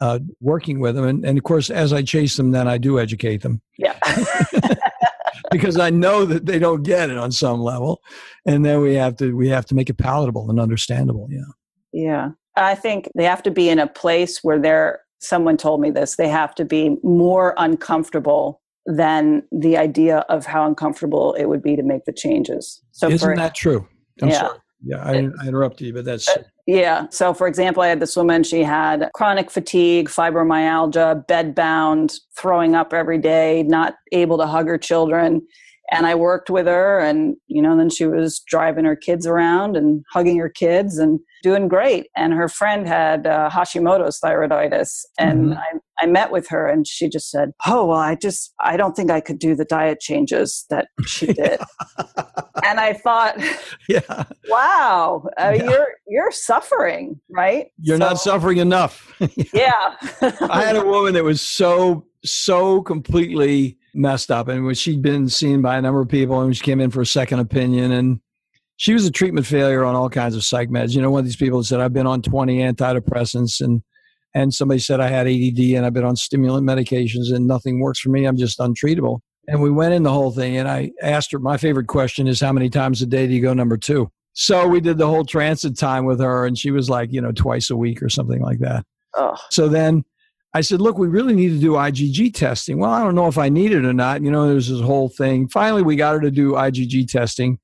uh, 0.00 0.20
working 0.40 0.81
with 0.81 0.94
them. 0.94 1.04
And, 1.04 1.24
and 1.24 1.38
of 1.38 1.44
course, 1.44 1.70
as 1.70 1.92
I 1.92 2.02
chase 2.02 2.37
them, 2.37 2.52
then 2.52 2.68
I 2.68 2.78
do 2.78 2.98
educate 2.98 3.42
them. 3.42 3.61
Yeah. 3.76 3.98
because 5.51 5.79
I 5.79 5.91
know 5.91 6.25
that 6.25 6.47
they 6.47 6.59
don't 6.59 6.83
get 6.83 7.11
it 7.11 7.19
on 7.19 7.33
some 7.33 7.61
level, 7.61 8.01
and 8.47 8.65
then 8.65 8.81
we 8.81 8.95
have 8.95 9.17
to 9.17 9.37
we 9.37 9.49
have 9.49 9.67
to 9.67 9.75
make 9.75 9.91
it 9.91 9.99
palatable 9.99 10.51
and 10.51 10.61
understandable. 10.61 11.29
Yeah. 11.31 11.43
Yeah, 11.93 12.31
I 12.57 12.75
think 12.75 13.11
they 13.15 13.25
have 13.25 13.43
to 13.45 13.51
be 13.51 13.69
in 13.69 13.79
a 13.79 13.87
place 13.87 14.41
where 14.43 14.59
they're. 14.59 15.01
Someone 15.21 15.57
told 15.57 15.81
me 15.81 15.91
this. 15.91 16.15
They 16.15 16.29
have 16.29 16.55
to 16.55 16.65
be 16.65 16.97
more 17.03 17.55
uncomfortable 17.57 18.61
than 18.87 19.43
the 19.51 19.77
idea 19.77 20.19
of 20.29 20.47
how 20.47 20.65
uncomfortable 20.65 21.35
it 21.35 21.47
would 21.47 21.61
be 21.63 21.75
to 21.75 21.83
make 21.83 22.05
the 22.05 22.13
changes. 22.13 22.81
So, 22.93 23.09
isn't 23.09 23.29
for, 23.29 23.35
that 23.35 23.57
true? 23.57 23.89
I'm 24.23 24.29
yeah. 24.29 24.39
sorry. 24.39 24.59
Yeah, 24.85 25.03
I, 25.03 25.29
I 25.43 25.49
interrupted 25.49 25.89
you, 25.89 25.93
but 25.93 26.05
that's. 26.05 26.29
Yeah. 26.68 27.07
So, 27.11 27.33
for 27.33 27.48
example, 27.48 27.83
I 27.83 27.88
had 27.88 27.98
this 27.98 28.14
woman, 28.14 28.44
she 28.44 28.62
had 28.62 29.09
chronic 29.14 29.50
fatigue, 29.50 30.09
fibromyalgia, 30.09 31.26
bed 31.26 31.54
bound, 31.54 32.14
throwing 32.38 32.74
up 32.74 32.92
every 32.92 33.18
day, 33.18 33.64
not 33.64 33.94
able 34.12 34.37
to 34.37 34.46
hug 34.46 34.68
her 34.68 34.78
children 34.78 35.40
and 35.90 36.07
I 36.07 36.14
worked 36.14 36.50
with 36.50 36.66
her 36.66 37.00
and 37.00 37.37
you 37.46 37.62
know 37.62 37.76
then 37.76 37.90
she 37.90 38.07
was 38.07 38.40
driving 38.40 38.85
her 38.85 38.96
kids 38.96 39.26
around 39.26 39.76
and 39.76 40.04
hugging 40.12 40.38
her 40.38 40.48
kids 40.48 40.98
and 40.98 41.20
doing 41.42 41.68
great. 41.68 42.09
And 42.16 42.33
her 42.33 42.48
friend 42.48 42.87
had 42.87 43.27
uh, 43.27 43.51
Hashimoto's 43.51 44.20
thyroiditis. 44.20 45.05
And 45.18 45.51
mm-hmm. 45.51 45.59
I, 45.59 45.79
I 46.01 46.07
met 46.07 46.31
with 46.31 46.48
her 46.48 46.68
and 46.68 46.87
she 46.87 47.09
just 47.09 47.31
said 47.31 47.51
oh 47.66 47.87
well 47.87 47.98
I 47.98 48.14
just 48.14 48.55
I 48.61 48.77
don't 48.77 48.94
think 48.94 49.11
I 49.11 49.20
could 49.20 49.38
do 49.38 49.57
the 49.57 49.64
diet 49.64 50.01
changes 50.01 50.64
that 50.70 50.88
she 51.07 51.27
did. 51.33 51.61
And 52.64 52.81
I 52.81 52.92
thought 52.92 53.42
yeah. 53.88 54.24
Wow 54.48 55.29
uh, 55.37 55.55
yeah. 55.57 55.64
you're 55.64 55.88
you're 56.07 56.31
suffering 56.31 57.20
right? 57.31 57.66
You're 57.81 57.98
so, 57.98 58.09
not 58.09 58.20
suffering 58.20 58.59
enough. 58.59 59.12
Yeah. 59.53 59.94
I 60.22 60.62
had 60.62 60.77
a 60.77 60.85
woman 60.85 61.14
that 61.14 61.24
was 61.24 61.40
so 61.40 62.07
so 62.24 62.83
completely 62.83 63.79
messed 63.94 64.31
up. 64.31 64.48
And 64.48 64.64
when 64.64 64.74
she'd 64.74 65.03
been 65.03 65.29
seen 65.29 65.62
by 65.62 65.79
a 65.79 65.83
number 65.83 66.01
of 66.01 66.09
people 66.09 66.40
and 66.40 66.57
she 66.57 66.62
came 66.62 66.81
in 66.81 66.90
for 66.90 67.01
a 67.01 67.07
second 67.07 67.40
opinion 67.40 67.92
and 67.92 68.20
she 68.79 68.95
was 68.95 69.05
a 69.05 69.11
treatment 69.11 69.45
failure 69.45 69.85
on 69.85 69.97
all 69.97 70.09
kinds 70.09 70.37
of 70.37 70.45
psych 70.45 70.71
meds. 70.71 70.95
You 70.95 71.03
know, 71.03 71.11
one 71.11 71.19
of 71.19 71.25
these 71.27 71.37
people 71.37 71.62
said, 71.64 71.81
I've 71.81 71.93
been 71.93 72.07
on 72.07 72.23
20 72.23 72.59
antidepressants 72.59 73.61
and 73.61 73.83
and 74.35 74.55
somebody 74.55 74.79
said 74.79 75.01
I 75.01 75.09
had 75.09 75.27
ADD 75.27 75.59
and 75.75 75.85
I've 75.85 75.95
been 75.95 76.05
on 76.05 76.14
stimulant 76.14 76.67
medications 76.67 77.35
and 77.35 77.47
nothing 77.47 77.81
works 77.81 77.99
for 77.99 78.11
me. 78.11 78.25
I'm 78.25 78.37
just 78.37 78.59
untreatable. 78.59 79.21
And 79.49 79.61
we 79.62 79.71
went 79.71 79.95
in 79.95 80.03
the 80.03 80.12
whole 80.12 80.31
thing 80.31 80.59
and 80.59 80.69
I 80.69 80.93
asked 81.03 81.33
her, 81.33 81.38
my 81.38 81.57
favorite 81.57 81.88
question 81.88 82.29
is 82.29 82.38
how 82.38 82.53
many 82.53 82.69
times 82.69 83.01
a 83.03 83.07
day 83.07 83.27
do 83.27 83.33
you 83.33 83.41
go 83.41 83.55
number 83.55 83.79
two? 83.79 84.11
So 84.35 84.69
we 84.69 84.81
did 84.81 84.99
the 84.99 85.07
whole 85.07 85.25
transit 85.25 85.77
time 85.79 86.05
with 86.05 86.21
her 86.21 86.47
and 86.47 86.57
she 86.57 86.71
was 86.71 86.88
like, 86.91 87.11
you 87.11 87.21
know, 87.21 87.33
twice 87.33 87.71
a 87.71 87.77
week 87.77 88.03
or 88.03 88.11
something 88.11 88.41
like 88.41 88.59
that. 88.61 88.85
Oh. 89.14 89.35
So 89.51 89.67
then 89.67 90.05
I 90.55 90.61
said, 90.61 90.81
look, 90.81 90.99
we 90.99 91.09
really 91.09 91.35
need 91.35 91.49
to 91.49 91.59
do 91.59 91.73
IgG 91.73 92.35
testing. 92.35 92.79
Well, 92.79 92.93
I 92.93 93.03
don't 93.03 93.14
know 93.14 93.29
if 93.29 93.38
I 93.38 93.49
need 93.49 93.73
it 93.73 93.85
or 93.85 93.95
not. 93.95 94.23
You 94.23 94.31
know, 94.31 94.47
there's 94.47 94.69
this 94.69 94.81
whole 94.81 95.09
thing. 95.09 95.49
Finally, 95.49 95.83
we 95.83 95.97
got 95.97 96.14
her 96.14 96.21
to 96.21 96.31
do 96.31 96.53
IgG 96.53 97.11
testing. 97.11 97.59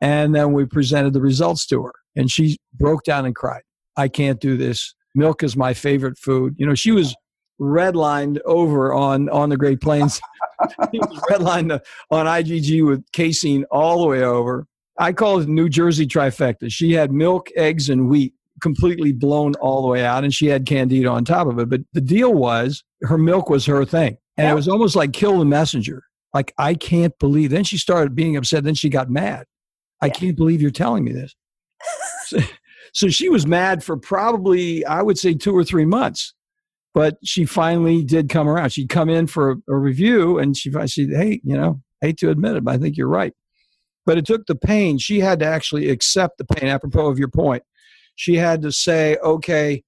And 0.00 0.34
then 0.34 0.52
we 0.52 0.64
presented 0.64 1.12
the 1.12 1.20
results 1.20 1.66
to 1.66 1.82
her. 1.82 1.92
And 2.16 2.30
she 2.30 2.58
broke 2.74 3.04
down 3.04 3.26
and 3.26 3.34
cried. 3.34 3.62
I 3.96 4.08
can't 4.08 4.40
do 4.40 4.56
this. 4.56 4.94
Milk 5.14 5.42
is 5.42 5.56
my 5.56 5.74
favorite 5.74 6.18
food. 6.18 6.54
You 6.56 6.66
know, 6.66 6.74
she 6.74 6.92
was 6.92 7.14
redlined 7.60 8.38
over 8.46 8.92
on, 8.94 9.28
on 9.28 9.50
the 9.50 9.56
Great 9.56 9.80
Plains. 9.80 10.20
she 10.92 10.98
was 10.98 11.20
redlined 11.30 11.78
on 12.10 12.26
IgG 12.26 12.86
with 12.86 13.04
casein 13.12 13.64
all 13.70 14.00
the 14.00 14.06
way 14.06 14.22
over. 14.22 14.66
I 14.98 15.12
call 15.12 15.40
it 15.40 15.48
New 15.48 15.68
Jersey 15.68 16.06
trifecta. 16.06 16.70
She 16.70 16.92
had 16.92 17.12
milk, 17.12 17.48
eggs, 17.56 17.88
and 17.88 18.08
wheat 18.08 18.34
completely 18.60 19.12
blown 19.12 19.54
all 19.56 19.82
the 19.82 19.88
way 19.88 20.04
out 20.04 20.22
and 20.22 20.32
she 20.32 20.46
had 20.46 20.66
candida 20.66 21.08
on 21.08 21.24
top 21.24 21.46
of 21.46 21.58
it 21.58 21.68
but 21.68 21.80
the 21.92 22.00
deal 22.00 22.32
was 22.32 22.84
her 23.02 23.18
milk 23.18 23.48
was 23.48 23.66
her 23.66 23.84
thing 23.84 24.16
and 24.36 24.48
it 24.48 24.54
was 24.54 24.68
almost 24.68 24.94
like 24.94 25.12
kill 25.12 25.38
the 25.38 25.44
messenger 25.44 26.02
like 26.34 26.52
i 26.58 26.74
can't 26.74 27.18
believe 27.18 27.50
then 27.50 27.64
she 27.64 27.78
started 27.78 28.14
being 28.14 28.36
upset 28.36 28.62
then 28.62 28.74
she 28.74 28.88
got 28.88 29.10
mad 29.10 29.44
i 30.02 30.06
yeah. 30.06 30.12
can't 30.12 30.36
believe 30.36 30.62
you're 30.62 30.70
telling 30.70 31.04
me 31.04 31.12
this. 31.12 31.34
So, 32.26 32.38
so 32.92 33.08
she 33.08 33.28
was 33.28 33.46
mad 33.46 33.84
for 33.84 33.96
probably 33.96 34.84
i 34.86 35.02
would 35.02 35.18
say 35.18 35.34
two 35.34 35.56
or 35.56 35.64
three 35.64 35.84
months 35.84 36.34
but 36.92 37.18
she 37.22 37.44
finally 37.44 38.02
did 38.02 38.28
come 38.28 38.48
around. 38.48 38.70
She'd 38.70 38.88
come 38.88 39.08
in 39.08 39.28
for 39.28 39.52
a, 39.52 39.56
a 39.68 39.76
review 39.76 40.38
and 40.38 40.56
she 40.56 40.72
said 40.72 41.10
hey 41.10 41.40
you 41.44 41.56
know 41.56 41.80
I 42.02 42.06
hate 42.06 42.18
to 42.18 42.30
admit 42.30 42.56
it 42.56 42.64
but 42.64 42.74
i 42.74 42.78
think 42.78 42.96
you're 42.96 43.08
right. 43.08 43.32
But 44.06 44.18
it 44.18 44.26
took 44.26 44.46
the 44.46 44.56
pain. 44.56 44.98
She 44.98 45.20
had 45.20 45.38
to 45.40 45.46
actually 45.46 45.88
accept 45.88 46.38
the 46.38 46.44
pain. 46.44 46.68
Apropos 46.68 47.06
of 47.06 47.18
your 47.18 47.28
point. 47.28 47.62
She 48.16 48.36
had 48.36 48.60
to 48.62 48.72
say, 48.72 49.16
okay, 49.22 49.82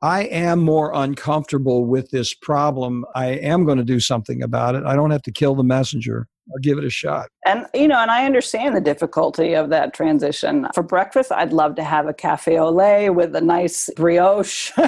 I 0.00 0.24
am 0.24 0.60
more 0.60 0.92
uncomfortable 0.94 1.86
with 1.86 2.10
this 2.10 2.34
problem. 2.34 3.04
I 3.14 3.26
am 3.26 3.64
going 3.64 3.78
to 3.78 3.84
do 3.84 4.00
something 4.00 4.42
about 4.42 4.74
it. 4.74 4.84
I 4.84 4.96
don't 4.96 5.10
have 5.10 5.22
to 5.22 5.32
kill 5.32 5.54
the 5.54 5.64
messenger 5.64 6.28
or 6.50 6.58
give 6.60 6.78
it 6.78 6.84
a 6.84 6.90
shot. 6.90 7.28
And 7.46 7.66
you 7.74 7.88
know, 7.88 7.98
and 7.98 8.10
I 8.10 8.24
understand 8.24 8.76
the 8.76 8.80
difficulty 8.80 9.54
of 9.54 9.70
that 9.70 9.94
transition. 9.94 10.66
For 10.74 10.82
breakfast, 10.82 11.32
I'd 11.32 11.52
love 11.52 11.74
to 11.76 11.84
have 11.84 12.06
a 12.06 12.14
cafe 12.14 12.58
au 12.58 12.70
lait 12.70 13.10
with 13.10 13.34
a 13.36 13.40
nice 13.40 13.90
brioche. 13.96 14.72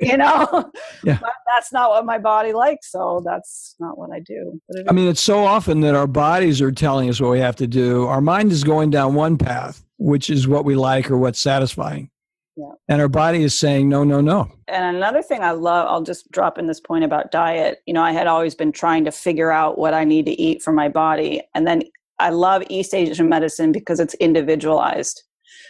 You 0.00 0.16
know, 0.16 0.70
yeah. 1.04 1.18
but 1.20 1.32
that's 1.46 1.72
not 1.72 1.90
what 1.90 2.06
my 2.06 2.18
body 2.18 2.52
likes, 2.52 2.92
so 2.92 3.20
that's 3.24 3.74
not 3.80 3.98
what 3.98 4.10
I 4.12 4.20
do. 4.20 4.60
I 4.88 4.92
mean, 4.92 5.08
it's 5.08 5.20
so 5.20 5.44
often 5.44 5.80
that 5.80 5.94
our 5.94 6.06
bodies 6.06 6.62
are 6.62 6.70
telling 6.70 7.08
us 7.08 7.20
what 7.20 7.30
we 7.30 7.40
have 7.40 7.56
to 7.56 7.66
do. 7.66 8.06
Our 8.06 8.20
mind 8.20 8.52
is 8.52 8.64
going 8.64 8.90
down 8.90 9.14
one 9.14 9.36
path, 9.36 9.84
which 9.98 10.30
is 10.30 10.46
what 10.46 10.64
we 10.64 10.76
like 10.76 11.10
or 11.10 11.18
what's 11.18 11.40
satisfying. 11.40 12.10
Yeah. 12.58 12.72
And 12.88 13.00
our 13.00 13.08
body 13.08 13.44
is 13.44 13.56
saying, 13.56 13.88
no, 13.88 14.02
no, 14.02 14.20
no. 14.20 14.50
And 14.66 14.96
another 14.96 15.22
thing 15.22 15.42
I 15.42 15.52
love, 15.52 15.86
I'll 15.88 16.02
just 16.02 16.28
drop 16.32 16.58
in 16.58 16.66
this 16.66 16.80
point 16.80 17.04
about 17.04 17.30
diet. 17.30 17.82
You 17.86 17.94
know, 17.94 18.02
I 18.02 18.10
had 18.10 18.26
always 18.26 18.56
been 18.56 18.72
trying 18.72 19.04
to 19.04 19.12
figure 19.12 19.52
out 19.52 19.78
what 19.78 19.94
I 19.94 20.02
need 20.02 20.26
to 20.26 20.32
eat 20.32 20.60
for 20.60 20.72
my 20.72 20.88
body. 20.88 21.40
And 21.54 21.68
then 21.68 21.84
I 22.18 22.30
love 22.30 22.64
East 22.68 22.94
Asian 22.94 23.28
medicine 23.28 23.70
because 23.70 24.00
it's 24.00 24.14
individualized. 24.14 25.22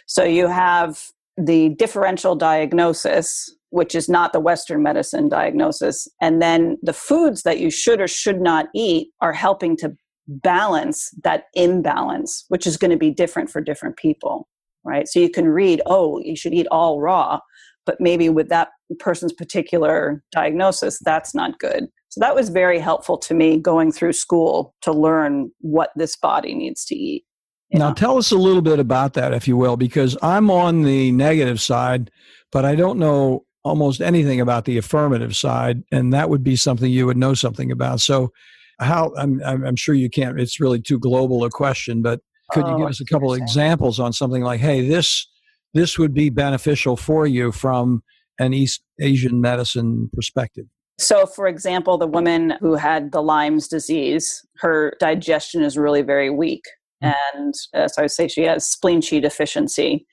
So 0.07 0.25
you 0.25 0.47
have 0.47 0.99
the 1.37 1.69
differential 1.71 2.35
diagnosis, 2.35 3.55
which 3.69 3.95
is 3.95 4.09
not 4.09 4.33
the 4.33 4.41
Western 4.41 4.83
medicine 4.83 5.29
diagnosis. 5.29 6.09
And 6.23 6.41
then 6.41 6.79
the 6.83 6.95
foods 6.95 7.43
that 7.43 7.61
you 7.61 7.71
should 7.71 8.01
or 8.01 8.09
should 8.09 8.41
not 8.41 8.69
eat 8.75 9.11
are 9.21 9.35
helping 9.35 9.77
to 9.77 9.95
balance 10.27 11.11
that 11.23 11.45
imbalance, 11.53 12.47
which 12.49 12.67
is 12.67 12.79
going 12.79 12.93
to 12.93 12.97
be 12.97 13.11
different 13.11 13.51
for 13.51 13.61
different 13.61 13.99
people, 13.99 14.49
right? 14.89 15.07
So 15.07 15.21
you 15.21 15.31
can 15.31 15.49
read, 15.49 15.83
oh, 15.87 16.21
you 16.21 16.37
should 16.37 16.55
eat 16.55 16.67
all 16.71 17.01
raw, 17.01 17.41
but 17.87 18.01
maybe 18.01 18.29
with 18.29 18.49
that 18.49 18.69
person's 18.99 19.33
particular 19.33 20.23
diagnosis, 20.33 20.99
that's 21.05 21.35
not 21.35 21.59
good. 21.59 21.87
So 22.09 22.21
that 22.21 22.35
was 22.35 22.49
very 22.49 22.79
helpful 22.79 23.19
to 23.19 23.35
me 23.35 23.59
going 23.59 23.93
through 23.93 24.15
school 24.15 24.75
to 24.83 24.93
learn 24.93 25.51
what 25.61 25.91
this 25.95 26.17
body 26.17 26.55
needs 26.55 26.85
to 26.87 26.95
eat. 26.95 27.25
Now, 27.71 27.89
know? 27.89 27.95
tell 27.95 28.17
us 28.17 28.31
a 28.31 28.37
little 28.37 28.63
bit 28.63 28.79
about 28.79 29.13
that, 29.15 29.35
if 29.35 29.47
you 29.47 29.57
will, 29.57 29.77
because 29.77 30.17
I'm 30.23 30.51
on 30.51 30.83
the 30.83 31.13
negative 31.13 31.61
side, 31.61 32.11
but 32.51 32.65
I 32.65 32.75
don't 32.75 32.99
know 32.99 33.45
almost 33.63 34.01
anything 34.01 34.41
about 34.41 34.65
the 34.65 34.79
affirmative 34.79 35.37
side, 35.37 35.83
and 35.93 36.13
that 36.15 36.31
would 36.31 36.43
be 36.43 36.57
something 36.57 36.91
you 36.91 37.05
would 37.05 37.19
know 37.19 37.35
something 37.35 37.71
about. 37.71 38.01
So, 38.01 38.33
how 38.81 39.13
I'm, 39.17 39.43
I'm 39.45 39.77
sure 39.77 39.95
you 39.95 40.09
can't 40.09 40.39
it's 40.39 40.61
really 40.61 40.81
too 40.81 40.99
global 40.99 41.45
a 41.45 41.51
question 41.51 42.03
but 42.03 42.21
could 42.51 42.67
you 42.67 42.75
oh, 42.75 42.79
give 42.79 42.89
us 42.89 43.01
a 43.01 43.05
couple 43.05 43.33
of 43.33 43.39
examples 43.39 43.99
on 44.01 44.13
something 44.13 44.43
like 44.43 44.61
hey 44.61 44.87
this 44.87 45.27
this 45.75 45.99
would 45.99 46.15
be 46.15 46.31
beneficial 46.31 46.97
for 46.97 47.27
you 47.27 47.53
from 47.53 48.03
an 48.39 48.53
east 48.55 48.83
asian 49.01 49.41
medicine 49.41 50.11
perspective 50.13 50.65
so 50.99 51.27
for 51.27 51.47
example 51.47 51.99
the 51.99 52.07
woman 52.07 52.55
who 52.61 52.75
had 52.75 53.13
the 53.13 53.23
lyme's 53.23 53.69
disease 53.69 54.45
her 54.59 54.95
digestion 55.01 55.63
is 55.63 55.77
really 55.77 56.03
very 56.03 56.31
weak. 56.31 56.65
And 57.01 57.55
uh, 57.75 57.89
so 57.89 58.03
I 58.03 58.05
would 58.05 58.11
say 58.11 58.29
she 58.29 58.43
has 58.43 58.67
spleen 58.67 59.01
qi 59.01 59.23
deficiency. 59.23 60.07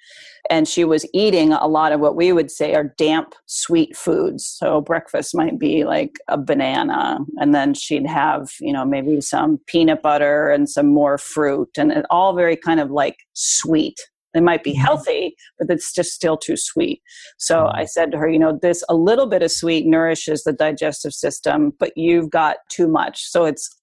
And 0.49 0.67
she 0.67 0.83
was 0.83 1.05
eating 1.13 1.53
a 1.53 1.67
lot 1.67 1.91
of 1.91 1.99
what 1.99 2.15
we 2.15 2.31
would 2.31 2.51
say 2.51 2.75
are 2.75 2.93
damp, 2.97 3.33
sweet 3.47 3.97
foods. 3.97 4.45
So 4.45 4.81
breakfast 4.81 5.35
might 5.35 5.57
be 5.59 5.85
like 5.85 6.17
a 6.27 6.37
banana, 6.37 7.19
and 7.37 7.55
then 7.55 7.73
she'd 7.73 8.05
have, 8.05 8.49
you 8.59 8.71
know, 8.71 8.85
maybe 8.85 9.21
some 9.21 9.59
peanut 9.67 10.01
butter 10.01 10.49
and 10.49 10.69
some 10.69 10.87
more 10.87 11.17
fruit, 11.17 11.69
and 11.77 11.91
it 11.91 12.05
all 12.09 12.35
very 12.35 12.55
kind 12.55 12.79
of 12.79 12.91
like 12.91 13.17
sweet. 13.33 13.99
It 14.35 14.43
might 14.43 14.63
be 14.63 14.73
mm-hmm. 14.73 14.81
healthy, 14.81 15.35
but 15.57 15.71
it's 15.71 15.93
just 15.93 16.11
still 16.11 16.37
too 16.37 16.57
sweet. 16.57 17.01
So 17.37 17.59
mm-hmm. 17.59 17.77
I 17.77 17.85
said 17.85 18.11
to 18.11 18.17
her, 18.17 18.27
you 18.27 18.37
know, 18.37 18.59
this 18.61 18.83
a 18.89 18.95
little 18.95 19.27
bit 19.27 19.41
of 19.41 19.51
sweet 19.51 19.87
nourishes 19.87 20.43
the 20.43 20.53
digestive 20.53 21.13
system, 21.13 21.73
but 21.79 21.93
you've 21.95 22.29
got 22.29 22.57
too 22.69 22.87
much. 22.87 23.23
So 23.23 23.45
it's 23.45 23.74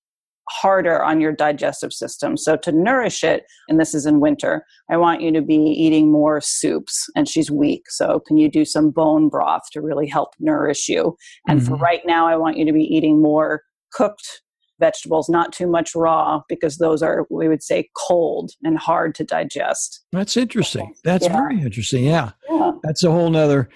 harder 0.51 1.03
on 1.03 1.21
your 1.21 1.33
digestive 1.33 1.93
system. 1.93 2.37
So 2.37 2.57
to 2.57 2.73
nourish 2.73 3.23
it, 3.25 3.45
and 3.69 3.81
this 3.81 3.95
is 3.95 4.07
in 4.07 4.21
winter, 4.21 4.65
I 4.91 4.97
want 4.97 5.23
you 5.23 5.33
to 5.33 5.43
be 5.43 5.57
eating 5.57 6.11
more 6.11 6.41
soups. 6.41 7.07
And 7.17 7.29
she's 7.29 7.51
weak. 7.51 7.85
So 7.89 8.21
can 8.27 8.37
you 8.37 8.51
do 8.51 8.65
some 8.65 8.91
bone 8.91 9.29
broth 9.29 9.63
to 9.73 9.81
really 9.81 10.07
help 10.07 10.31
nourish 10.41 10.89
you? 10.89 11.17
And 11.49 11.61
mm-hmm. 11.61 11.69
for 11.69 11.77
right 11.77 12.03
now, 12.05 12.27
I 12.27 12.37
want 12.37 12.57
you 12.57 12.67
to 12.67 12.73
be 12.73 12.85
eating 12.85 13.23
more 13.23 13.63
cooked 13.93 14.42
vegetables, 14.83 15.29
not 15.29 15.53
too 15.53 15.67
much 15.67 15.95
raw, 15.95 16.43
because 16.49 16.79
those 16.79 17.03
are, 17.03 17.27
we 17.31 17.49
would 17.49 17.63
say, 17.63 17.89
cold 17.97 18.51
and 18.63 18.79
hard 18.79 19.15
to 19.15 19.25
digest. 19.25 20.05
That's 20.13 20.37
interesting. 20.37 20.95
That's 21.05 21.27
yeah. 21.27 21.33
very 21.33 21.61
interesting. 21.61 22.05
Yeah. 22.05 22.33
yeah. 22.51 22.73
That's 22.83 23.03
a 23.05 23.11
whole 23.11 23.31
nother 23.31 23.69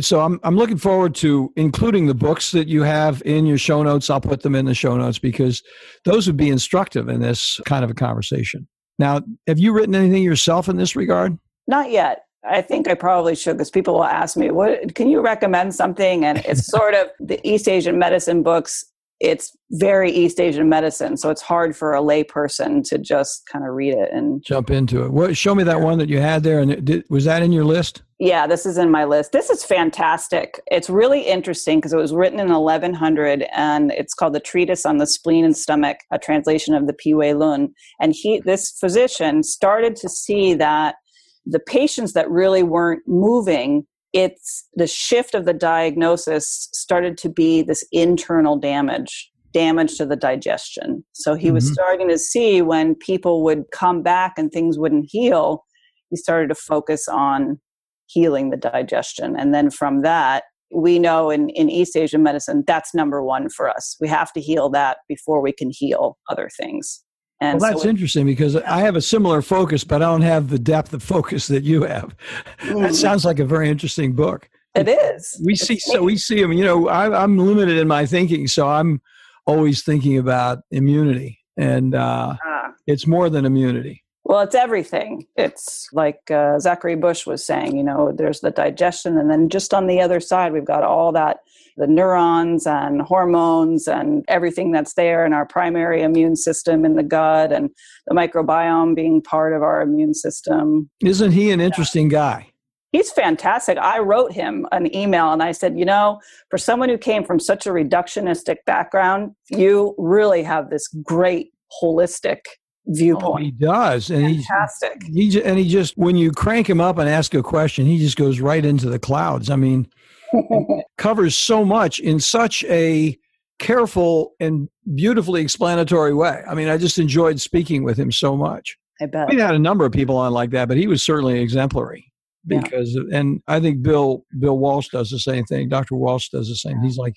so 0.00 0.20
I'm 0.20 0.38
I'm 0.42 0.56
looking 0.56 0.76
forward 0.76 1.14
to 1.16 1.52
including 1.56 2.06
the 2.06 2.14
books 2.14 2.52
that 2.52 2.68
you 2.68 2.82
have 2.82 3.22
in 3.24 3.46
your 3.46 3.58
show 3.58 3.82
notes. 3.82 4.10
I'll 4.10 4.20
put 4.20 4.42
them 4.42 4.54
in 4.54 4.66
the 4.66 4.74
show 4.74 4.96
notes 4.96 5.18
because 5.18 5.62
those 6.04 6.26
would 6.26 6.36
be 6.36 6.50
instructive 6.50 7.08
in 7.08 7.20
this 7.20 7.60
kind 7.64 7.84
of 7.84 7.90
a 7.90 7.94
conversation. 7.94 8.68
Now, 8.98 9.22
have 9.46 9.58
you 9.58 9.72
written 9.72 9.94
anything 9.94 10.22
yourself 10.22 10.68
in 10.68 10.76
this 10.76 10.96
regard? 10.96 11.38
Not 11.66 11.90
yet. 11.90 12.24
I 12.44 12.62
think 12.62 12.88
I 12.88 12.94
probably 12.94 13.34
should 13.34 13.56
because 13.56 13.70
people 13.70 13.94
will 13.94 14.04
ask 14.04 14.36
me, 14.36 14.50
"What 14.50 14.94
can 14.94 15.08
you 15.08 15.20
recommend 15.20 15.74
something?" 15.74 16.24
And 16.24 16.38
it's 16.44 16.66
sort 16.70 16.94
of 16.94 17.08
the 17.18 17.40
East 17.48 17.68
Asian 17.68 17.98
medicine 17.98 18.42
books 18.42 18.84
it's 19.20 19.56
very 19.72 20.12
East 20.12 20.40
Asian 20.40 20.68
medicine, 20.68 21.16
so 21.16 21.30
it's 21.30 21.42
hard 21.42 21.76
for 21.76 21.94
a 21.94 22.00
layperson 22.00 22.82
to 22.88 22.98
just 22.98 23.42
kind 23.50 23.64
of 23.64 23.74
read 23.74 23.94
it 23.94 24.10
and 24.12 24.44
jump 24.44 24.70
into 24.70 25.04
it. 25.04 25.12
What? 25.12 25.36
Show 25.36 25.54
me 25.54 25.64
that 25.64 25.80
one 25.80 25.98
that 25.98 26.08
you 26.08 26.20
had 26.20 26.44
there, 26.44 26.60
and 26.60 26.84
did, 26.84 27.04
was 27.10 27.24
that 27.24 27.42
in 27.42 27.50
your 27.50 27.64
list? 27.64 28.02
Yeah, 28.20 28.46
this 28.46 28.66
is 28.66 28.78
in 28.78 28.90
my 28.90 29.04
list. 29.04 29.32
This 29.32 29.50
is 29.50 29.64
fantastic. 29.64 30.60
It's 30.70 30.90
really 30.90 31.22
interesting 31.22 31.78
because 31.78 31.92
it 31.92 31.98
was 31.98 32.12
written 32.12 32.40
in 32.40 32.48
1100, 32.48 33.46
and 33.52 33.92
it's 33.92 34.14
called 34.14 34.34
the 34.34 34.40
Treatise 34.40 34.86
on 34.86 34.98
the 34.98 35.06
Spleen 35.06 35.44
and 35.44 35.56
Stomach, 35.56 35.98
a 36.12 36.18
translation 36.18 36.74
of 36.74 36.86
the 36.86 36.94
Pi 36.94 37.14
Wei 37.14 37.34
Lun. 37.34 37.70
And 38.00 38.14
he, 38.14 38.40
this 38.40 38.70
physician, 38.78 39.42
started 39.42 39.96
to 39.96 40.08
see 40.08 40.54
that 40.54 40.96
the 41.44 41.60
patients 41.60 42.12
that 42.12 42.30
really 42.30 42.62
weren't 42.62 43.02
moving 43.06 43.86
it's 44.12 44.66
the 44.74 44.86
shift 44.86 45.34
of 45.34 45.44
the 45.44 45.52
diagnosis 45.52 46.68
started 46.72 47.18
to 47.18 47.28
be 47.28 47.62
this 47.62 47.84
internal 47.92 48.58
damage 48.58 49.30
damage 49.54 49.96
to 49.96 50.04
the 50.04 50.14
digestion. 50.16 51.02
So 51.14 51.34
he 51.34 51.46
mm-hmm. 51.46 51.54
was 51.54 51.72
starting 51.72 52.08
to 52.10 52.18
see 52.18 52.60
when 52.60 52.94
people 52.94 53.42
would 53.44 53.64
come 53.72 54.02
back 54.02 54.34
and 54.36 54.52
things 54.52 54.78
wouldn't 54.78 55.06
heal 55.08 55.64
he 56.10 56.16
started 56.16 56.48
to 56.48 56.54
focus 56.54 57.08
on 57.08 57.60
healing 58.06 58.50
the 58.50 58.56
digestion. 58.56 59.36
And 59.36 59.52
then 59.54 59.70
from 59.70 60.02
that 60.02 60.44
we 60.70 60.98
know 60.98 61.30
in, 61.30 61.48
in 61.50 61.70
east 61.70 61.96
asian 61.96 62.22
medicine 62.22 62.62
that's 62.66 62.94
number 62.94 63.22
one 63.22 63.48
for 63.48 63.70
us. 63.70 63.96
We 64.00 64.08
have 64.08 64.32
to 64.34 64.40
heal 64.40 64.68
that 64.70 64.98
before 65.08 65.40
we 65.40 65.52
can 65.52 65.70
heal 65.72 66.18
other 66.28 66.50
things 66.60 67.02
and 67.40 67.60
well, 67.60 67.70
that's 67.70 67.82
so 67.82 67.88
interesting 67.88 68.26
because 68.26 68.56
I 68.56 68.80
have 68.80 68.96
a 68.96 69.02
similar 69.02 69.42
focus, 69.42 69.84
but 69.84 70.02
I 70.02 70.06
don't 70.06 70.22
have 70.22 70.48
the 70.48 70.58
depth 70.58 70.92
of 70.92 71.02
focus 71.02 71.46
that 71.48 71.62
you 71.62 71.82
have. 71.84 72.16
Mm-hmm. 72.60 72.82
That 72.82 72.94
sounds 72.94 73.24
like 73.24 73.38
a 73.38 73.44
very 73.44 73.68
interesting 73.68 74.12
book. 74.12 74.48
It 74.74 74.88
is. 74.88 75.40
We 75.44 75.54
see 75.56 75.78
so 75.78 76.02
we 76.02 76.16
see 76.16 76.40
them. 76.40 76.52
You 76.52 76.64
know, 76.64 76.88
I, 76.88 77.22
am 77.22 77.38
limited 77.38 77.78
in 77.78 77.88
my 77.88 78.06
thinking, 78.06 78.46
so 78.48 78.68
I'm 78.68 79.00
always 79.46 79.82
thinking 79.82 80.18
about 80.18 80.58
immunity, 80.70 81.40
and 81.56 81.94
uh, 81.94 82.36
ah. 82.44 82.72
it's 82.86 83.06
more 83.06 83.30
than 83.30 83.44
immunity. 83.44 84.04
Well, 84.24 84.40
it's 84.40 84.54
everything. 84.54 85.26
It's 85.36 85.88
like 85.92 86.30
uh, 86.30 86.58
Zachary 86.58 86.96
Bush 86.96 87.24
was 87.26 87.44
saying. 87.44 87.76
You 87.76 87.82
know, 87.82 88.12
there's 88.12 88.40
the 88.40 88.50
digestion, 88.50 89.16
and 89.16 89.30
then 89.30 89.48
just 89.48 89.72
on 89.72 89.86
the 89.86 90.00
other 90.00 90.20
side, 90.20 90.52
we've 90.52 90.64
got 90.64 90.82
all 90.82 91.12
that 91.12 91.38
the 91.78 91.86
neurons 91.86 92.66
and 92.66 93.00
hormones 93.00 93.86
and 93.86 94.24
everything 94.28 94.72
that's 94.72 94.94
there 94.94 95.24
in 95.24 95.32
our 95.32 95.46
primary 95.46 96.02
immune 96.02 96.36
system 96.36 96.84
in 96.84 96.96
the 96.96 97.02
gut 97.02 97.52
and 97.52 97.70
the 98.06 98.14
microbiome 98.14 98.94
being 98.94 99.22
part 99.22 99.52
of 99.52 99.62
our 99.62 99.80
immune 99.80 100.12
system. 100.12 100.90
Isn't 101.00 101.32
he 101.32 101.50
an 101.50 101.60
interesting 101.60 102.08
guy? 102.08 102.48
He's 102.92 103.12
fantastic. 103.12 103.78
I 103.78 103.98
wrote 103.98 104.32
him 104.32 104.66
an 104.72 104.94
email 104.94 105.32
and 105.32 105.42
I 105.42 105.52
said, 105.52 105.78
you 105.78 105.84
know, 105.84 106.20
for 106.50 106.58
someone 106.58 106.88
who 106.88 106.98
came 106.98 107.22
from 107.22 107.38
such 107.38 107.66
a 107.66 107.70
reductionistic 107.70 108.56
background, 108.66 109.32
you 109.50 109.94
really 109.98 110.42
have 110.42 110.70
this 110.70 110.88
great 110.88 111.52
holistic 111.82 112.40
viewpoint. 112.86 113.34
Oh, 113.34 113.36
he 113.36 113.50
does, 113.50 114.10
and 114.10 114.36
fantastic. 114.36 115.02
He, 115.04 115.28
he 115.28 115.44
and 115.44 115.58
he 115.58 115.68
just 115.68 115.96
when 115.98 116.16
you 116.16 116.32
crank 116.32 116.68
him 116.68 116.80
up 116.80 116.98
and 116.98 117.08
ask 117.08 117.34
a 117.34 117.42
question, 117.42 117.86
he 117.86 117.98
just 117.98 118.16
goes 118.16 118.40
right 118.40 118.64
into 118.64 118.88
the 118.88 118.98
clouds. 118.98 119.50
I 119.50 119.56
mean, 119.56 119.86
covers 120.98 121.36
so 121.36 121.64
much 121.64 122.00
in 122.00 122.20
such 122.20 122.64
a 122.64 123.16
careful 123.58 124.32
and 124.40 124.68
beautifully 124.94 125.42
explanatory 125.42 126.14
way. 126.14 126.42
I 126.48 126.54
mean, 126.54 126.68
I 126.68 126.76
just 126.76 126.98
enjoyed 126.98 127.40
speaking 127.40 127.82
with 127.82 127.98
him 127.98 128.12
so 128.12 128.36
much. 128.36 128.76
I 129.00 129.06
bet. 129.06 129.28
We 129.28 129.36
had 129.36 129.54
a 129.54 129.58
number 129.58 129.84
of 129.84 129.92
people 129.92 130.16
on 130.16 130.32
like 130.32 130.50
that, 130.50 130.68
but 130.68 130.76
he 130.76 130.86
was 130.86 131.04
certainly 131.04 131.40
exemplary 131.40 132.12
because 132.46 132.94
yeah. 132.94 133.18
and 133.18 133.42
I 133.46 133.60
think 133.60 133.82
Bill 133.82 134.24
Bill 134.38 134.58
Walsh 134.58 134.88
does 134.88 135.10
the 135.10 135.18
same 135.18 135.44
thing. 135.44 135.68
Dr. 135.68 135.94
Walsh 135.94 136.30
does 136.30 136.48
the 136.48 136.56
same. 136.56 136.80
He's 136.82 136.96
like 136.96 137.14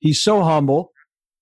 he's 0.00 0.20
so 0.20 0.42
humble. 0.42 0.90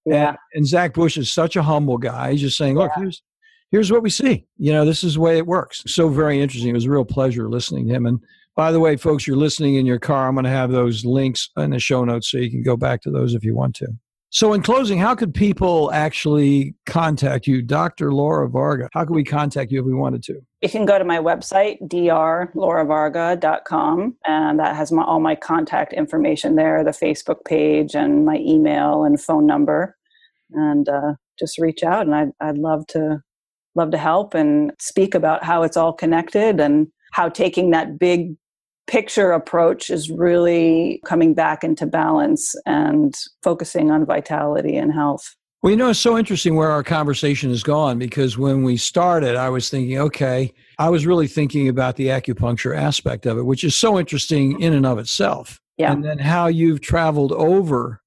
Yeah. 0.05 0.31
And, 0.31 0.39
and 0.55 0.67
Zach 0.67 0.95
Bush 0.95 1.17
is 1.17 1.33
such 1.33 1.57
a 1.57 1.63
humble 1.63 1.99
guy. 1.99 2.33
He's 2.33 2.41
just 2.41 2.57
saying, 2.57 2.77
look, 2.77 2.91
yeah. 2.97 3.03
here's 3.03 3.23
here's 3.71 3.93
what 3.93 4.03
we 4.03 4.11
see. 4.11 4.47
You 4.57 4.73
know, 4.73 4.85
this 4.85 5.05
is 5.05 5.15
the 5.15 5.21
way 5.21 5.39
it 5.39 5.47
works. 5.47 5.83
So 5.87 6.09
very 6.09 6.41
interesting. 6.41 6.71
It 6.71 6.75
was 6.75 6.87
a 6.87 6.91
real 6.91 7.05
pleasure 7.05 7.49
listening 7.49 7.89
to 7.89 7.95
him. 7.95 8.07
And 8.07 8.21
by 8.59 8.71
the 8.73 8.81
way, 8.81 8.97
folks, 8.97 9.25
you're 9.25 9.37
listening 9.37 9.77
in 9.77 9.87
your 9.87 10.01
car. 10.01 10.27
I'm 10.27 10.35
going 10.35 10.43
to 10.43 10.51
have 10.51 10.73
those 10.73 11.05
links 11.05 11.49
in 11.57 11.71
the 11.71 11.79
show 11.79 12.05
notes 12.05 12.29
so 12.29 12.39
you 12.39 12.51
can 12.51 12.65
go 12.65 12.77
back 12.77 13.01
to 13.03 13.11
those 13.11 13.35
if 13.35 13.45
you 13.45 13.55
want 13.55 13.77
to. 13.77 13.87
So, 14.31 14.53
in 14.53 14.63
closing, 14.63 14.99
how 14.99 15.15
could 15.15 15.33
people 15.33 15.93
actually 15.93 16.75
contact 16.85 17.47
you, 17.47 17.63
Dr. 17.63 18.13
Laura 18.13 18.49
Varga? 18.49 18.89
How 18.93 19.05
could 19.05 19.15
we 19.15 19.23
contact 19.23 19.71
you 19.71 19.79
if 19.79 19.87
we 19.87 19.95
wanted 19.95 20.25
to? 20.25 20.41
You 20.61 20.69
can 20.69 20.87
go 20.87 20.99
to 20.99 21.05
my 21.05 21.19
website, 21.19 21.79
drlauravarga.com, 21.89 24.17
and 24.27 24.59
that 24.59 24.75
has 24.75 24.91
my, 24.91 25.05
all 25.05 25.21
my 25.21 25.37
contact 25.37 25.93
information 25.93 26.57
there 26.57 26.83
the 26.83 26.91
Facebook 26.91 27.45
page, 27.47 27.95
and 27.95 28.27
my 28.27 28.39
email 28.39 29.05
and 29.05 29.21
phone 29.21 29.47
number. 29.47 29.97
And 30.51 30.89
uh, 30.89 31.13
just 31.39 31.59
reach 31.59 31.85
out, 31.85 32.07
and 32.07 32.15
I'd, 32.15 32.31
I'd 32.41 32.59
love 32.59 32.89
to 32.89 33.23
love 33.77 33.93
to 33.93 33.99
help 33.99 34.35
and 34.35 34.73
speak 34.81 35.15
about 35.15 35.45
how 35.45 35.63
it's 35.63 35.77
all 35.77 35.93
connected 35.93 36.59
and 36.59 36.89
how 37.13 37.29
taking 37.29 37.71
that 37.71 38.01
big 38.01 38.35
picture 38.89 39.31
approach 39.33 39.91
is 39.91 40.11
really 40.11 41.01
coming 41.05 41.35
back 41.35 41.63
into 41.63 41.87
balance 41.87 42.55
and 42.67 43.15
focusing 43.43 43.91
on 43.91 44.05
vitality 44.05 44.77
and 44.77 44.93
health. 44.93 45.37
Well, 45.63 45.73
you 45.73 45.77
know, 45.77 45.91
it's 45.91 45.99
so 45.99 46.17
interesting 46.17 46.55
where 46.55 46.71
our 46.71 46.85
conversation 46.85 47.51
has 47.51 47.63
gone 47.63 47.99
because 47.99 48.39
when 48.39 48.63
we 48.63 48.77
started, 48.77 49.37
I 49.37 49.49
was 49.51 49.69
thinking, 49.69 49.99
okay, 49.99 50.53
I 50.79 50.89
was 50.89 51.07
really 51.07 51.27
thinking 51.27 51.69
about 51.69 51.97
the 51.97 52.07
acupuncture 52.07 52.77
aspect 52.77 53.27
of 53.27 53.39
it, 53.39 53.43
which 53.43 53.65
is 53.65 53.75
so 53.75 53.99
interesting 53.99 54.61
in 54.61 54.73
and 54.73 54.87
of 54.87 54.99
itself. 54.99 55.61
Yeah. 55.77 55.93
And 55.93 56.05
then 56.05 56.19
how 56.19 56.47
you've 56.47 56.81
traveled 56.81 57.33
over 57.33 58.01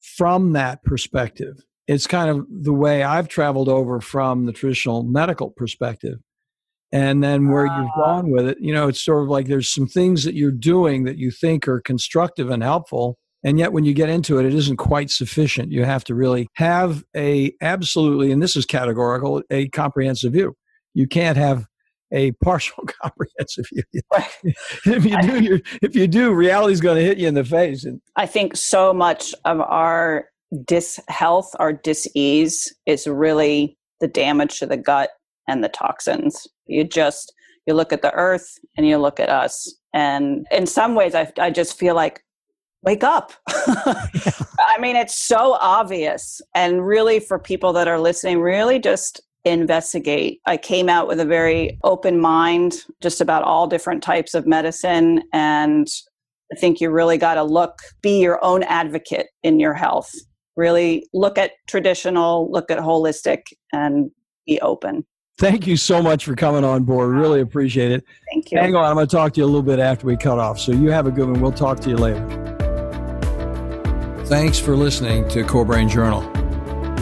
from 0.00 0.52
that 0.52 0.84
perspective. 0.84 1.64
It's 1.88 2.06
kind 2.06 2.30
of 2.30 2.46
the 2.48 2.72
way 2.72 3.02
I've 3.02 3.28
traveled 3.28 3.68
over 3.68 4.00
from 4.00 4.46
the 4.46 4.52
traditional 4.52 5.02
medical 5.02 5.50
perspective 5.50 6.18
and 6.92 7.24
then 7.24 7.48
where 7.48 7.66
you've 7.66 7.90
ah. 7.96 8.04
gone 8.04 8.30
with 8.30 8.46
it 8.46 8.58
you 8.60 8.72
know 8.72 8.88
it's 8.88 9.02
sort 9.02 9.22
of 9.22 9.28
like 9.28 9.46
there's 9.46 9.72
some 9.72 9.86
things 9.86 10.24
that 10.24 10.34
you're 10.34 10.50
doing 10.50 11.04
that 11.04 11.16
you 11.18 11.30
think 11.30 11.66
are 11.66 11.80
constructive 11.80 12.50
and 12.50 12.62
helpful 12.62 13.18
and 13.44 13.58
yet 13.58 13.72
when 13.72 13.84
you 13.84 13.92
get 13.92 14.08
into 14.08 14.38
it 14.38 14.46
it 14.46 14.54
isn't 14.54 14.76
quite 14.76 15.10
sufficient. 15.10 15.72
You 15.72 15.84
have 15.84 16.04
to 16.04 16.14
really 16.14 16.48
have 16.54 17.04
a 17.16 17.52
absolutely 17.60 18.32
and 18.32 18.42
this 18.42 18.56
is 18.56 18.66
categorical 18.66 19.42
a 19.50 19.68
comprehensive 19.68 20.32
view. 20.32 20.54
You 20.94 21.06
can't 21.06 21.36
have 21.36 21.66
a 22.12 22.32
partial 22.32 22.84
comprehensive 23.02 23.66
view. 23.72 23.82
If 24.84 25.04
you 25.04 25.20
do 25.22 25.42
you 25.42 25.60
if 25.80 25.94
you 25.94 26.06
do 26.06 26.32
reality's 26.34 26.80
going 26.80 26.96
to 26.96 27.02
hit 27.02 27.18
you 27.18 27.28
in 27.28 27.34
the 27.34 27.44
face 27.44 27.84
and 27.84 28.00
i 28.16 28.26
think 28.26 28.56
so 28.56 28.92
much 28.92 29.34
of 29.44 29.60
our 29.60 30.26
dishealth 30.66 31.50
our 31.58 31.72
disease 31.72 32.74
is 32.86 33.06
really 33.06 33.76
the 34.00 34.08
damage 34.08 34.58
to 34.58 34.66
the 34.66 34.76
gut 34.76 35.10
and 35.48 35.62
the 35.62 35.68
toxins. 35.68 36.46
You 36.66 36.84
just 36.84 37.32
you 37.66 37.74
look 37.74 37.92
at 37.92 38.02
the 38.02 38.12
earth 38.12 38.58
and 38.76 38.86
you 38.86 38.98
look 38.98 39.20
at 39.20 39.28
us. 39.28 39.72
And 39.94 40.46
in 40.50 40.66
some 40.66 40.94
ways 40.94 41.14
I 41.14 41.30
I 41.38 41.50
just 41.50 41.78
feel 41.78 41.94
like 41.94 42.24
wake 42.82 43.04
up. 43.04 43.32
I 43.48 44.76
mean 44.80 44.96
it's 44.96 45.16
so 45.16 45.54
obvious 45.60 46.40
and 46.54 46.86
really 46.86 47.20
for 47.20 47.38
people 47.38 47.72
that 47.74 47.88
are 47.88 48.00
listening 48.00 48.40
really 48.40 48.78
just 48.78 49.20
investigate. 49.44 50.40
I 50.46 50.56
came 50.56 50.88
out 50.88 51.08
with 51.08 51.20
a 51.20 51.24
very 51.24 51.78
open 51.82 52.20
mind 52.20 52.84
just 53.00 53.20
about 53.20 53.42
all 53.42 53.66
different 53.66 54.02
types 54.02 54.34
of 54.34 54.46
medicine. 54.46 55.22
And 55.32 55.88
I 56.52 56.56
think 56.56 56.80
you 56.80 56.90
really 56.90 57.18
got 57.18 57.34
to 57.34 57.42
look, 57.42 57.80
be 58.02 58.20
your 58.20 58.42
own 58.44 58.62
advocate 58.64 59.28
in 59.42 59.58
your 59.58 59.74
health. 59.74 60.12
Really 60.56 61.06
look 61.12 61.38
at 61.38 61.52
traditional, 61.66 62.50
look 62.50 62.70
at 62.70 62.78
holistic, 62.78 63.44
and 63.72 64.10
be 64.46 64.60
open. 64.60 65.04
Thank 65.38 65.66
you 65.66 65.76
so 65.76 66.02
much 66.02 66.24
for 66.24 66.36
coming 66.36 66.62
on 66.62 66.84
board. 66.84 67.10
Really 67.14 67.40
appreciate 67.40 67.90
it. 67.90 68.04
Thank 68.32 68.52
you. 68.52 68.58
Hang 68.58 68.76
on, 68.76 68.84
I'm 68.84 68.94
going 68.94 69.06
to 69.06 69.16
talk 69.16 69.32
to 69.34 69.40
you 69.40 69.44
a 69.44 69.46
little 69.46 69.62
bit 69.62 69.78
after 69.78 70.06
we 70.06 70.16
cut 70.16 70.38
off. 70.38 70.60
So 70.60 70.72
you 70.72 70.90
have 70.90 71.06
a 71.06 71.10
good 71.10 71.28
one. 71.28 71.40
We'll 71.40 71.52
talk 71.52 71.80
to 71.80 71.90
you 71.90 71.96
later. 71.96 72.24
Thanks 74.26 74.58
for 74.58 74.76
listening 74.76 75.28
to 75.30 75.42
Core 75.44 75.64
Brain 75.64 75.88
Journal. 75.88 76.20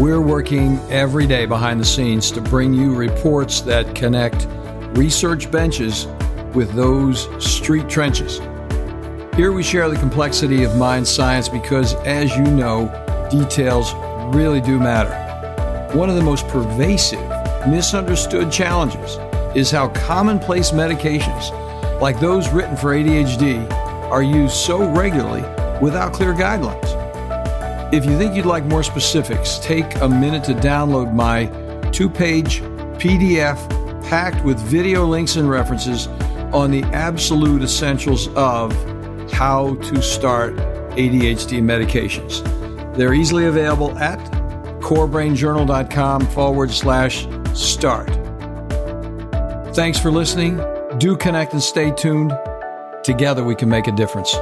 We're 0.01 0.23
working 0.23 0.79
every 0.89 1.27
day 1.27 1.45
behind 1.45 1.81
the 1.81 1.85
scenes 1.85 2.31
to 2.31 2.41
bring 2.41 2.73
you 2.73 2.95
reports 2.95 3.61
that 3.63 3.95
connect 3.95 4.47
research 4.97 5.51
benches 5.51 6.07
with 6.55 6.73
those 6.73 7.29
street 7.45 7.89
trenches. 7.89 8.41
Here 9.37 9.53
we 9.53 9.63
share 9.63 9.89
the 9.89 9.97
complexity 9.97 10.65
of 10.65 10.77
mind 10.77 11.07
science 11.07 11.49
because, 11.49 11.95
as 12.07 12.35
you 12.35 12.45
know, 12.45 12.89
details 13.31 13.93
really 14.35 14.61
do 14.61 14.79
matter. 14.79 15.15
One 15.97 16.09
of 16.09 16.17
the 16.17 16.23
most 16.23 16.49
pervasive 16.49 17.30
misunderstood 17.69 18.51
challenges 18.51 19.19
is 19.57 19.71
how 19.71 19.89
commonplace 19.89 20.71
medications, 20.71 21.51
like 22.01 22.21
those 22.21 22.49
written 22.51 22.77
for 22.77 22.95
ADHD, 22.95 23.71
are 24.11 24.23
used 24.23 24.55
so 24.55 24.89
regularly 24.93 25.43
without 25.81 26.13
clear 26.13 26.33
guidelines. 26.35 26.97
If 27.93 28.05
you 28.05 28.17
think 28.17 28.37
you'd 28.37 28.47
like 28.47 28.65
more 28.65 28.83
specifics, 28.83 29.59
take 29.59 29.97
a 29.97 30.09
minute 30.09 30.45
to 30.45 30.55
download 30.55 31.13
my 31.13 31.47
two 31.91 32.09
page 32.09 32.61
PDF 33.01 33.59
packed 34.09 34.45
with 34.45 34.59
video 34.59 35.05
links 35.05 35.37
and 35.37 35.49
references 35.49 36.07
on 36.53 36.71
the 36.71 36.83
absolute 36.85 37.63
essentials 37.63 38.29
of 38.35 38.73
how 39.33 39.75
to 39.77 40.03
start 40.03 40.55
ADHD 40.97 41.63
medications. 41.63 42.45
They're 42.97 43.15
easily 43.15 43.47
available 43.47 43.97
at 43.99 44.19
corebrainjournal.com 44.81 46.27
forward 46.27 46.71
slash 46.71 47.27
start. 47.55 48.09
Thanks 49.75 49.99
for 49.99 50.11
listening. 50.11 50.61
Do 50.99 51.17
connect 51.17 51.53
and 51.53 51.63
stay 51.63 51.91
tuned. 51.93 52.37
Together 53.03 53.45
we 53.45 53.55
can 53.55 53.69
make 53.69 53.87
a 53.87 53.93
difference. 53.93 54.35